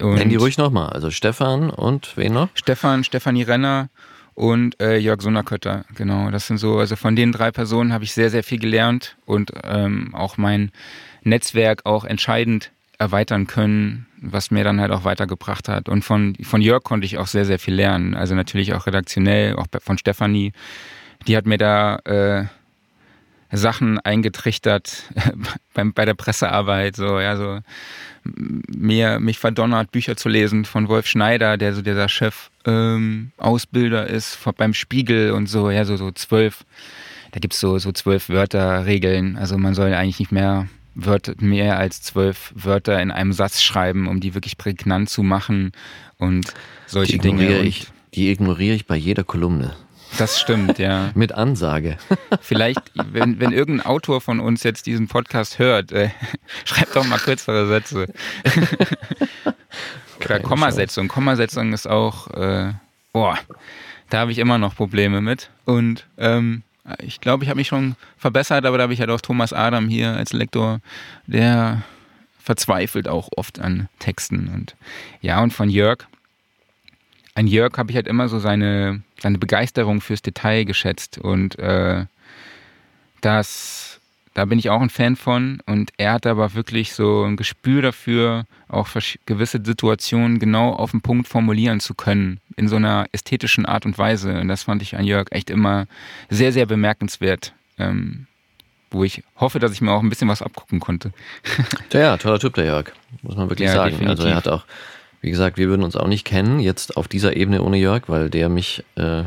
Nenn 0.00 0.28
die 0.28 0.36
ruhig 0.36 0.58
nochmal. 0.58 0.90
Also 0.90 1.10
Stefan 1.10 1.70
und 1.70 2.16
wen 2.16 2.32
noch? 2.32 2.48
Stefan, 2.54 3.04
Stefanie 3.04 3.42
Renner 3.42 3.88
und 4.34 4.80
äh, 4.80 4.96
Jörg 4.96 5.22
Sunnerkötter, 5.22 5.84
genau. 5.94 6.30
Das 6.30 6.46
sind 6.46 6.58
so, 6.58 6.78
also 6.78 6.96
von 6.96 7.14
den 7.14 7.32
drei 7.32 7.50
Personen 7.50 7.92
habe 7.92 8.04
ich 8.04 8.12
sehr, 8.12 8.30
sehr 8.30 8.42
viel 8.42 8.58
gelernt 8.58 9.16
und 9.26 9.52
ähm, 9.64 10.14
auch 10.14 10.36
mein 10.38 10.72
Netzwerk 11.22 11.86
auch 11.86 12.04
entscheidend 12.04 12.72
erweitern 12.98 13.46
können, 13.46 14.06
was 14.20 14.50
mir 14.50 14.64
dann 14.64 14.80
halt 14.80 14.90
auch 14.90 15.04
weitergebracht 15.04 15.68
hat. 15.68 15.88
Und 15.88 16.04
von, 16.04 16.36
von 16.42 16.60
Jörg 16.60 16.82
konnte 16.82 17.06
ich 17.06 17.18
auch 17.18 17.26
sehr, 17.26 17.44
sehr 17.44 17.58
viel 17.58 17.74
lernen. 17.74 18.14
Also 18.14 18.34
natürlich 18.34 18.74
auch 18.74 18.86
redaktionell, 18.86 19.56
auch 19.56 19.66
von 19.80 19.98
Stefanie. 19.98 20.52
Die 21.26 21.36
hat 21.36 21.46
mir 21.46 21.58
da 21.58 21.96
äh, 22.04 22.44
Sachen 23.52 23.98
eingetrichtert 23.98 25.04
beim, 25.74 25.92
bei 25.92 26.04
der 26.04 26.14
Pressearbeit, 26.14 26.96
so, 26.96 27.18
ja, 27.18 27.36
so 27.36 27.60
mir, 28.24 29.18
mich 29.18 29.38
verdonnert, 29.38 29.92
Bücher 29.92 30.16
zu 30.16 30.28
lesen 30.28 30.64
von 30.64 30.88
Wolf 30.88 31.06
Schneider, 31.06 31.56
der 31.56 31.74
so 31.74 31.82
dieser 31.82 32.08
Chef 32.08 32.50
ähm, 32.66 33.32
Ausbilder 33.38 34.06
ist 34.06 34.38
beim 34.56 34.74
Spiegel 34.74 35.32
und 35.32 35.46
so, 35.46 35.70
ja, 35.70 35.84
so, 35.84 35.96
so 35.96 36.10
zwölf, 36.12 36.64
da 37.32 37.40
gibt's 37.40 37.60
so, 37.60 37.78
so 37.78 37.92
zwölf 37.92 38.28
Wörterregeln. 38.28 39.36
Also 39.36 39.56
man 39.56 39.74
soll 39.74 39.94
eigentlich 39.94 40.18
nicht 40.18 40.32
mehr 40.32 40.68
Wörter, 41.04 41.34
mehr 41.38 41.78
als 41.78 42.02
zwölf 42.02 42.52
Wörter 42.54 43.00
in 43.00 43.10
einem 43.10 43.32
Satz 43.32 43.62
schreiben, 43.62 44.08
um 44.08 44.20
die 44.20 44.34
wirklich 44.34 44.58
prägnant 44.58 45.08
zu 45.10 45.22
machen 45.22 45.72
und 46.18 46.52
solche 46.86 47.14
die 47.14 47.18
Dinge. 47.18 47.60
Ich, 47.60 47.88
die 48.14 48.30
ignoriere 48.30 48.74
ich 48.74 48.86
bei 48.86 48.96
jeder 48.96 49.24
Kolumne. 49.24 49.74
Das 50.18 50.40
stimmt, 50.40 50.78
ja. 50.78 51.10
Mit 51.14 51.32
Ansage. 51.32 51.96
Vielleicht, 52.40 52.80
wenn, 52.94 53.40
wenn 53.40 53.52
irgendein 53.52 53.86
Autor 53.86 54.20
von 54.20 54.40
uns 54.40 54.62
jetzt 54.62 54.86
diesen 54.86 55.08
Podcast 55.08 55.58
hört, 55.58 55.92
äh, 55.92 56.10
schreibt 56.64 56.96
doch 56.96 57.04
mal 57.04 57.18
kürzere 57.18 57.66
Sätze. 57.66 58.06
Oder 60.24 60.40
Kommasetzung. 60.40 61.08
Kommasetzung 61.08 61.72
ist 61.72 61.88
auch, 61.88 62.28
äh, 62.28 62.72
boah, 63.12 63.38
da 64.10 64.18
habe 64.18 64.32
ich 64.32 64.38
immer 64.38 64.58
noch 64.58 64.74
Probleme 64.74 65.20
mit. 65.20 65.50
Und 65.64 66.06
ähm, 66.18 66.62
ich 66.98 67.20
glaube, 67.20 67.44
ich 67.44 67.50
habe 67.50 67.58
mich 67.58 67.68
schon 67.68 67.96
verbessert, 68.16 68.64
aber 68.64 68.78
da 68.78 68.84
habe 68.84 68.94
ich 68.94 69.00
halt 69.00 69.10
auch 69.10 69.20
Thomas 69.20 69.52
Adam 69.52 69.88
hier 69.88 70.16
als 70.16 70.32
Lektor, 70.32 70.80
der 71.26 71.82
verzweifelt 72.42 73.06
auch 73.06 73.28
oft 73.36 73.60
an 73.60 73.88
Texten. 73.98 74.48
Und 74.48 74.74
ja, 75.20 75.42
und 75.42 75.52
von 75.52 75.68
Jörg, 75.68 76.06
an 77.34 77.46
Jörg 77.46 77.76
habe 77.78 77.90
ich 77.90 77.96
halt 77.96 78.08
immer 78.08 78.28
so 78.28 78.38
seine, 78.38 79.02
seine 79.20 79.38
Begeisterung 79.38 80.00
fürs 80.00 80.22
Detail 80.22 80.64
geschätzt 80.64 81.18
und 81.18 81.58
äh, 81.58 82.06
das, 83.20 83.99
da 84.34 84.44
bin 84.44 84.58
ich 84.58 84.70
auch 84.70 84.80
ein 84.80 84.90
Fan 84.90 85.16
von 85.16 85.60
und 85.66 85.90
er 85.96 86.12
hat 86.12 86.26
aber 86.26 86.54
wirklich 86.54 86.94
so 86.94 87.24
ein 87.24 87.36
Gespür 87.36 87.82
dafür, 87.82 88.44
auch 88.68 88.88
gewisse 89.26 89.60
Situationen 89.64 90.38
genau 90.38 90.72
auf 90.72 90.92
den 90.92 91.00
Punkt 91.00 91.28
formulieren 91.28 91.80
zu 91.80 91.94
können, 91.94 92.40
in 92.56 92.68
so 92.68 92.76
einer 92.76 93.06
ästhetischen 93.12 93.66
Art 93.66 93.86
und 93.86 93.98
Weise 93.98 94.40
und 94.40 94.48
das 94.48 94.64
fand 94.64 94.82
ich 94.82 94.96
an 94.96 95.04
Jörg 95.04 95.26
echt 95.30 95.50
immer 95.50 95.86
sehr, 96.28 96.52
sehr 96.52 96.66
bemerkenswert. 96.66 97.52
Ähm, 97.78 98.26
wo 98.92 99.04
ich 99.04 99.22
hoffe, 99.36 99.60
dass 99.60 99.70
ich 99.70 99.80
mir 99.80 99.92
auch 99.92 100.02
ein 100.02 100.08
bisschen 100.08 100.26
was 100.26 100.42
abgucken 100.42 100.80
konnte. 100.80 101.12
ja, 101.92 102.16
toller 102.16 102.40
Typ, 102.40 102.54
der 102.54 102.64
Jörg, 102.64 102.92
muss 103.22 103.36
man 103.36 103.48
wirklich 103.48 103.68
ja, 103.68 103.74
sagen. 103.76 103.92
Definitiv. 103.92 104.18
Also 104.18 104.28
er 104.28 104.34
hat 104.34 104.48
auch 104.48 104.64
wie 105.20 105.30
gesagt, 105.30 105.58
wir 105.58 105.68
würden 105.68 105.82
uns 105.82 105.96
auch 105.96 106.06
nicht 106.06 106.24
kennen, 106.24 106.60
jetzt 106.60 106.96
auf 106.96 107.06
dieser 107.06 107.36
Ebene 107.36 107.62
ohne 107.62 107.76
Jörg, 107.76 108.04
weil 108.06 108.30
der 108.30 108.48
mich 108.48 108.84
äh, 108.96 109.24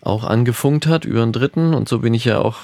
auch 0.00 0.24
angefunkt 0.24 0.86
hat 0.86 1.04
über 1.04 1.22
einen 1.22 1.32
Dritten 1.32 1.74
und 1.74 1.88
so 1.88 2.00
bin 2.00 2.14
ich 2.14 2.24
ja 2.24 2.38
auch 2.38 2.58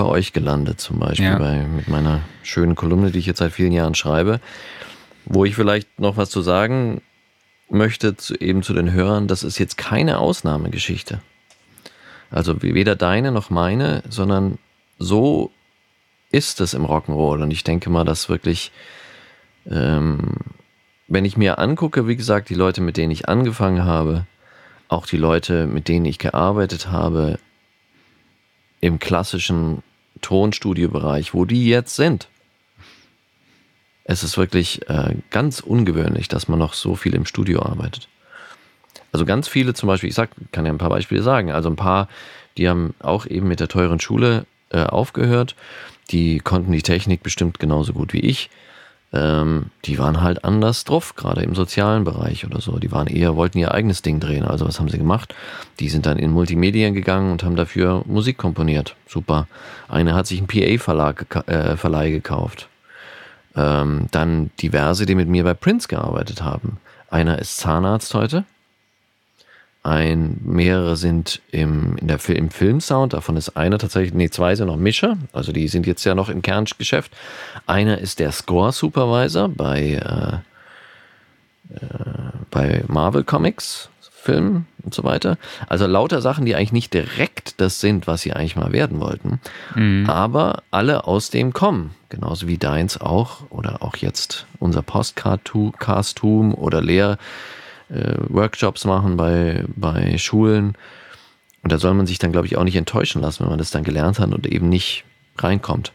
bei 0.00 0.06
euch 0.06 0.32
gelandet, 0.32 0.80
zum 0.80 0.98
Beispiel 0.98 1.26
ja. 1.26 1.38
bei, 1.38 1.66
mit 1.66 1.88
meiner 1.88 2.22
schönen 2.42 2.74
Kolumne, 2.74 3.10
die 3.10 3.18
ich 3.18 3.26
jetzt 3.26 3.40
seit 3.40 3.52
vielen 3.52 3.72
Jahren 3.72 3.94
schreibe, 3.94 4.40
wo 5.26 5.44
ich 5.44 5.54
vielleicht 5.54 6.00
noch 6.00 6.16
was 6.16 6.30
zu 6.30 6.40
sagen 6.40 7.02
möchte, 7.68 8.16
zu, 8.16 8.34
eben 8.34 8.62
zu 8.62 8.72
den 8.72 8.92
Hörern, 8.92 9.28
das 9.28 9.42
ist 9.42 9.58
jetzt 9.58 9.76
keine 9.76 10.18
Ausnahmegeschichte. 10.18 11.20
Also 12.30 12.62
weder 12.62 12.96
deine 12.96 13.30
noch 13.30 13.50
meine, 13.50 14.02
sondern 14.08 14.56
so 14.98 15.50
ist 16.30 16.62
es 16.62 16.72
im 16.72 16.86
Rock'n'Roll 16.86 17.42
und 17.42 17.50
ich 17.50 17.62
denke 17.62 17.90
mal, 17.90 18.04
dass 18.04 18.30
wirklich 18.30 18.72
ähm, 19.70 20.36
wenn 21.08 21.26
ich 21.26 21.36
mir 21.36 21.58
angucke, 21.58 22.08
wie 22.08 22.16
gesagt, 22.16 22.48
die 22.48 22.54
Leute, 22.54 22.80
mit 22.80 22.96
denen 22.96 23.10
ich 23.10 23.28
angefangen 23.28 23.84
habe, 23.84 24.24
auch 24.88 25.04
die 25.04 25.18
Leute, 25.18 25.66
mit 25.66 25.88
denen 25.88 26.06
ich 26.06 26.18
gearbeitet 26.18 26.88
habe, 26.88 27.38
im 28.80 28.98
klassischen 28.98 29.82
Tonstudiobereich, 30.20 31.34
wo 31.34 31.44
die 31.44 31.68
jetzt 31.68 31.96
sind. 31.96 32.28
Es 34.04 34.22
ist 34.22 34.36
wirklich 34.38 34.88
äh, 34.88 35.14
ganz 35.30 35.60
ungewöhnlich, 35.60 36.28
dass 36.28 36.48
man 36.48 36.58
noch 36.58 36.74
so 36.74 36.96
viel 36.96 37.14
im 37.14 37.26
Studio 37.26 37.62
arbeitet. 37.62 38.08
Also 39.12 39.24
ganz 39.24 39.48
viele 39.48 39.74
zum 39.74 39.86
Beispiel, 39.86 40.08
ich 40.08 40.14
sag, 40.14 40.30
kann 40.52 40.66
ja 40.66 40.72
ein 40.72 40.78
paar 40.78 40.90
Beispiele 40.90 41.22
sagen. 41.22 41.50
Also 41.50 41.68
ein 41.68 41.76
paar, 41.76 42.08
die 42.56 42.68
haben 42.68 42.94
auch 43.00 43.26
eben 43.26 43.48
mit 43.48 43.60
der 43.60 43.68
teuren 43.68 44.00
Schule 44.00 44.46
äh, 44.70 44.82
aufgehört. 44.82 45.54
Die 46.10 46.38
konnten 46.40 46.72
die 46.72 46.82
Technik 46.82 47.22
bestimmt 47.22 47.58
genauso 47.58 47.92
gut 47.92 48.12
wie 48.12 48.20
ich 48.20 48.50
ähm, 49.12 49.66
die 49.86 49.98
waren 49.98 50.20
halt 50.22 50.44
anders 50.44 50.84
drauf, 50.84 51.16
gerade 51.16 51.42
im 51.42 51.54
sozialen 51.54 52.04
Bereich 52.04 52.46
oder 52.46 52.60
so. 52.60 52.78
Die 52.78 52.92
waren 52.92 53.08
eher, 53.08 53.36
wollten 53.36 53.58
ihr 53.58 53.72
eigenes 53.74 54.02
Ding 54.02 54.20
drehen. 54.20 54.44
Also 54.44 54.66
was 54.66 54.78
haben 54.78 54.88
sie 54.88 54.98
gemacht? 54.98 55.34
Die 55.80 55.88
sind 55.88 56.06
dann 56.06 56.18
in 56.18 56.30
Multimedien 56.30 56.94
gegangen 56.94 57.32
und 57.32 57.42
haben 57.42 57.56
dafür 57.56 58.04
Musik 58.06 58.38
komponiert. 58.38 58.94
Super. 59.06 59.48
Eine 59.88 60.14
hat 60.14 60.26
sich 60.26 60.38
einen 60.38 60.46
PA-Verlag 60.46 61.48
äh, 61.48 61.76
Verleih 61.76 62.10
gekauft. 62.10 62.68
Ähm, 63.56 64.06
dann 64.12 64.50
diverse, 64.62 65.06
die 65.06 65.16
mit 65.16 65.28
mir 65.28 65.42
bei 65.42 65.54
Prince 65.54 65.88
gearbeitet 65.88 66.42
haben. 66.42 66.78
Einer 67.10 67.40
ist 67.40 67.56
Zahnarzt 67.56 68.14
heute. 68.14 68.44
Ein, 69.82 70.38
mehrere 70.44 70.96
sind 70.96 71.40
im, 71.50 71.96
in 71.96 72.08
der, 72.08 72.18
im 72.28 72.50
Filmsound, 72.50 73.14
davon 73.14 73.38
ist 73.38 73.56
einer 73.56 73.78
tatsächlich, 73.78 74.12
nee, 74.12 74.28
zwei 74.28 74.54
sind 74.54 74.66
noch 74.66 74.76
Mischer, 74.76 75.16
also 75.32 75.52
die 75.52 75.68
sind 75.68 75.86
jetzt 75.86 76.04
ja 76.04 76.14
noch 76.14 76.28
im 76.28 76.42
Kerngeschäft. 76.42 77.12
Einer 77.66 77.96
ist 77.98 78.18
der 78.18 78.30
Score-Supervisor 78.30 79.48
bei, 79.48 80.42
äh, 81.70 81.74
äh, 81.74 81.78
bei 82.50 82.84
Marvel 82.88 83.24
Comics, 83.24 83.88
Filmen 84.20 84.66
und 84.82 84.92
so 84.92 85.02
weiter. 85.02 85.38
Also 85.66 85.86
lauter 85.86 86.20
Sachen, 86.20 86.44
die 86.44 86.54
eigentlich 86.54 86.72
nicht 86.72 86.92
direkt 86.92 87.60
das 87.60 87.80
sind, 87.80 88.06
was 88.06 88.20
sie 88.20 88.34
eigentlich 88.34 88.56
mal 88.56 88.72
werden 88.72 89.00
wollten, 89.00 89.40
mhm. 89.74 90.08
aber 90.08 90.62
alle 90.70 91.06
aus 91.06 91.30
dem 91.30 91.52
kommen. 91.52 91.94
Genauso 92.10 92.46
wie 92.46 92.58
deins 92.58 93.00
auch 93.00 93.50
oder 93.50 93.82
auch 93.82 93.96
jetzt 93.96 94.46
unser 94.58 94.82
Postcard-Castum 94.82 96.54
oder 96.54 96.82
Lehr 96.82 97.16
äh, 97.90 98.14
Workshops 98.28 98.84
machen 98.84 99.16
bei, 99.16 99.64
bei 99.76 100.16
Schulen. 100.18 100.74
Und 101.62 101.72
da 101.72 101.78
soll 101.78 101.94
man 101.94 102.06
sich 102.06 102.18
dann, 102.18 102.32
glaube 102.32 102.46
ich, 102.46 102.56
auch 102.56 102.64
nicht 102.64 102.76
enttäuschen 102.76 103.20
lassen, 103.20 103.40
wenn 103.40 103.50
man 103.50 103.58
das 103.58 103.70
dann 103.70 103.84
gelernt 103.84 104.18
hat 104.18 104.32
und 104.32 104.46
eben 104.46 104.68
nicht 104.68 105.04
reinkommt. 105.36 105.92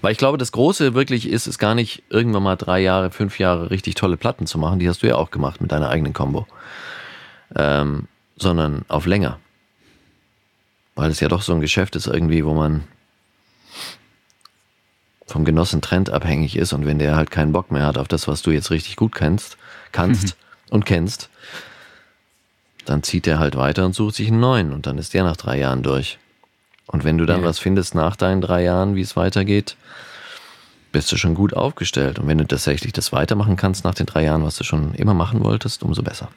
Weil 0.00 0.12
ich 0.12 0.18
glaube, 0.18 0.38
das 0.38 0.52
Große 0.52 0.94
wirklich 0.94 1.28
ist, 1.28 1.46
ist 1.46 1.58
gar 1.58 1.74
nicht 1.74 2.02
irgendwann 2.08 2.42
mal 2.42 2.56
drei 2.56 2.80
Jahre, 2.80 3.10
fünf 3.10 3.38
Jahre 3.38 3.70
richtig 3.70 3.94
tolle 3.94 4.16
Platten 4.16 4.46
zu 4.46 4.58
machen. 4.58 4.78
Die 4.78 4.88
hast 4.88 5.02
du 5.02 5.06
ja 5.06 5.16
auch 5.16 5.30
gemacht 5.30 5.60
mit 5.60 5.72
deiner 5.72 5.88
eigenen 5.88 6.12
Combo. 6.12 6.46
Ähm, 7.56 8.08
sondern 8.36 8.84
auf 8.88 9.06
länger. 9.06 9.38
Weil 10.94 11.10
es 11.10 11.20
ja 11.20 11.28
doch 11.28 11.42
so 11.42 11.52
ein 11.52 11.60
Geschäft 11.60 11.96
ist 11.96 12.06
irgendwie, 12.06 12.44
wo 12.44 12.54
man 12.54 12.84
vom 15.26 15.44
Genossen 15.44 15.80
Trend 15.80 16.10
abhängig 16.10 16.56
ist 16.56 16.72
und 16.72 16.86
wenn 16.86 16.98
der 16.98 17.16
halt 17.16 17.30
keinen 17.30 17.52
Bock 17.52 17.70
mehr 17.70 17.86
hat 17.86 17.98
auf 17.98 18.08
das, 18.08 18.28
was 18.28 18.42
du 18.42 18.50
jetzt 18.50 18.70
richtig 18.70 18.96
gut 18.96 19.14
kennst, 19.14 19.56
kannst, 19.90 20.36
und 20.70 20.84
kennst, 20.84 21.30
dann 22.84 23.02
zieht 23.02 23.26
er 23.26 23.38
halt 23.38 23.56
weiter 23.56 23.84
und 23.84 23.94
sucht 23.94 24.16
sich 24.16 24.28
einen 24.28 24.40
neuen 24.40 24.72
und 24.72 24.86
dann 24.86 24.98
ist 24.98 25.14
der 25.14 25.24
nach 25.24 25.36
drei 25.36 25.58
Jahren 25.58 25.82
durch. 25.82 26.18
Und 26.86 27.04
wenn 27.04 27.18
du 27.18 27.26
dann 27.26 27.40
ja. 27.40 27.46
was 27.46 27.58
findest 27.58 27.94
nach 27.94 28.16
deinen 28.16 28.40
drei 28.40 28.62
Jahren, 28.62 28.94
wie 28.94 29.00
es 29.00 29.16
weitergeht, 29.16 29.76
bist 30.92 31.10
du 31.10 31.16
schon 31.16 31.34
gut 31.34 31.54
aufgestellt. 31.54 32.18
Und 32.18 32.28
wenn 32.28 32.38
du 32.38 32.46
tatsächlich 32.46 32.92
das 32.92 33.12
weitermachen 33.12 33.56
kannst 33.56 33.84
nach 33.84 33.94
den 33.94 34.06
drei 34.06 34.24
Jahren, 34.24 34.44
was 34.44 34.56
du 34.56 34.64
schon 34.64 34.94
immer 34.94 35.14
machen 35.14 35.42
wolltest, 35.42 35.82
umso 35.82 36.02
besser. 36.02 36.28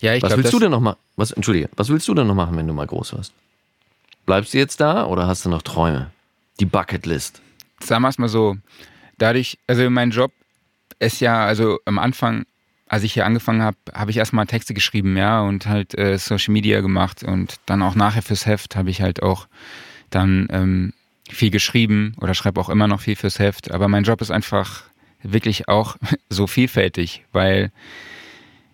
Ja, 0.00 0.14
ich 0.14 0.22
was 0.22 0.30
glaub, 0.30 0.38
willst 0.38 0.52
du 0.52 0.58
denn 0.58 0.70
noch? 0.70 0.96
Was, 1.16 1.30
Entschuldige, 1.30 1.68
was 1.76 1.88
willst 1.88 2.08
du 2.08 2.14
denn 2.14 2.26
noch 2.26 2.34
machen, 2.34 2.56
wenn 2.56 2.66
du 2.66 2.74
mal 2.74 2.86
groß 2.86 3.14
wirst? 3.14 3.32
Bleibst 4.26 4.52
du 4.52 4.58
jetzt 4.58 4.80
da 4.80 5.06
oder 5.06 5.26
hast 5.26 5.44
du 5.44 5.48
noch 5.48 5.62
Träume? 5.62 6.10
Die 6.58 6.66
Bucketlist. 6.66 7.40
Sagen 7.82 8.02
wir 8.02 8.08
es 8.08 8.18
mal 8.18 8.28
so. 8.28 8.56
Dadurch, 9.18 9.58
also 9.66 9.88
mein 9.90 10.10
Job 10.10 10.32
es 11.00 11.18
ja, 11.18 11.44
also 11.44 11.80
am 11.84 11.98
Anfang, 11.98 12.44
als 12.86 13.02
ich 13.02 13.12
hier 13.12 13.26
angefangen 13.26 13.62
habe, 13.62 13.76
habe 13.92 14.12
ich 14.12 14.18
erstmal 14.18 14.46
Texte 14.46 14.74
geschrieben, 14.74 15.16
ja, 15.16 15.40
und 15.40 15.66
halt 15.66 15.98
äh, 15.98 16.16
Social 16.18 16.52
Media 16.52 16.80
gemacht 16.80 17.24
und 17.24 17.56
dann 17.66 17.82
auch 17.82 17.96
nachher 17.96 18.22
fürs 18.22 18.46
Heft 18.46 18.76
habe 18.76 18.90
ich 18.90 19.02
halt 19.02 19.22
auch 19.22 19.48
dann 20.10 20.46
ähm, 20.50 20.92
viel 21.28 21.50
geschrieben 21.50 22.14
oder 22.20 22.34
schreibe 22.34 22.60
auch 22.60 22.68
immer 22.68 22.86
noch 22.86 23.00
viel 23.00 23.16
fürs 23.16 23.38
Heft. 23.38 23.70
Aber 23.70 23.88
mein 23.88 24.04
Job 24.04 24.20
ist 24.20 24.30
einfach 24.30 24.84
wirklich 25.22 25.68
auch 25.68 25.96
so 26.28 26.46
vielfältig, 26.46 27.24
weil 27.32 27.72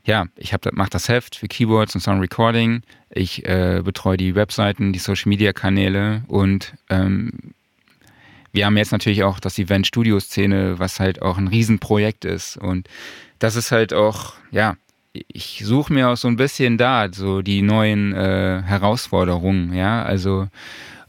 ja, 0.04 0.26
ich 0.36 0.54
mache 0.72 0.90
das 0.90 1.08
Heft 1.08 1.34
für 1.34 1.48
Keyboards 1.48 1.94
und 1.94 2.00
Sound 2.00 2.22
Recording. 2.22 2.82
Ich 3.10 3.44
äh, 3.44 3.82
betreue 3.84 4.16
die 4.16 4.36
Webseiten, 4.36 4.92
die 4.92 5.00
Social 5.00 5.28
Media 5.28 5.52
Kanäle 5.52 6.22
und 6.28 6.74
ähm, 6.90 7.54
wir 8.56 8.66
haben 8.66 8.76
jetzt 8.76 8.90
natürlich 8.90 9.22
auch 9.22 9.38
das 9.38 9.58
Event-Studio-Szene, 9.58 10.78
was 10.78 10.98
halt 10.98 11.22
auch 11.22 11.38
ein 11.38 11.46
Riesenprojekt 11.46 12.24
ist. 12.24 12.56
Und 12.56 12.88
das 13.38 13.54
ist 13.54 13.70
halt 13.70 13.92
auch, 13.92 14.32
ja, 14.50 14.76
ich 15.12 15.62
suche 15.64 15.92
mir 15.92 16.08
auch 16.08 16.16
so 16.16 16.26
ein 16.26 16.36
bisschen 16.36 16.78
da 16.78 17.08
so 17.12 17.42
die 17.42 17.62
neuen 17.62 18.12
äh, 18.12 18.62
Herausforderungen, 18.64 19.74
ja, 19.74 20.02
also 20.02 20.48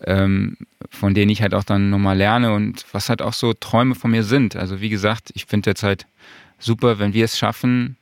ähm, 0.04 0.58
von 0.90 1.14
denen 1.14 1.32
ich 1.32 1.42
halt 1.42 1.54
auch 1.54 1.64
dann 1.64 1.90
nochmal 1.90 2.18
lerne 2.18 2.54
und 2.54 2.86
was 2.92 3.10
halt 3.10 3.22
auch 3.22 3.34
so 3.34 3.54
Träume 3.54 3.96
von 3.96 4.12
mir 4.12 4.24
sind. 4.24 4.56
Also 4.56 4.80
wie 4.82 4.90
gesagt, 4.90 5.32
ich 5.34 5.46
finde 5.46 5.72
jetzt 5.72 5.84
halt 5.84 6.06
super, 6.60 7.00
wenn 7.00 7.14
wir 7.14 7.26
es 7.26 7.38
schaffen, 7.38 7.98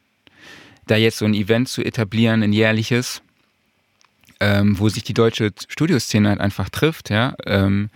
da 0.88 0.96
jetzt 0.96 1.20
so 1.20 1.26
ein 1.26 1.34
Event 1.34 1.70
zu 1.70 1.84
etablieren, 1.84 2.44
ein 2.44 2.54
jährliches, 2.54 3.22
ähm, 4.40 4.78
wo 4.78 4.90
sich 4.90 5.04
die 5.04 5.14
deutsche 5.14 5.52
Studioszene 5.68 6.30
halt 6.30 6.42
einfach 6.42 6.70
trifft, 6.70 7.10
ja, 7.10 7.36
ähm, 7.46 7.90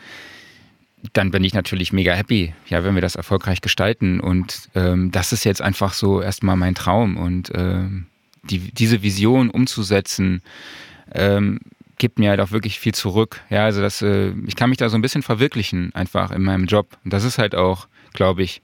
dann 1.14 1.32
bin 1.32 1.44
ich 1.44 1.54
natürlich 1.54 1.94
mega 1.94 2.14
happy, 2.14 2.54
ja, 2.68 2.84
wenn 2.84 2.96
wir 2.96 3.02
das 3.02 3.16
erfolgreich 3.16 3.62
gestalten. 3.62 4.20
Und 4.20 4.70
ähm, 4.76 5.12
das 5.12 5.32
ist 5.32 5.44
jetzt 5.44 5.62
einfach 5.62 5.94
so 5.94 6.22
erstmal 6.22 6.56
mein 6.56 6.76
Traum. 6.76 7.18
Und 7.18 7.52
ähm, 7.56 8.08
die, 8.44 8.60
diese 8.72 9.02
Vision 9.02 9.50
umzusetzen, 9.50 10.42
ähm, 11.14 11.60
gibt 11.98 12.20
mir 12.20 12.30
halt 12.30 12.40
auch 12.40 12.52
wirklich 12.52 12.80
viel 12.80 12.94
zurück. 12.94 13.42
Ja, 13.50 13.66
also 13.66 13.82
das, 13.82 14.02
äh, 14.02 14.34
ich 14.48 14.56
kann 14.56 14.70
mich 14.70 14.78
da 14.78 14.90
so 14.90 14.98
ein 14.98 15.02
bisschen 15.02 15.24
verwirklichen, 15.24 15.94
einfach 15.94 16.32
in 16.32 16.44
meinem 16.44 16.66
Job. 16.66 16.98
Und 17.04 17.14
das 17.14 17.24
ist 17.24 17.38
halt 17.38 17.56
auch, 17.56 17.88
glaube 18.14 18.44
ich, 18.44 18.62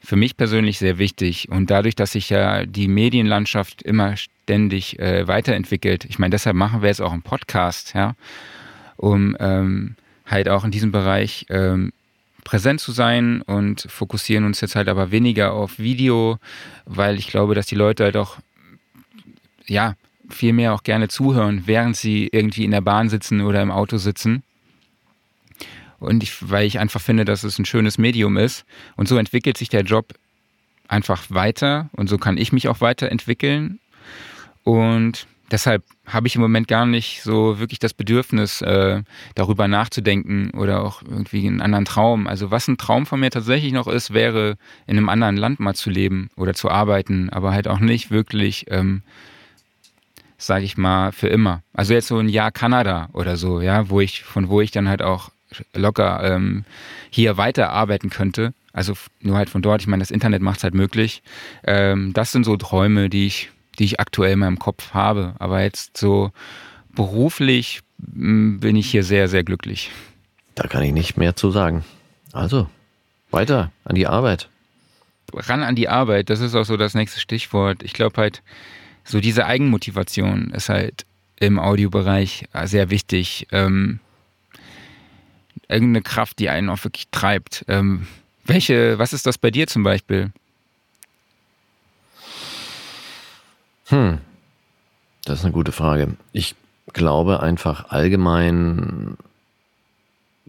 für 0.00 0.16
mich 0.16 0.36
persönlich 0.36 0.78
sehr 0.78 0.98
wichtig. 0.98 1.48
Und 1.50 1.70
dadurch, 1.70 1.94
dass 1.94 2.12
sich 2.12 2.28
ja 2.30 2.66
die 2.66 2.88
Medienlandschaft 2.88 3.82
immer 3.82 4.16
ständig 4.16 4.98
äh, 4.98 5.28
weiterentwickelt, 5.28 6.04
ich 6.04 6.18
meine, 6.18 6.30
deshalb 6.30 6.56
machen 6.56 6.82
wir 6.82 6.88
jetzt 6.88 7.00
auch 7.00 7.12
einen 7.12 7.22
Podcast, 7.22 7.94
ja, 7.94 8.14
um 8.96 9.36
ähm, 9.38 9.96
halt 10.32 10.48
auch 10.48 10.64
in 10.64 10.70
diesem 10.70 10.92
Bereich 10.92 11.46
ähm, 11.50 11.92
präsent 12.44 12.80
zu 12.80 12.92
sein 12.92 13.42
und 13.42 13.86
fokussieren 13.88 14.44
uns 14.44 14.60
jetzt 14.60 14.74
halt 14.74 14.88
aber 14.88 15.10
weniger 15.10 15.52
auf 15.52 15.78
Video, 15.78 16.38
weil 16.84 17.18
ich 17.18 17.28
glaube, 17.28 17.54
dass 17.54 17.66
die 17.66 17.76
Leute 17.76 18.04
halt 18.04 18.16
auch, 18.16 18.38
ja, 19.66 19.94
viel 20.28 20.52
mehr 20.52 20.72
auch 20.72 20.82
gerne 20.82 21.08
zuhören, 21.08 21.62
während 21.66 21.96
sie 21.96 22.28
irgendwie 22.32 22.64
in 22.64 22.70
der 22.70 22.80
Bahn 22.80 23.08
sitzen 23.08 23.42
oder 23.42 23.62
im 23.62 23.70
Auto 23.70 23.98
sitzen. 23.98 24.42
Und 25.98 26.22
ich, 26.22 26.50
weil 26.50 26.66
ich 26.66 26.80
einfach 26.80 27.00
finde, 27.00 27.24
dass 27.24 27.44
es 27.44 27.58
ein 27.58 27.64
schönes 27.64 27.96
Medium 27.96 28.36
ist. 28.36 28.64
Und 28.96 29.08
so 29.08 29.18
entwickelt 29.18 29.56
sich 29.56 29.68
der 29.68 29.82
Job 29.82 30.14
einfach 30.88 31.24
weiter 31.28 31.88
und 31.92 32.08
so 32.08 32.18
kann 32.18 32.36
ich 32.36 32.52
mich 32.52 32.68
auch 32.68 32.80
weiterentwickeln. 32.80 33.78
Und 34.64 35.26
deshalb 35.52 35.84
habe 36.06 36.26
ich 36.26 36.34
im 36.34 36.40
Moment 36.40 36.66
gar 36.66 36.86
nicht 36.86 37.22
so 37.22 37.60
wirklich 37.60 37.78
das 37.78 37.94
Bedürfnis, 37.94 38.62
äh, 38.62 39.02
darüber 39.34 39.68
nachzudenken 39.68 40.50
oder 40.50 40.82
auch 40.82 41.02
irgendwie 41.02 41.46
einen 41.46 41.60
anderen 41.60 41.84
Traum. 41.84 42.26
Also 42.26 42.50
was 42.50 42.66
ein 42.66 42.78
Traum 42.78 43.06
von 43.06 43.20
mir 43.20 43.30
tatsächlich 43.30 43.72
noch 43.72 43.86
ist, 43.86 44.12
wäre 44.12 44.56
in 44.86 44.96
einem 44.96 45.08
anderen 45.08 45.36
Land 45.36 45.60
mal 45.60 45.74
zu 45.74 45.90
leben 45.90 46.30
oder 46.36 46.54
zu 46.54 46.70
arbeiten, 46.70 47.30
aber 47.30 47.52
halt 47.52 47.68
auch 47.68 47.78
nicht 47.78 48.10
wirklich, 48.10 48.66
ähm, 48.70 49.02
sage 50.38 50.64
ich 50.64 50.76
mal, 50.76 51.12
für 51.12 51.28
immer. 51.28 51.62
Also 51.72 51.92
jetzt 51.92 52.08
so 52.08 52.18
ein 52.18 52.28
Jahr 52.28 52.50
Kanada 52.50 53.10
oder 53.12 53.36
so, 53.36 53.60
ja, 53.60 53.90
wo 53.90 54.00
ich, 54.00 54.24
von 54.24 54.48
wo 54.48 54.60
ich 54.60 54.70
dann 54.70 54.88
halt 54.88 55.02
auch 55.02 55.30
locker 55.74 56.22
ähm, 56.24 56.64
hier 57.10 57.36
weiterarbeiten 57.36 58.10
könnte. 58.10 58.54
Also 58.72 58.94
nur 59.20 59.36
halt 59.36 59.50
von 59.50 59.60
dort, 59.60 59.82
ich 59.82 59.86
meine, 59.86 60.00
das 60.00 60.10
Internet 60.10 60.40
macht 60.40 60.58
es 60.58 60.64
halt 60.64 60.74
möglich. 60.74 61.22
Ähm, 61.62 62.14
das 62.14 62.32
sind 62.32 62.44
so 62.44 62.56
Träume, 62.56 63.10
die 63.10 63.26
ich 63.26 63.50
die 63.78 63.84
ich 63.84 64.00
aktuell 64.00 64.32
in 64.32 64.40
meinem 64.40 64.58
Kopf 64.58 64.92
habe. 64.92 65.34
Aber 65.38 65.62
jetzt 65.62 65.96
so 65.96 66.30
beruflich 66.94 67.80
mm, 67.98 68.58
bin 68.58 68.76
ich 68.76 68.90
hier 68.90 69.04
sehr, 69.04 69.28
sehr 69.28 69.44
glücklich. 69.44 69.90
Da 70.54 70.66
kann 70.66 70.82
ich 70.82 70.92
nicht 70.92 71.16
mehr 71.16 71.34
zu 71.36 71.50
sagen. 71.50 71.84
Also, 72.32 72.68
weiter 73.30 73.72
an 73.84 73.94
die 73.94 74.06
Arbeit. 74.06 74.48
Ran 75.34 75.62
an 75.62 75.76
die 75.76 75.88
Arbeit, 75.88 76.28
das 76.28 76.40
ist 76.40 76.54
auch 76.54 76.64
so 76.64 76.76
das 76.76 76.94
nächste 76.94 77.18
Stichwort. 77.18 77.82
Ich 77.82 77.94
glaube 77.94 78.20
halt, 78.20 78.42
so 79.04 79.20
diese 79.20 79.46
Eigenmotivation 79.46 80.50
ist 80.50 80.68
halt 80.68 81.06
im 81.36 81.58
Audiobereich 81.58 82.44
sehr 82.64 82.90
wichtig. 82.90 83.46
Ähm, 83.50 83.98
irgendeine 85.68 86.02
Kraft, 86.02 86.38
die 86.38 86.50
einen 86.50 86.68
auch 86.68 86.84
wirklich 86.84 87.08
treibt. 87.10 87.64
Ähm, 87.68 88.06
welche, 88.44 88.98
was 88.98 89.12
ist 89.12 89.26
das 89.26 89.38
bei 89.38 89.50
dir 89.50 89.66
zum 89.66 89.82
Beispiel? 89.82 90.32
Hm, 93.86 94.18
das 95.24 95.40
ist 95.40 95.44
eine 95.44 95.52
gute 95.52 95.72
Frage. 95.72 96.16
Ich 96.32 96.54
glaube 96.92 97.40
einfach 97.40 97.90
allgemein 97.90 99.16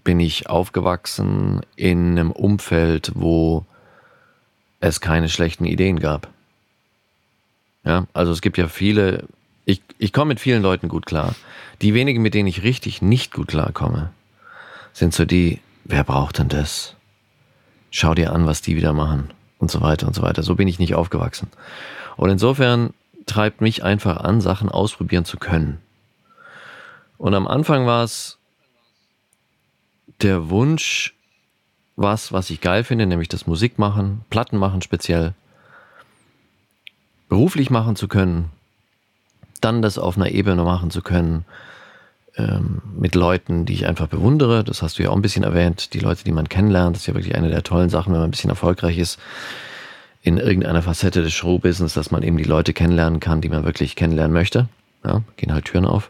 bin 0.04 0.20
ich 0.20 0.50
aufgewachsen 0.50 1.62
in 1.76 2.12
einem 2.12 2.32
Umfeld, 2.32 3.12
wo 3.16 3.66
es 4.80 5.00
keine 5.00 5.30
schlechten 5.30 5.66
Ideen 5.66 6.00
gab. 6.00 6.28
Ja, 7.86 8.08
also 8.14 8.32
es 8.32 8.42
gibt 8.42 8.58
ja 8.58 8.68
viele, 8.68 9.26
ich, 9.66 9.82
ich 9.98 10.12
komme 10.12 10.30
mit 10.30 10.40
vielen 10.40 10.62
Leuten 10.62 10.90
gut 10.90 11.06
klar. 11.06 11.36
Die 11.82 11.94
wenigen, 11.94 12.22
mit 12.22 12.34
denen 12.34 12.48
ich 12.48 12.64
richtig 12.64 13.02
nicht 13.02 13.34
gut 13.34 13.48
klarkomme, 13.48 14.12
sind 14.94 15.14
so 15.14 15.26
die, 15.26 15.60
wer 15.86 16.04
braucht 16.04 16.40
denn 16.40 16.50
das? 16.50 16.96
Schau 17.92 18.14
dir 18.14 18.34
an, 18.34 18.46
was 18.46 18.62
die 18.62 18.76
wieder 18.76 18.94
machen 18.94 19.32
und 19.60 19.72
so 19.72 19.82
weiter 19.82 20.08
und 20.08 20.16
so 20.16 20.22
weiter. 20.22 20.44
So 20.44 20.56
bin 20.56 20.68
ich 20.68 20.80
nicht 20.80 20.96
aufgewachsen. 20.96 21.50
Und 22.18 22.30
insofern 22.30 22.94
treibt 23.26 23.62
mich 23.62 23.84
einfach 23.84 24.18
an, 24.18 24.42
Sachen 24.42 24.70
ausprobieren 24.70 25.26
zu 25.26 25.38
können. 25.38 25.80
Und 27.18 27.34
am 27.36 27.48
Anfang 27.48 27.86
war 27.86 28.04
es 28.04 28.38
der 30.22 30.50
Wunsch, 30.50 31.16
was, 31.96 32.32
was 32.32 32.50
ich 32.50 32.62
geil 32.62 32.84
finde, 32.84 33.06
nämlich 33.06 33.30
das 33.30 33.48
Musik 33.48 33.80
machen, 33.80 34.26
Platten 34.30 34.58
machen 34.58 34.82
speziell, 34.82 35.34
beruflich 37.30 37.70
machen 37.70 37.96
zu 37.96 38.08
können, 38.08 38.50
dann 39.62 39.82
das 39.82 39.98
auf 39.98 40.18
einer 40.18 40.30
Ebene 40.30 40.64
machen 40.64 40.92
zu 40.92 41.02
können, 41.02 41.46
ähm, 42.36 42.82
mit 42.98 43.16
Leuten, 43.16 43.66
die 43.66 43.74
ich 43.74 43.86
einfach 43.86 44.08
bewundere. 44.08 44.64
Das 44.64 44.82
hast 44.82 44.98
du 44.98 45.04
ja 45.04 45.10
auch 45.10 45.16
ein 45.16 45.22
bisschen 45.22 45.44
erwähnt, 45.44 45.94
die 45.94 46.00
Leute, 46.00 46.24
die 46.24 46.32
man 46.32 46.50
kennenlernt. 46.50 46.96
Das 46.96 47.04
ist 47.04 47.08
ja 47.08 47.14
wirklich 47.14 47.36
eine 47.36 47.50
der 47.50 47.64
tollen 47.64 47.90
Sachen, 47.90 48.12
wenn 48.12 48.20
man 48.20 48.28
ein 48.28 48.32
bisschen 48.32 48.50
erfolgreich 48.50 48.98
ist 48.98 49.20
in 50.24 50.38
irgendeiner 50.38 50.82
Facette 50.82 51.22
des 51.22 51.34
Showbusiness, 51.34 51.94
dass 51.94 52.10
man 52.10 52.24
eben 52.24 52.38
die 52.38 52.46
Leute 52.46 52.74
kennenlernen 52.74 53.20
kann, 53.20 53.42
die 53.42 53.50
man 53.50 53.66
wirklich 53.66 53.96
kennenlernen 53.96 54.34
möchte. 54.34 54.70
Ja, 55.04 55.22
gehen 55.36 55.54
halt 55.54 55.66
Türen 55.66 55.86
auf. 55.86 56.10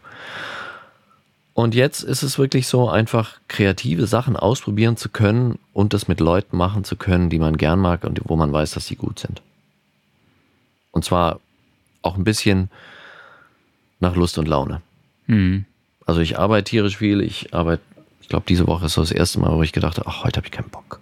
Und 1.52 1.74
jetzt 1.74 2.02
ist 2.02 2.22
es 2.22 2.38
wirklich 2.38 2.68
so, 2.68 2.88
einfach 2.88 3.40
kreative 3.48 4.06
Sachen 4.06 4.36
ausprobieren 4.36 4.96
zu 4.96 5.08
können 5.08 5.58
und 5.72 5.92
das 5.92 6.08
mit 6.08 6.20
Leuten 6.20 6.56
machen 6.56 6.84
zu 6.84 6.96
können, 6.96 7.28
die 7.28 7.38
man 7.38 7.56
gern 7.56 7.80
mag 7.80 8.04
und 8.04 8.20
wo 8.24 8.36
man 8.36 8.52
weiß, 8.52 8.72
dass 8.72 8.86
sie 8.86 8.96
gut 8.96 9.18
sind. 9.18 9.42
Und 10.92 11.04
zwar 11.04 11.40
auch 12.02 12.16
ein 12.16 12.24
bisschen 12.24 12.70
nach 13.98 14.14
Lust 14.14 14.38
und 14.38 14.46
Laune. 14.46 14.80
Mhm. 15.26 15.64
Also 16.06 16.20
ich 16.20 16.38
arbeite 16.38 16.70
tierisch 16.70 16.98
viel, 16.98 17.20
ich 17.20 17.52
arbeite, 17.52 17.82
ich 18.20 18.28
glaube, 18.28 18.46
diese 18.48 18.66
Woche 18.68 18.86
ist 18.86 18.94
so 18.94 19.00
das 19.00 19.10
erste 19.12 19.40
Mal, 19.40 19.56
wo 19.56 19.62
ich 19.62 19.72
gedacht 19.72 19.98
habe, 19.98 20.08
ach, 20.08 20.22
heute 20.22 20.38
habe 20.38 20.46
ich 20.46 20.52
keinen 20.52 20.70
Bock. 20.70 21.00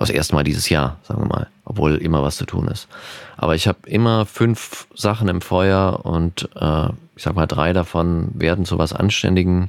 Das 0.00 0.08
erste 0.08 0.34
Mal 0.34 0.44
dieses 0.44 0.70
Jahr, 0.70 0.96
sagen 1.02 1.20
wir 1.20 1.28
mal, 1.28 1.48
obwohl 1.66 1.96
immer 1.96 2.22
was 2.22 2.36
zu 2.36 2.46
tun 2.46 2.68
ist. 2.68 2.88
Aber 3.36 3.54
ich 3.54 3.68
habe 3.68 3.78
immer 3.84 4.24
fünf 4.24 4.86
Sachen 4.94 5.28
im 5.28 5.42
Feuer 5.42 6.06
und 6.06 6.48
äh, 6.56 6.88
ich 7.16 7.22
sag 7.22 7.34
mal, 7.34 7.46
drei 7.46 7.74
davon 7.74 8.30
werden 8.32 8.64
zu 8.64 8.78
was 8.78 8.94
Anständigen. 8.94 9.68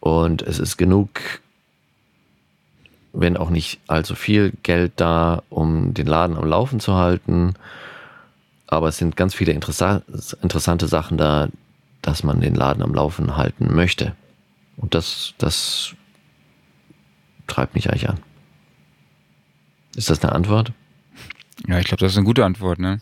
Und 0.00 0.42
es 0.42 0.58
ist 0.58 0.78
genug, 0.78 1.08
wenn 3.12 3.36
auch 3.36 3.50
nicht 3.50 3.78
allzu 3.86 4.16
viel 4.16 4.52
Geld 4.64 4.94
da, 4.96 5.44
um 5.48 5.94
den 5.94 6.08
Laden 6.08 6.36
am 6.36 6.44
Laufen 6.44 6.80
zu 6.80 6.96
halten. 6.96 7.54
Aber 8.66 8.88
es 8.88 8.98
sind 8.98 9.16
ganz 9.16 9.32
viele 9.32 9.52
interessante 9.52 10.88
Sachen 10.88 11.18
da, 11.18 11.50
dass 12.02 12.24
man 12.24 12.40
den 12.40 12.56
Laden 12.56 12.82
am 12.82 12.92
Laufen 12.92 13.36
halten 13.36 13.72
möchte. 13.72 14.16
Und 14.76 14.96
das, 14.96 15.34
das 15.38 15.94
treibt 17.46 17.76
mich 17.76 17.88
eigentlich 17.88 18.08
an. 18.08 18.18
Ist 19.96 20.10
das 20.10 20.22
eine 20.22 20.32
Antwort? 20.32 20.72
Ja, 21.66 21.78
ich 21.78 21.86
glaube, 21.86 22.00
das 22.00 22.12
ist 22.12 22.18
eine 22.18 22.26
gute 22.26 22.44
Antwort, 22.44 22.78
ne? 22.78 23.00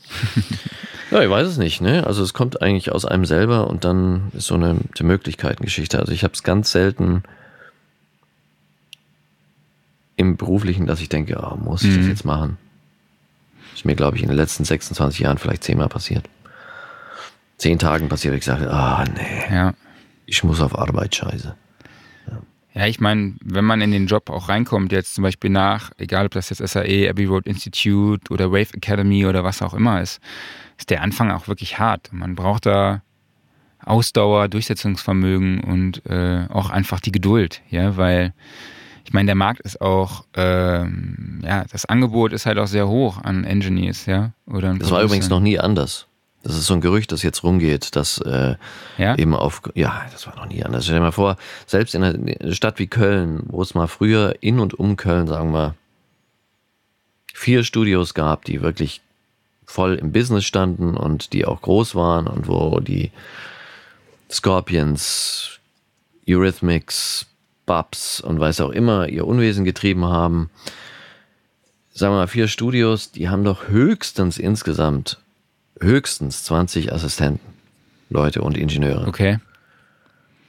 ja, 1.10 1.22
ich 1.22 1.30
weiß 1.30 1.48
es 1.48 1.56
nicht, 1.56 1.80
ne? 1.80 2.06
Also 2.06 2.22
es 2.22 2.34
kommt 2.34 2.60
eigentlich 2.62 2.92
aus 2.92 3.04
einem 3.04 3.24
selber 3.24 3.68
und 3.68 3.84
dann 3.84 4.30
ist 4.34 4.46
so 4.46 4.54
eine, 4.54 4.70
eine 4.70 5.08
Möglichkeitengeschichte. 5.08 5.98
Also 5.98 6.12
ich 6.12 6.22
habe 6.22 6.34
es 6.34 6.42
ganz 6.42 6.70
selten 6.70 7.22
im 10.16 10.36
Beruflichen, 10.36 10.86
dass 10.86 11.00
ich 11.00 11.08
denke, 11.08 11.40
oh, 11.42 11.56
muss 11.56 11.82
ich 11.82 11.90
mhm. 11.90 11.98
das 11.98 12.06
jetzt 12.06 12.24
machen? 12.24 12.58
Ist 13.74 13.84
mir, 13.84 13.96
glaube 13.96 14.16
ich, 14.16 14.22
in 14.22 14.28
den 14.28 14.36
letzten 14.36 14.64
26 14.64 15.20
Jahren 15.20 15.38
vielleicht 15.38 15.64
zehnmal 15.64 15.88
passiert. 15.88 16.28
Zehn 17.56 17.78
Tagen 17.78 18.08
passiert, 18.08 18.34
ich 18.34 18.44
sage, 18.44 18.70
ah, 18.70 19.02
oh, 19.02 19.10
nee. 19.16 19.54
Ja. 19.54 19.74
Ich 20.26 20.44
muss 20.44 20.60
auf 20.60 20.78
Arbeit 20.78 21.14
scheiße. 21.14 21.54
Ja. 22.74 22.86
Ich 22.86 23.00
meine, 23.00 23.34
wenn 23.44 23.64
man 23.64 23.80
in 23.80 23.90
den 23.90 24.06
Job 24.06 24.30
auch 24.30 24.48
reinkommt, 24.48 24.92
jetzt 24.92 25.14
zum 25.14 25.22
Beispiel 25.22 25.50
nach, 25.50 25.90
egal 25.98 26.26
ob 26.26 26.32
das 26.32 26.50
jetzt 26.50 26.66
SAE, 26.66 27.08
Abbey 27.08 27.26
Road 27.26 27.46
Institute 27.46 28.32
oder 28.32 28.50
Wave 28.50 28.74
Academy 28.74 29.26
oder 29.26 29.44
was 29.44 29.62
auch 29.62 29.74
immer 29.74 30.00
ist, 30.00 30.20
ist 30.78 30.90
der 30.90 31.02
Anfang 31.02 31.30
auch 31.30 31.48
wirklich 31.48 31.78
hart. 31.78 32.10
Man 32.12 32.34
braucht 32.34 32.66
da 32.66 33.02
Ausdauer, 33.84 34.48
Durchsetzungsvermögen 34.48 35.60
und 35.64 36.06
äh, 36.06 36.46
auch 36.48 36.70
einfach 36.70 37.00
die 37.00 37.12
Geduld, 37.12 37.62
ja, 37.68 37.96
weil 37.96 38.32
ich 39.04 39.12
meine, 39.12 39.26
der 39.26 39.34
Markt 39.34 39.60
ist 39.60 39.80
auch, 39.80 40.24
ähm, 40.34 41.40
ja, 41.44 41.64
das 41.70 41.84
Angebot 41.84 42.32
ist 42.32 42.46
halt 42.46 42.58
auch 42.58 42.68
sehr 42.68 42.88
hoch 42.88 43.18
an 43.22 43.44
Engineers, 43.44 44.06
ja. 44.06 44.32
Oder 44.46 44.74
das 44.74 44.90
war 44.90 45.02
übrigens 45.02 45.28
noch 45.28 45.40
nie 45.40 45.58
anders. 45.58 46.06
Das 46.42 46.56
ist 46.56 46.66
so 46.66 46.74
ein 46.74 46.80
Gerücht, 46.80 47.12
das 47.12 47.22
jetzt 47.22 47.44
rumgeht, 47.44 47.94
dass 47.94 48.18
äh, 48.18 48.56
ja? 48.98 49.16
eben 49.16 49.34
auf, 49.34 49.62
ja, 49.74 50.06
das 50.10 50.26
war 50.26 50.34
noch 50.36 50.46
nie 50.46 50.64
anders. 50.64 50.84
Stell 50.84 50.96
dir 50.96 51.02
mal 51.02 51.12
vor, 51.12 51.36
selbst 51.66 51.94
in 51.94 52.02
einer 52.02 52.52
Stadt 52.52 52.78
wie 52.78 52.88
Köln, 52.88 53.44
wo 53.46 53.62
es 53.62 53.74
mal 53.74 53.86
früher 53.86 54.34
in 54.40 54.58
und 54.58 54.74
um 54.74 54.96
Köln, 54.96 55.28
sagen 55.28 55.52
wir, 55.52 55.76
vier 57.32 57.62
Studios 57.64 58.14
gab, 58.14 58.44
die 58.44 58.60
wirklich 58.60 59.00
voll 59.64 59.94
im 59.94 60.12
Business 60.12 60.44
standen 60.44 60.96
und 60.96 61.32
die 61.32 61.46
auch 61.46 61.62
groß 61.62 61.94
waren 61.94 62.26
und 62.26 62.48
wo 62.48 62.80
die 62.80 63.12
Scorpions, 64.30 65.60
Eurythmics, 66.28 67.26
Bubs 67.66 68.20
und 68.20 68.40
weiß 68.40 68.60
auch 68.60 68.70
immer 68.70 69.08
ihr 69.08 69.26
Unwesen 69.26 69.64
getrieben 69.64 70.04
haben. 70.06 70.50
Sagen 71.92 72.14
wir 72.14 72.18
mal, 72.18 72.26
vier 72.26 72.48
Studios, 72.48 73.12
die 73.12 73.28
haben 73.28 73.44
doch 73.44 73.68
höchstens 73.68 74.38
insgesamt 74.38 75.18
höchstens 75.82 76.44
20 76.44 76.92
Assistenten, 76.92 77.46
Leute 78.10 78.42
und 78.42 78.56
Ingenieure. 78.56 79.06
Okay. 79.06 79.38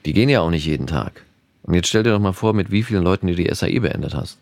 Die 0.04 0.12
gehen 0.12 0.28
ja 0.28 0.40
auch 0.40 0.50
nicht 0.50 0.66
jeden 0.66 0.86
Tag. 0.86 1.22
Und 1.62 1.74
jetzt 1.74 1.88
stell 1.88 2.02
dir 2.02 2.10
doch 2.10 2.20
mal 2.20 2.32
vor, 2.32 2.52
mit 2.52 2.70
wie 2.70 2.82
vielen 2.82 3.02
Leuten 3.02 3.26
du 3.26 3.34
die 3.34 3.52
SAE 3.52 3.80
beendet 3.80 4.14
hast. 4.14 4.38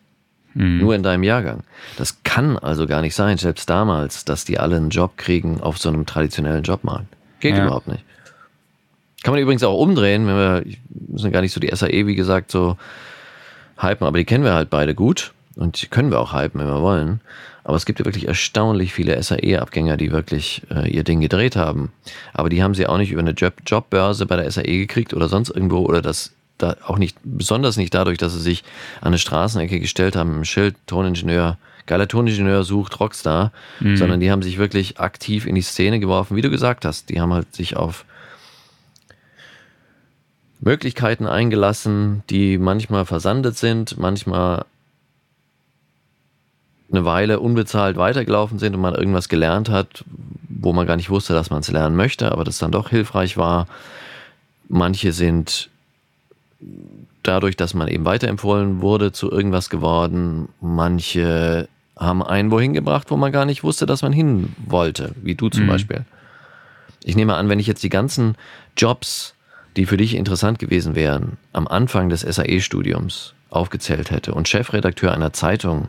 Mhm. 0.55 0.79
Nur 0.79 0.95
in 0.95 1.03
deinem 1.03 1.23
Jahrgang. 1.23 1.63
Das 1.97 2.23
kann 2.25 2.59
also 2.59 2.87
gar 2.87 3.01
nicht 3.01 3.15
sein, 3.15 3.39
selbst 3.39 3.71
damals, 3.71 4.25
dass 4.25 4.45
die 4.45 4.59
alle 4.59 4.77
einen 4.77 4.91
Job 4.91 5.17
kriegen 5.17 5.61
auf 5.61 5.79
so 5.79 5.89
einem 5.89 6.05
traditionellen 6.05 6.63
Jobmarkt. 6.63 7.07
Geht 7.41 7.57
ja. 7.57 7.65
überhaupt 7.65 7.89
nicht. 7.89 8.05
Kann 9.23 9.33
man 9.33 9.41
übrigens 9.41 9.63
auch 9.63 9.79
umdrehen, 9.79 10.27
wenn 10.27 10.35
wir, 10.35 10.65
müssen 10.89 11.31
gar 11.31 11.43
nicht 11.43 11.53
so 11.53 11.61
die 11.61 11.75
SAE, 11.75 12.07
wie 12.07 12.17
gesagt, 12.17 12.51
so 12.51 12.77
hypen, 13.79 14.07
aber 14.07 14.19
die 14.19 14.25
kennen 14.25 14.45
wir 14.45 14.55
halt 14.55 14.69
beide 14.69 14.95
gut 14.95 15.33
und 15.55 15.81
die 15.81 15.87
können 15.87 16.11
wir 16.11 16.19
auch 16.19 16.35
hypen, 16.35 16.61
wenn 16.61 16.67
wir 16.67 16.83
wollen. 16.83 17.21
Aber 17.65 17.77
es 17.77 17.87
gibt 17.87 18.01
ja 18.01 18.05
wirklich 18.05 18.27
erstaunlich 18.27 18.93
viele 18.93 19.21
SAE-Abgänger, 19.23 19.97
die 19.97 20.11
wirklich 20.11 20.63
äh, 20.71 20.91
ihr 20.91 21.05
Ding 21.05 21.21
gedreht 21.21 21.55
haben. 21.55 21.93
Aber 22.33 22.49
die 22.49 22.63
haben 22.63 22.75
sie 22.75 22.87
auch 22.87 22.99
nicht 22.99 23.13
über 23.13 23.21
eine 23.21 23.33
Job 23.33 23.55
Jobbörse 23.67 24.27
bei 24.27 24.37
der 24.37 24.51
SAE 24.51 24.79
gekriegt 24.79 25.15
oder 25.15 25.29
sonst 25.29 25.51
irgendwo 25.51 25.79
oder 25.79 26.03
das 26.03 26.33
da 26.59 26.77
auch 26.87 26.99
nicht, 26.99 27.17
besonders 27.25 27.77
nicht 27.77 27.95
dadurch, 27.95 28.19
dass 28.19 28.33
sie 28.35 28.41
sich 28.41 28.65
an 29.01 29.09
eine 29.09 29.19
Straßenecke 29.19 29.81
gestellt 29.81 30.17
haben, 30.17 30.37
im 30.37 30.45
Schild, 30.45 30.77
Toningenieur, 30.87 31.59
geiler 31.87 32.09
Toningenieur 32.09 32.65
sucht 32.65 33.01
Rockstar, 33.01 33.53
mhm. 33.81 33.97
sondern 33.97 34.21
die 34.21 34.31
haben 34.31 34.43
sich 34.43 34.59
wirklich 34.59 35.01
aktiv 35.01 35.47
in 35.47 35.55
die 35.55 35.63
Szene 35.63 36.01
geworfen, 36.01 36.37
wie 36.37 36.43
du 36.43 36.51
gesagt 36.51 36.85
hast. 36.85 37.09
Die 37.11 37.21
haben 37.21 37.33
halt 37.33 37.55
sich 37.55 37.77
auf 37.77 38.05
Möglichkeiten 40.61 41.27
eingelassen, 41.27 42.23
die 42.31 42.59
manchmal 42.59 43.05
versandet 43.05 43.57
sind, 43.57 43.99
manchmal 43.99 44.65
eine 46.93 47.05
Weile 47.05 47.41
unbezahlt 47.41 47.97
weitergelaufen 47.97 48.59
sind 48.59 48.75
und 48.75 48.81
man 48.81 48.95
irgendwas 48.95 49.29
gelernt 49.29 49.69
hat, 49.69 50.05
wo 50.49 50.73
man 50.73 50.87
gar 50.87 50.97
nicht 50.97 51.11
wusste, 51.11 51.33
dass 51.33 51.51
man 51.51 51.61
es 51.61 51.71
lernen 51.71 51.97
möchte, 51.97 52.31
aber 52.33 52.45
das 52.45 52.59
dann 52.59 52.71
doch 52.71 52.91
hilfreich 52.91 53.37
war. 53.37 53.67
Manche 54.69 55.13
sind 55.13 55.71
dadurch, 57.23 57.57
dass 57.57 57.75
man 57.75 57.89
eben 57.89 58.05
weiterempfohlen 58.05 58.81
wurde, 58.81 59.13
zu 59.13 59.31
irgendwas 59.31 59.71
geworden. 59.71 60.49
Manche 60.61 61.69
haben 61.97 62.23
einen 62.23 62.51
wohin 62.51 62.73
gebracht, 62.73 63.11
wo 63.11 63.17
man 63.17 63.33
gar 63.33 63.45
nicht 63.45 63.65
wusste, 63.65 63.87
dass 63.87 64.03
man 64.03 64.13
hin 64.13 64.55
wollte, 64.67 65.15
wie 65.23 65.35
du 65.35 65.49
zum 65.49 65.65
mhm. 65.65 65.69
Beispiel. 65.69 66.05
Ich 67.05 67.17
nehme 67.17 67.35
an, 67.35 67.49
wenn 67.49 67.61
ich 67.61 67.67
jetzt 67.67 67.83
die 67.83 67.89
ganzen 67.89 68.37
Jobs, 68.77 69.35
die 69.77 69.87
für 69.87 69.97
dich 69.97 70.15
interessant 70.15 70.59
gewesen 70.59 70.95
wären, 70.95 71.39
am 71.53 71.67
Anfang 71.67 72.09
des 72.09 72.21
SAE-Studiums 72.21 73.35
aufgezählt 73.51 74.11
hätte 74.11 74.35
und 74.35 74.49
Chefredakteur 74.49 75.13
einer 75.13 75.33
Zeitung 75.33 75.89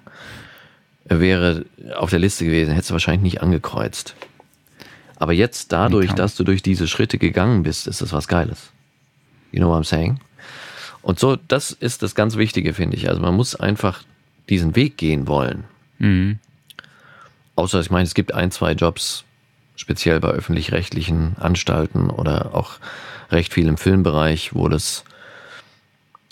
wäre 1.05 1.65
auf 1.95 2.09
der 2.09 2.19
Liste 2.19 2.45
gewesen, 2.45 2.71
hättest 2.71 2.89
du 2.89 2.93
wahrscheinlich 2.93 3.33
nicht 3.33 3.41
angekreuzt. 3.41 4.15
Aber 5.17 5.33
jetzt 5.33 5.71
dadurch, 5.71 6.11
dass 6.13 6.35
du 6.35 6.43
durch 6.43 6.61
diese 6.61 6.87
Schritte 6.87 7.17
gegangen 7.17 7.63
bist, 7.63 7.87
ist 7.87 8.01
das 8.01 8.11
was 8.13 8.27
Geiles. 8.27 8.71
You 9.51 9.59
know 9.59 9.69
what 9.69 9.81
I'm 9.81 9.87
saying? 9.87 10.19
Und 11.01 11.19
so, 11.19 11.35
das 11.35 11.71
ist 11.71 12.01
das 12.01 12.15
ganz 12.15 12.37
Wichtige, 12.37 12.73
finde 12.73 12.97
ich. 12.97 13.09
Also 13.09 13.21
man 13.21 13.35
muss 13.35 13.55
einfach 13.55 14.03
diesen 14.49 14.75
Weg 14.75 14.97
gehen 14.97 15.27
wollen. 15.27 15.65
Mhm. 15.99 16.39
Außer, 17.55 17.79
ich 17.81 17.91
meine, 17.91 18.05
es 18.05 18.15
gibt 18.15 18.33
ein, 18.33 18.51
zwei 18.51 18.71
Jobs, 18.71 19.25
speziell 19.75 20.19
bei 20.19 20.29
öffentlich-rechtlichen 20.29 21.35
Anstalten 21.39 22.09
oder 22.09 22.55
auch 22.55 22.79
recht 23.31 23.53
viel 23.53 23.67
im 23.67 23.77
Filmbereich, 23.77 24.55
wo 24.55 24.67
das 24.67 25.03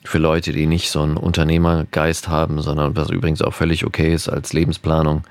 für 0.03 0.17
Leute, 0.17 0.51
die 0.51 0.65
nicht 0.65 0.89
so 0.89 1.01
einen 1.01 1.17
Unternehmergeist 1.17 2.27
haben, 2.27 2.61
sondern 2.61 2.95
was 2.95 3.09
übrigens 3.09 3.41
auch 3.41 3.53
völlig 3.53 3.85
okay 3.85 4.13
ist 4.13 4.29
als 4.29 4.53
Lebensplanung, 4.53 5.23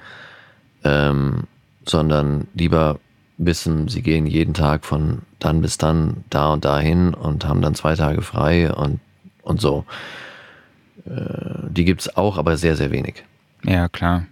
ähm, 0.85 1.45
sondern 1.85 2.47
lieber 2.55 3.01
wissen, 3.39 3.89
sie 3.89 4.03
gehen 4.03 4.27
jeden 4.27 4.55
Tag 4.55 4.85
von 4.85 5.23
dann 5.39 5.63
bis 5.63 5.79
dann 5.79 6.25
da 6.31 6.53
und 6.53 6.65
dahin 6.65 7.15
und 7.15 7.47
haben 7.47 7.63
dann 7.63 7.75
zwei 7.75 7.95
Tage 7.97 8.23
frei 8.23 8.73
und, 8.73 9.01
und 9.43 9.61
so. 9.61 9.85
Äh, 11.07 11.69
die 11.69 11.85
gibt 11.85 12.03
es 12.03 12.17
auch, 12.17 12.37
aber 12.37 12.57
sehr, 12.57 12.77
sehr 12.77 12.91
wenig. 12.91 13.25
Ja, 13.65 13.89
klar. 13.89 14.27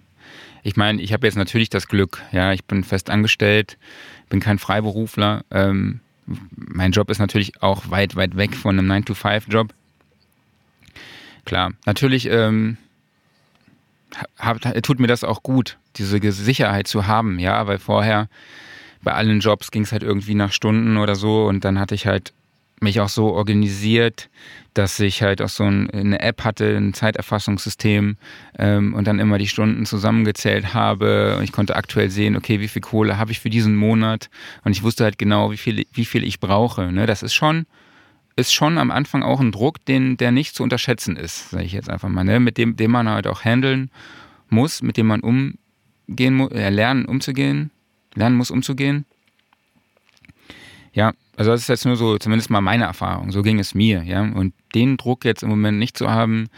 Ich 0.62 0.76
meine, 0.76 1.00
ich 1.00 1.12
habe 1.12 1.26
jetzt 1.26 1.36
natürlich 1.36 1.70
das 1.70 1.88
Glück, 1.88 2.22
ja, 2.30 2.52
ich 2.52 2.64
bin 2.64 2.84
fest 2.84 3.10
angestellt, 3.10 3.78
bin 4.28 4.40
kein 4.40 4.58
Freiberufler. 4.58 5.44
Ähm, 5.50 6.00
mein 6.50 6.92
Job 6.92 7.10
ist 7.10 7.18
natürlich 7.18 7.62
auch 7.62 7.90
weit, 7.90 8.16
weit 8.16 8.36
weg 8.36 8.54
von 8.54 8.78
einem 8.78 8.90
9-to-5-Job 8.90 9.72
klar. 11.48 11.72
Natürlich 11.86 12.28
ähm, 12.30 12.76
hab, 14.38 14.60
tut 14.82 15.00
mir 15.00 15.06
das 15.06 15.24
auch 15.24 15.42
gut, 15.42 15.78
diese 15.96 16.20
Sicherheit 16.30 16.86
zu 16.86 17.06
haben, 17.06 17.38
ja, 17.38 17.66
weil 17.66 17.78
vorher 17.78 18.28
bei 19.02 19.14
allen 19.14 19.40
Jobs 19.40 19.70
ging 19.70 19.82
es 19.82 19.92
halt 19.92 20.02
irgendwie 20.02 20.34
nach 20.34 20.52
Stunden 20.52 20.98
oder 20.98 21.14
so 21.14 21.46
und 21.46 21.64
dann 21.64 21.78
hatte 21.78 21.94
ich 21.94 22.06
halt 22.06 22.34
mich 22.80 23.00
auch 23.00 23.08
so 23.08 23.32
organisiert, 23.32 24.28
dass 24.74 25.00
ich 25.00 25.22
halt 25.22 25.40
auch 25.40 25.48
so 25.48 25.64
ein, 25.64 25.90
eine 25.90 26.20
App 26.20 26.44
hatte, 26.44 26.76
ein 26.76 26.94
Zeiterfassungssystem 26.94 28.16
ähm, 28.58 28.94
und 28.94 29.06
dann 29.06 29.18
immer 29.18 29.38
die 29.38 29.48
Stunden 29.48 29.86
zusammengezählt 29.86 30.74
habe 30.74 31.36
und 31.38 31.44
ich 31.44 31.50
konnte 31.50 31.76
aktuell 31.76 32.10
sehen, 32.10 32.36
okay, 32.36 32.60
wie 32.60 32.68
viel 32.68 32.82
Kohle 32.82 33.18
habe 33.18 33.32
ich 33.32 33.40
für 33.40 33.50
diesen 33.50 33.74
Monat 33.74 34.28
und 34.64 34.72
ich 34.72 34.82
wusste 34.82 35.04
halt 35.04 35.18
genau, 35.18 35.50
wie 35.50 35.56
viel, 35.56 35.86
wie 35.92 36.04
viel 36.04 36.22
ich 36.24 36.40
brauche. 36.40 36.92
Ne? 36.92 37.06
Das 37.06 37.22
ist 37.22 37.34
schon 37.34 37.66
ist 38.38 38.52
schon 38.52 38.78
am 38.78 38.90
Anfang 38.90 39.22
auch 39.22 39.40
ein 39.40 39.50
Druck, 39.50 39.84
den, 39.84 40.16
der 40.16 40.30
nicht 40.30 40.54
zu 40.54 40.62
unterschätzen 40.62 41.16
ist, 41.16 41.50
sage 41.50 41.64
ich 41.64 41.72
jetzt 41.72 41.90
einfach 41.90 42.08
mal, 42.08 42.24
ne? 42.24 42.38
mit 42.38 42.56
dem, 42.56 42.76
dem 42.76 42.92
man 42.92 43.08
halt 43.08 43.26
auch 43.26 43.44
handeln 43.44 43.90
muss, 44.48 44.80
mit 44.80 44.96
dem 44.96 45.08
man 45.08 45.20
umgehen 45.20 46.34
muss, 46.34 46.52
äh, 46.52 46.70
lernen 46.70 47.04
umzugehen, 47.04 47.70
lernen 48.14 48.36
muss 48.36 48.52
umzugehen. 48.52 49.04
Ja, 50.92 51.12
also 51.36 51.50
das 51.50 51.62
ist 51.62 51.68
jetzt 51.68 51.84
nur 51.84 51.96
so, 51.96 52.16
zumindest 52.18 52.48
mal 52.48 52.60
meine 52.60 52.84
Erfahrung. 52.84 53.32
So 53.32 53.42
ging 53.42 53.58
es 53.58 53.74
mir, 53.74 54.04
ja. 54.04 54.22
Und 54.22 54.54
den 54.74 54.96
Druck 54.96 55.24
jetzt 55.24 55.42
im 55.42 55.48
Moment 55.48 55.78
nicht 55.78 55.98
zu 55.98 56.08
haben, 56.08 56.48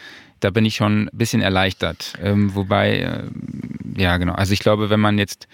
da 0.40 0.50
bin 0.50 0.64
ich 0.64 0.76
schon 0.76 1.04
ein 1.04 1.10
bisschen 1.12 1.40
erleichtert. 1.40 2.14
Ähm, 2.22 2.54
wobei, 2.54 2.98
äh, 2.98 3.22
ja, 3.96 4.18
genau. 4.18 4.34
Also 4.34 4.52
ich 4.52 4.60
glaube, 4.60 4.90
wenn 4.90 5.00
man 5.00 5.18
jetzt 5.18 5.48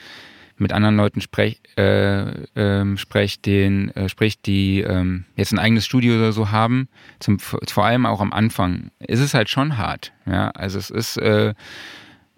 mit 0.59 0.73
anderen 0.73 0.97
Leuten 0.97 1.21
sprech, 1.21 1.61
äh, 1.77 2.45
äh, 2.55 2.97
sprecht, 2.97 3.47
den, 3.47 3.91
äh, 3.95 4.09
spricht, 4.09 4.47
die 4.47 4.81
ähm, 4.81 5.25
jetzt 5.37 5.53
ein 5.53 5.59
eigenes 5.59 5.85
Studio 5.85 6.17
oder 6.17 6.33
so 6.33 6.51
haben, 6.51 6.89
zum, 7.21 7.39
vor 7.39 7.85
allem 7.85 8.07
auch 8.07 8.21
am 8.21 8.33
Anfang, 8.33 8.91
ist 8.99 9.21
es 9.21 9.35
halt 9.35 9.49
schon 9.49 9.77
hart. 9.77 10.13
Ja, 10.27 10.51
also 10.51 10.79
es 10.79 10.91
ist, 10.91 11.19
äh, 11.19 11.55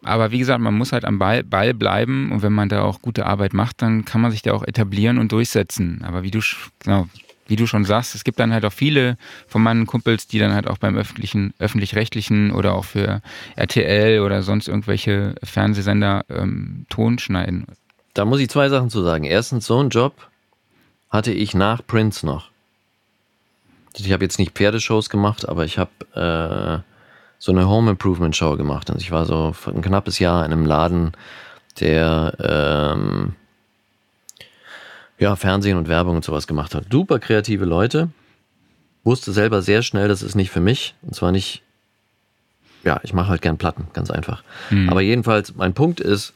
aber 0.03 0.31
wie 0.31 0.39
gesagt, 0.39 0.61
man 0.61 0.75
muss 0.75 0.93
halt 0.93 1.05
am 1.05 1.19
Ball, 1.19 1.45
Ball 1.45 1.75
bleiben 1.75 2.31
und 2.33 2.43
wenn 2.43 2.53
man 2.53 2.69
da 2.69 2.83
auch 2.83 3.03
gute 3.03 3.27
Arbeit 3.27 3.53
macht, 3.53 3.83
dann 3.83 4.05
kann 4.05 4.21
man 4.21 4.31
sich 4.31 4.43
da 4.43 4.53
auch 4.53 4.65
etablieren 4.65 5.19
und 5.19 5.33
durchsetzen. 5.33 6.03
Aber 6.05 6.23
wie 6.23 6.31
du, 6.31 6.41
genau, 6.81 7.09
wie 7.49 7.57
du 7.57 7.67
schon 7.67 7.85
sagst, 7.85 8.15
es 8.15 8.25
gibt 8.25 8.39
dann 8.39 8.53
halt 8.53 8.65
auch 8.65 8.73
viele 8.73 9.17
von 9.49 9.63
meinen 9.63 9.87
Kumpels, 9.87 10.29
die 10.29 10.39
dann 10.39 10.53
halt 10.53 10.69
auch 10.69 10.79
beim 10.79 10.97
öffentlichen, 10.97 11.55
öffentlich-rechtlichen 11.59 12.53
oder 12.53 12.75
auch 12.75 12.85
für 12.85 13.23
RTL 13.57 14.21
oder 14.21 14.43
sonst 14.43 14.69
irgendwelche 14.69 15.35
Fernsehsender 15.43 16.25
ähm, 16.29 16.87
Ton 16.91 17.19
schneiden. 17.19 17.67
Da 18.19 18.25
muss 18.25 18.41
ich 18.41 18.51
zwei 18.51 18.69
Sachen 18.69 18.91
zu 18.91 19.05
sagen. 19.05 19.23
Erstens, 19.23 19.65
so 19.65 19.79
einen 19.79 19.91
Job 19.91 20.13
hatte 21.09 21.31
ich 21.31 21.55
nach 21.55 21.87
Prince 21.87 22.27
noch. 22.27 22.51
Ich 23.95 24.11
habe 24.11 24.25
jetzt 24.25 24.41
nicht 24.41 24.57
Pferdeshows 24.57 25.09
gemacht, 25.09 25.49
aber 25.49 25.65
ich 25.65 25.79
habe 25.79 25.93
äh, 26.17 26.83
so 27.39 27.53
eine 27.53 27.69
Home 27.69 27.93
Improvement 27.93 28.35
Show 28.35 28.57
gemacht. 28.57 28.91
Also 28.91 29.01
ich 29.01 29.13
war 29.13 29.25
so 29.25 29.55
ein 29.67 29.83
knappes 29.83 30.19
Jahr 30.19 30.45
in 30.45 30.51
einem 30.51 30.67
Laden, 30.67 31.13
der 31.79 32.35
ähm, 32.41 33.37
ja, 35.21 35.37
Fernsehen 35.37 35.79
und 35.79 35.87
Werbung 35.87 36.17
und 36.17 36.25
sowas 36.25 36.49
gemacht 36.49 36.75
hat. 36.75 36.87
Super 36.91 37.21
kreative 37.21 37.67
Leute. 37.67 38.09
wusste 39.05 39.31
selber 39.31 39.63
sehr 39.63 39.85
schnell, 39.85 40.09
das 40.09 40.23
ist 40.23 40.35
nicht 40.35 40.51
für 40.51 40.61
mich. 40.61 40.97
Und 41.03 41.15
zwar 41.15 41.31
nicht, 41.31 41.63
ja, 42.83 42.99
ich 43.05 43.15
mache 43.15 43.29
halt 43.29 43.43
gern 43.43 43.59
Platten, 43.59 43.87
ganz 43.93 44.11
einfach. 44.11 44.43
Mhm. 44.71 44.89
Aber 44.91 45.03
jedenfalls, 45.03 45.55
mein 45.55 45.73
Punkt 45.73 46.01
ist, 46.01 46.35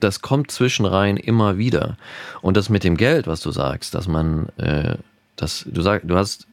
das 0.00 0.20
kommt 0.22 0.50
zwischenrein 0.50 1.16
immer 1.16 1.58
wieder. 1.58 1.96
Und 2.42 2.56
das 2.56 2.68
mit 2.68 2.84
dem 2.84 2.96
Geld, 2.96 3.26
was 3.26 3.40
du 3.40 3.50
sagst, 3.50 3.94
dass 3.94 4.08
man, 4.08 4.48
äh, 4.56 4.96
dass 5.36 5.64
du 5.68 5.82
sagst, 5.82 6.08
du 6.08 6.16
hast, 6.16 6.46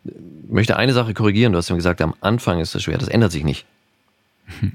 möchte 0.50 0.78
eine 0.78 0.94
Sache 0.94 1.14
korrigieren, 1.14 1.54
du 1.54 1.58
hast 1.58 1.70
ja 1.70 1.76
gesagt, 1.76 2.02
am 2.02 2.14
Anfang 2.22 2.60
ist 2.60 2.76
es 2.76 2.84
schwer, 2.84 2.98
das 2.98 3.10
ändert 3.10 3.32
sich 3.32 3.44
nicht. 3.44 3.66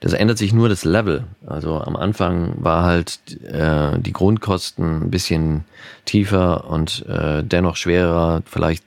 Das 0.00 0.12
ändert 0.12 0.36
sich 0.36 0.52
nur 0.52 0.68
das 0.68 0.84
Level. 0.84 1.24
Also 1.46 1.80
am 1.80 1.96
Anfang 1.96 2.62
war 2.62 2.84
halt 2.84 3.18
äh, 3.42 3.98
die 3.98 4.12
Grundkosten 4.12 5.04
ein 5.04 5.10
bisschen 5.10 5.64
tiefer 6.04 6.68
und 6.68 7.06
äh, 7.06 7.42
dennoch 7.42 7.76
schwerer, 7.76 8.42
vielleicht 8.44 8.84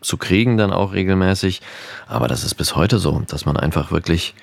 zu 0.00 0.16
kriegen 0.16 0.56
dann 0.56 0.72
auch 0.72 0.94
regelmäßig. 0.94 1.60
Aber 2.06 2.28
das 2.28 2.44
ist 2.44 2.54
bis 2.54 2.76
heute 2.76 2.98
so, 2.98 3.22
dass 3.28 3.44
man 3.44 3.56
einfach 3.56 3.90
wirklich 3.90 4.34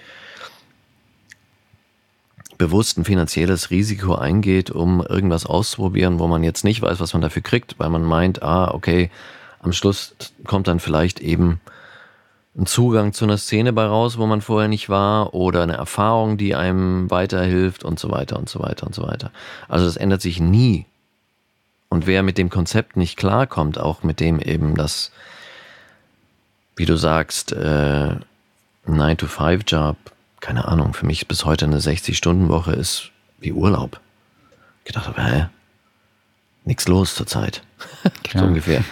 bewusst 2.64 2.98
ein 2.98 3.04
finanzielles 3.04 3.72
Risiko 3.72 4.16
eingeht, 4.16 4.72
um 4.72 5.06
irgendwas 5.06 5.46
auszuprobieren, 5.46 6.20
wo 6.20 6.28
man 6.28 6.44
jetzt 6.44 6.64
nicht 6.64 6.82
weiß, 6.82 7.02
was 7.02 7.12
man 7.12 7.22
dafür 7.22 7.42
kriegt, 7.42 7.78
weil 7.78 7.90
man 7.90 8.04
meint, 8.04 8.42
ah, 8.42 8.72
okay, 8.74 9.12
am 9.60 9.74
Schluss 9.74 10.16
kommt 10.46 10.70
dann 10.70 10.80
vielleicht 10.80 11.20
eben 11.20 11.60
ein 12.58 12.66
Zugang 12.66 13.12
zu 13.12 13.26
einer 13.26 13.38
Szene 13.38 13.74
bei 13.74 13.84
raus, 13.84 14.18
wo 14.18 14.28
man 14.28 14.40
vorher 14.40 14.70
nicht 14.70 14.88
war, 14.88 15.34
oder 15.34 15.62
eine 15.64 15.74
Erfahrung, 15.74 16.38
die 16.38 16.56
einem 16.56 17.12
weiterhilft 17.12 17.84
und 17.84 18.00
so 18.00 18.10
weiter 18.12 18.40
und 18.40 18.48
so 18.48 18.62
weiter 18.62 18.88
und 18.88 18.96
so 18.96 19.04
weiter. 19.04 19.32
Also 19.68 19.86
das 19.86 19.98
ändert 19.98 20.22
sich 20.22 20.40
nie. 20.40 20.86
Und 21.90 22.08
wer 22.08 22.24
mit 22.24 22.38
dem 22.38 22.50
Konzept 22.50 22.96
nicht 22.96 23.18
klarkommt, 23.18 23.78
auch 23.78 24.04
mit 24.04 24.22
dem 24.22 24.40
eben, 24.40 24.76
dass, 24.76 25.12
wie 26.78 26.86
du 26.86 26.96
sagst, 26.96 27.52
äh, 27.52 28.16
9-to-5-Job 28.88 29.98
keine 30.44 30.68
Ahnung, 30.68 30.94
für 30.94 31.06
mich 31.06 31.30
bis 31.30 31.46
heute 31.46 31.64
eine 31.64 31.80
60-Stunden-Woche 31.80 32.74
ist 32.74 33.12
wie 33.40 33.54
Urlaub. 33.54 34.02
Ich 34.80 34.92
gedacht 34.92 35.08
habe, 35.08 35.24
hä? 35.24 35.46
Nichts 36.66 36.90
los 36.90 37.16
zurzeit. 37.16 37.64
so 38.34 38.44
ungefähr. 38.44 38.84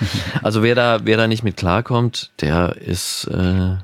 Also 0.44 0.64
wer 0.64 0.76
da, 0.76 1.02
wer 1.04 1.18
da 1.18 1.28
nicht 1.28 1.44
mit 1.44 1.58
klarkommt, 1.58 2.32
der 2.40 2.78
ist, 2.78 3.26
äh, 3.26 3.76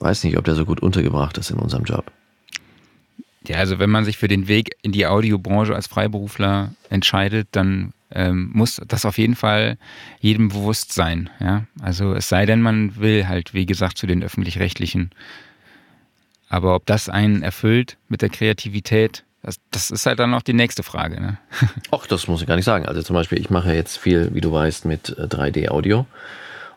weiß 0.00 0.22
nicht, 0.24 0.36
ob 0.36 0.44
der 0.44 0.54
so 0.54 0.66
gut 0.66 0.80
untergebracht 0.80 1.38
ist 1.38 1.50
in 1.50 1.58
unserem 1.58 1.84
Job. 1.84 2.12
Ja, 3.46 3.56
also 3.56 3.78
wenn 3.78 3.88
man 3.88 4.04
sich 4.04 4.18
für 4.18 4.28
den 4.28 4.48
Weg 4.48 4.76
in 4.82 4.92
die 4.92 5.06
Audiobranche 5.06 5.74
als 5.74 5.86
Freiberufler 5.86 6.74
entscheidet, 6.90 7.48
dann 7.52 7.94
ähm, 8.12 8.50
muss 8.52 8.80
das 8.86 9.04
auf 9.04 9.18
jeden 9.18 9.34
Fall 9.34 9.78
jedem 10.20 10.48
bewusst 10.48 10.92
sein. 10.92 11.30
Ja? 11.40 11.64
Also 11.80 12.14
es 12.14 12.28
sei 12.28 12.46
denn, 12.46 12.62
man 12.62 12.96
will 12.96 13.28
halt, 13.28 13.54
wie 13.54 13.66
gesagt, 13.66 13.98
zu 13.98 14.06
den 14.06 14.22
öffentlich-rechtlichen. 14.22 15.10
Aber 16.48 16.74
ob 16.74 16.86
das 16.86 17.08
einen 17.08 17.42
erfüllt 17.42 17.98
mit 18.08 18.22
der 18.22 18.30
Kreativität, 18.30 19.24
das, 19.42 19.58
das 19.70 19.90
ist 19.90 20.06
halt 20.06 20.18
dann 20.18 20.30
noch 20.30 20.42
die 20.42 20.54
nächste 20.54 20.82
Frage. 20.82 21.20
Ne? 21.20 21.38
Ach, 21.90 22.06
das 22.06 22.26
muss 22.28 22.40
ich 22.40 22.46
gar 22.46 22.56
nicht 22.56 22.64
sagen. 22.64 22.86
Also 22.86 23.02
zum 23.02 23.14
Beispiel, 23.14 23.38
ich 23.38 23.50
mache 23.50 23.72
jetzt 23.72 23.98
viel, 23.98 24.34
wie 24.34 24.40
du 24.40 24.52
weißt, 24.52 24.84
mit 24.84 25.16
3D-Audio. 25.18 26.00
Äh, 26.00 26.04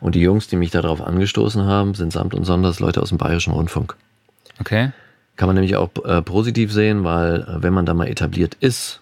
und 0.01 0.15
die 0.15 0.21
Jungs, 0.21 0.47
die 0.47 0.57
mich 0.57 0.71
darauf 0.71 0.99
angestoßen 0.99 1.63
haben, 1.63 1.93
sind 1.93 2.11
samt 2.11 2.34
und 2.34 2.43
sonders 2.43 2.79
Leute 2.79 3.01
aus 3.01 3.09
dem 3.09 3.19
Bayerischen 3.19 3.53
Rundfunk. 3.53 3.95
Okay. 4.59 4.91
Kann 5.36 5.47
man 5.47 5.55
nämlich 5.55 5.75
auch 5.75 5.89
äh, 6.03 6.21
positiv 6.23 6.73
sehen, 6.73 7.03
weil 7.03 7.41
äh, 7.41 7.63
wenn 7.63 7.73
man 7.73 7.86
da 7.86 7.93
mal 7.93 8.07
etabliert 8.07 8.55
ist, 8.55 8.99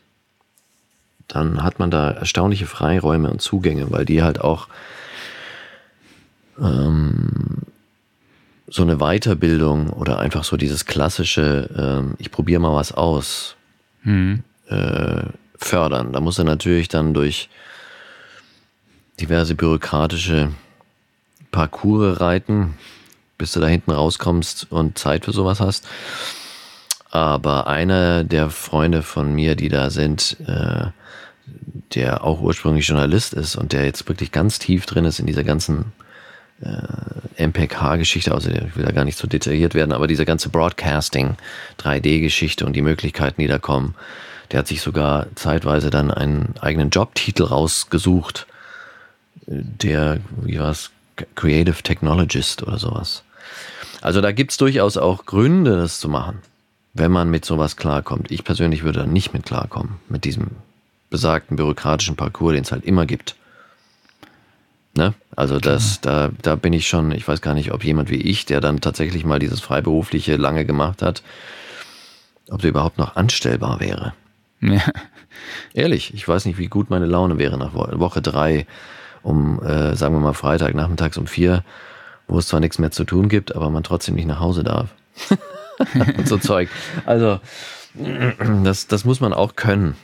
dann 1.30 1.64
hat 1.64 1.80
man 1.80 1.92
da 1.92 2.12
erstaunliche 2.12 2.66
Freiräume 2.66 3.30
und 3.30 3.42
Zugänge, 3.42 3.92
weil 3.92 4.04
die 4.04 4.24
halt 4.24 4.42
auch 4.42 4.68
ähm, 6.60 7.60
so 8.68 8.82
eine 8.82 8.98
Weiterbildung 8.98 9.90
oder 9.92 10.20
einfach 10.20 10.44
so 10.44 10.58
dieses 10.58 10.86
klassische, 10.86 11.70
ähm, 11.78 12.16
ich 12.18 12.32
probiere 12.32 12.60
mal 12.60 12.74
was 12.74 12.92
aus, 12.92 13.56
mhm. 14.04 14.44
äh, 14.68 15.22
fördern. 15.56 16.14
Da 16.14 16.20
muss 16.20 16.40
er 16.40 16.46
natürlich 16.46 16.88
dann 16.88 17.14
durch 17.14 17.50
diverse 19.20 19.54
bürokratische 19.54 20.52
Parcours 21.52 22.20
reiten, 22.20 22.76
bis 23.38 23.52
du 23.52 23.60
da 23.60 23.68
hinten 23.68 23.92
rauskommst 23.92 24.68
und 24.72 24.98
Zeit 24.98 25.26
für 25.26 25.32
sowas 25.32 25.60
hast. 25.60 25.88
Aber 27.12 27.68
einer 27.68 28.24
der 28.24 28.50
Freunde 28.50 29.04
von 29.04 29.34
mir, 29.34 29.56
die 29.56 29.70
da 29.70 29.90
sind, 29.90 30.38
äh, 30.48 30.88
der 31.94 32.24
auch 32.24 32.42
ursprünglich 32.42 32.88
Journalist 32.88 33.34
ist 33.34 33.56
und 33.56 33.74
der 33.74 33.86
jetzt 33.86 34.08
wirklich 34.08 34.32
ganz 34.32 34.60
tief 34.60 34.86
drin 34.86 35.06
ist 35.06 35.20
in 35.20 35.26
dieser 35.26 35.44
ganzen 35.44 35.92
äh, 36.62 37.48
MPK-Geschichte, 37.48 38.34
also 38.34 38.50
ich 38.50 38.76
will 38.76 38.86
da 38.86 38.92
gar 38.92 39.06
nicht 39.06 39.18
so 39.18 39.28
detailliert 39.28 39.74
werden, 39.74 39.92
aber 39.92 40.08
diese 40.08 40.26
ganze 40.26 40.50
Broadcasting, 40.50 41.36
3D-Geschichte 41.80 42.66
und 42.66 42.74
die 42.74 42.82
Möglichkeiten, 42.82 43.42
die 43.42 43.48
da 43.48 43.60
kommen, 43.60 43.96
der 44.52 44.60
hat 44.60 44.68
sich 44.68 44.82
sogar 44.82 45.28
zeitweise 45.36 45.90
dann 45.90 46.12
einen 46.12 46.56
eigenen 46.60 46.90
Jobtitel 46.90 47.44
rausgesucht, 47.44 48.48
der, 49.46 50.20
wie 50.42 50.60
war 50.60 50.72
es, 50.72 50.92
Creative 51.36 51.84
Technologist 51.84 52.64
oder 52.64 52.78
sowas. 52.78 53.24
Also 54.02 54.22
da 54.22 54.32
gibt's 54.32 54.58
durchaus 54.58 54.96
auch 54.96 55.26
Gründe, 55.26 55.76
das 55.76 56.00
zu 56.00 56.08
machen, 56.08 56.40
wenn 56.94 57.12
man 57.12 57.30
mit 57.30 57.44
sowas 57.44 57.76
klarkommt. 57.76 58.32
Ich 58.32 58.46
persönlich 58.46 58.84
würde 58.84 59.00
da 59.00 59.06
nicht 59.06 59.34
mit 59.34 59.46
klarkommen, 59.46 59.96
mit 60.08 60.24
diesem 60.24 60.48
besagten 61.10 61.58
bürokratischen 61.58 62.16
Parcours, 62.16 62.54
den 62.54 62.64
es 62.64 62.72
halt 62.72 62.86
immer 62.86 63.06
gibt. 63.06 63.36
Ne? 64.96 65.14
Also 65.36 65.60
das, 65.60 66.02
da, 66.02 66.30
da 66.42 66.56
bin 66.56 66.74
ich 66.74 66.88
schon, 66.88 67.12
ich 67.12 67.28
weiß 67.28 67.42
gar 67.42 67.54
nicht, 67.54 67.72
ob 67.72 67.84
jemand 67.84 68.10
wie 68.10 68.22
ich, 68.22 68.46
der 68.46 68.60
dann 68.60 68.82
tatsächlich 68.82 69.24
mal 69.26 69.40
dieses 69.40 69.60
Freiberufliche 69.60 70.36
lange 70.36 70.66
gemacht 70.66 71.02
hat, 71.02 71.24
ob 72.50 72.62
der 72.62 72.72
überhaupt 72.72 72.98
noch 72.98 73.16
anstellbar 73.16 73.80
wäre. 73.80 74.14
Ja. 74.62 74.82
Ehrlich, 75.74 76.14
ich 76.14 76.28
weiß 76.28 76.46
nicht, 76.46 76.58
wie 76.58 76.68
gut 76.68 76.90
meine 76.90 77.06
Laune 77.06 77.38
wäre 77.38 77.58
nach 77.58 77.74
Woche 77.74 78.22
drei 78.22 78.66
um, 79.22 79.62
äh, 79.64 79.96
sagen 79.96 80.16
wir 80.16 80.20
mal, 80.20 80.34
Freitag 80.34 80.76
nachmittags 80.76 81.18
um 81.18 81.28
vier, 81.28 81.64
wo 82.28 82.40
es 82.40 82.48
zwar 82.48 82.60
nichts 82.60 82.80
mehr 82.80 82.92
zu 82.92 83.04
tun 83.04 83.30
gibt, 83.30 83.56
aber 83.56 83.70
man 83.70 83.84
trotzdem 83.84 84.16
nicht 84.16 84.28
nach 84.28 84.40
Hause 84.40 84.64
darf. 84.64 84.90
Und 86.18 86.28
so 86.28 86.38
Zeug. 86.38 86.70
Also, 87.06 87.40
das, 88.64 88.88
das 88.88 89.06
muss 89.06 89.20
man 89.20 89.34
auch 89.34 89.56
können. 89.56 89.96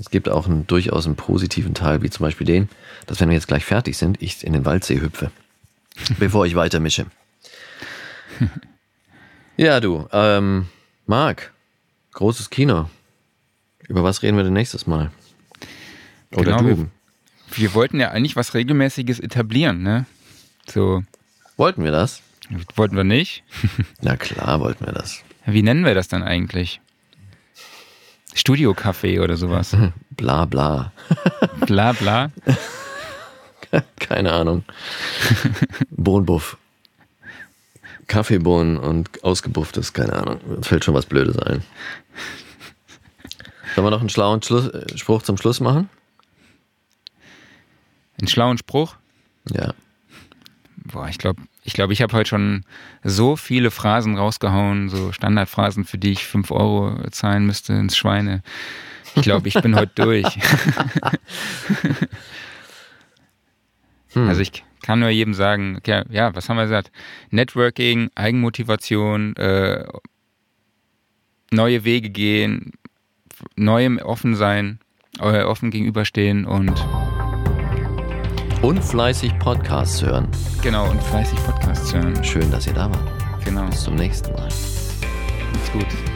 Es 0.00 0.08
gibt 0.08 0.30
auch 0.30 0.46
einen 0.46 0.66
durchaus 0.66 1.04
einen 1.04 1.16
positiven 1.16 1.74
Teil, 1.74 2.00
wie 2.00 2.08
zum 2.08 2.24
Beispiel 2.24 2.46
den, 2.46 2.70
dass 3.06 3.20
wenn 3.20 3.28
wir 3.28 3.36
jetzt 3.36 3.48
gleich 3.48 3.66
fertig 3.66 3.98
sind, 3.98 4.20
ich 4.22 4.42
in 4.42 4.54
den 4.54 4.64
Waldsee 4.64 5.00
hüpfe, 5.00 5.30
bevor 6.18 6.46
ich 6.46 6.54
weiter 6.54 6.80
mische. 6.80 7.06
Ja, 9.58 9.78
du, 9.78 10.08
ähm, 10.10 10.68
Marc, 11.06 11.52
großes 12.12 12.48
Kino. 12.48 12.88
Über 13.88 14.02
was 14.02 14.22
reden 14.22 14.38
wir 14.38 14.44
denn 14.44 14.54
nächstes 14.54 14.86
Mal? 14.86 15.10
Oder 16.32 16.56
genau, 16.56 16.62
du? 16.62 16.78
Wir, 16.78 16.88
wir 17.50 17.74
wollten 17.74 18.00
ja 18.00 18.10
eigentlich 18.10 18.36
was 18.36 18.54
Regelmäßiges 18.54 19.20
etablieren, 19.20 19.82
ne? 19.82 20.06
So. 20.66 21.02
Wollten 21.58 21.84
wir 21.84 21.90
das? 21.90 22.22
Wollten 22.74 22.96
wir 22.96 23.04
nicht? 23.04 23.44
Na 24.00 24.16
klar, 24.16 24.60
wollten 24.60 24.86
wir 24.86 24.94
das. 24.94 25.22
Wie 25.44 25.62
nennen 25.62 25.84
wir 25.84 25.94
das 25.94 26.08
dann 26.08 26.22
eigentlich? 26.22 26.80
Studio-Café 28.34 29.22
oder 29.22 29.36
sowas. 29.36 29.76
Bla 30.10 30.44
bla. 30.44 30.92
bla 31.66 31.92
bla. 31.92 32.30
Keine 33.98 34.32
Ahnung. 34.32 34.64
Bohnenbuff. 35.90 36.56
Kaffeebohnen 38.06 38.76
und 38.76 39.22
ausgebufftes, 39.22 39.92
keine 39.92 40.14
Ahnung. 40.14 40.40
Fällt 40.62 40.84
schon 40.84 40.94
was 40.94 41.06
Blödes 41.06 41.38
ein. 41.38 41.62
Sollen 43.74 43.86
wir 43.86 43.90
noch 43.92 44.00
einen 44.00 44.08
schlauen 44.08 44.42
Schluss, 44.42 44.66
äh, 44.66 44.98
Spruch 44.98 45.22
zum 45.22 45.36
Schluss 45.36 45.60
machen? 45.60 45.88
Einen 48.18 48.26
schlauen 48.26 48.58
Spruch? 48.58 48.96
Ja. 49.48 49.74
Boah, 50.76 51.08
ich 51.08 51.18
glaube, 51.18 51.40
ich 51.62 51.74
glaube, 51.74 51.92
ich 51.92 52.02
habe 52.02 52.16
heute 52.16 52.28
schon 52.28 52.64
so 53.04 53.36
viele 53.36 53.70
Phrasen 53.70 54.16
rausgehauen, 54.16 54.88
so 54.88 55.12
Standardphrasen, 55.12 55.84
für 55.84 55.98
die 55.98 56.12
ich 56.12 56.26
5 56.26 56.50
Euro 56.50 56.96
zahlen 57.10 57.46
müsste 57.46 57.74
ins 57.74 57.96
Schweine. 57.96 58.42
Ich 59.14 59.22
glaube, 59.22 59.48
ich 59.48 59.54
bin 59.54 59.74
heute 59.74 59.92
durch. 59.94 60.26
hm. 64.12 64.28
Also 64.28 64.40
ich 64.40 64.64
kann 64.82 65.00
nur 65.00 65.10
jedem 65.10 65.34
sagen, 65.34 65.76
okay, 65.76 66.04
ja, 66.10 66.34
was 66.34 66.48
haben 66.48 66.56
wir 66.56 66.64
gesagt? 66.64 66.90
Networking, 67.30 68.10
Eigenmotivation, 68.14 69.36
äh, 69.36 69.84
neue 71.50 71.84
Wege 71.84 72.10
gehen, 72.10 72.72
neuem 73.56 73.98
offen 73.98 74.34
sein, 74.34 74.78
offen 75.18 75.70
gegenüberstehen 75.70 76.46
und 76.46 76.72
und 78.62 78.82
fleißig 78.82 79.38
Podcasts 79.38 80.02
hören. 80.02 80.28
Genau, 80.62 80.90
und 80.90 81.02
fleißig 81.02 81.38
Podcasts 81.44 81.92
hören. 81.92 82.22
Schön, 82.22 82.50
dass 82.50 82.66
ihr 82.66 82.74
da 82.74 82.90
wart. 82.90 83.44
Genau. 83.44 83.66
Bis 83.66 83.82
zum 83.82 83.94
nächsten 83.94 84.32
Mal. 84.32 84.48
Macht's 85.52 85.72
gut. 85.72 86.09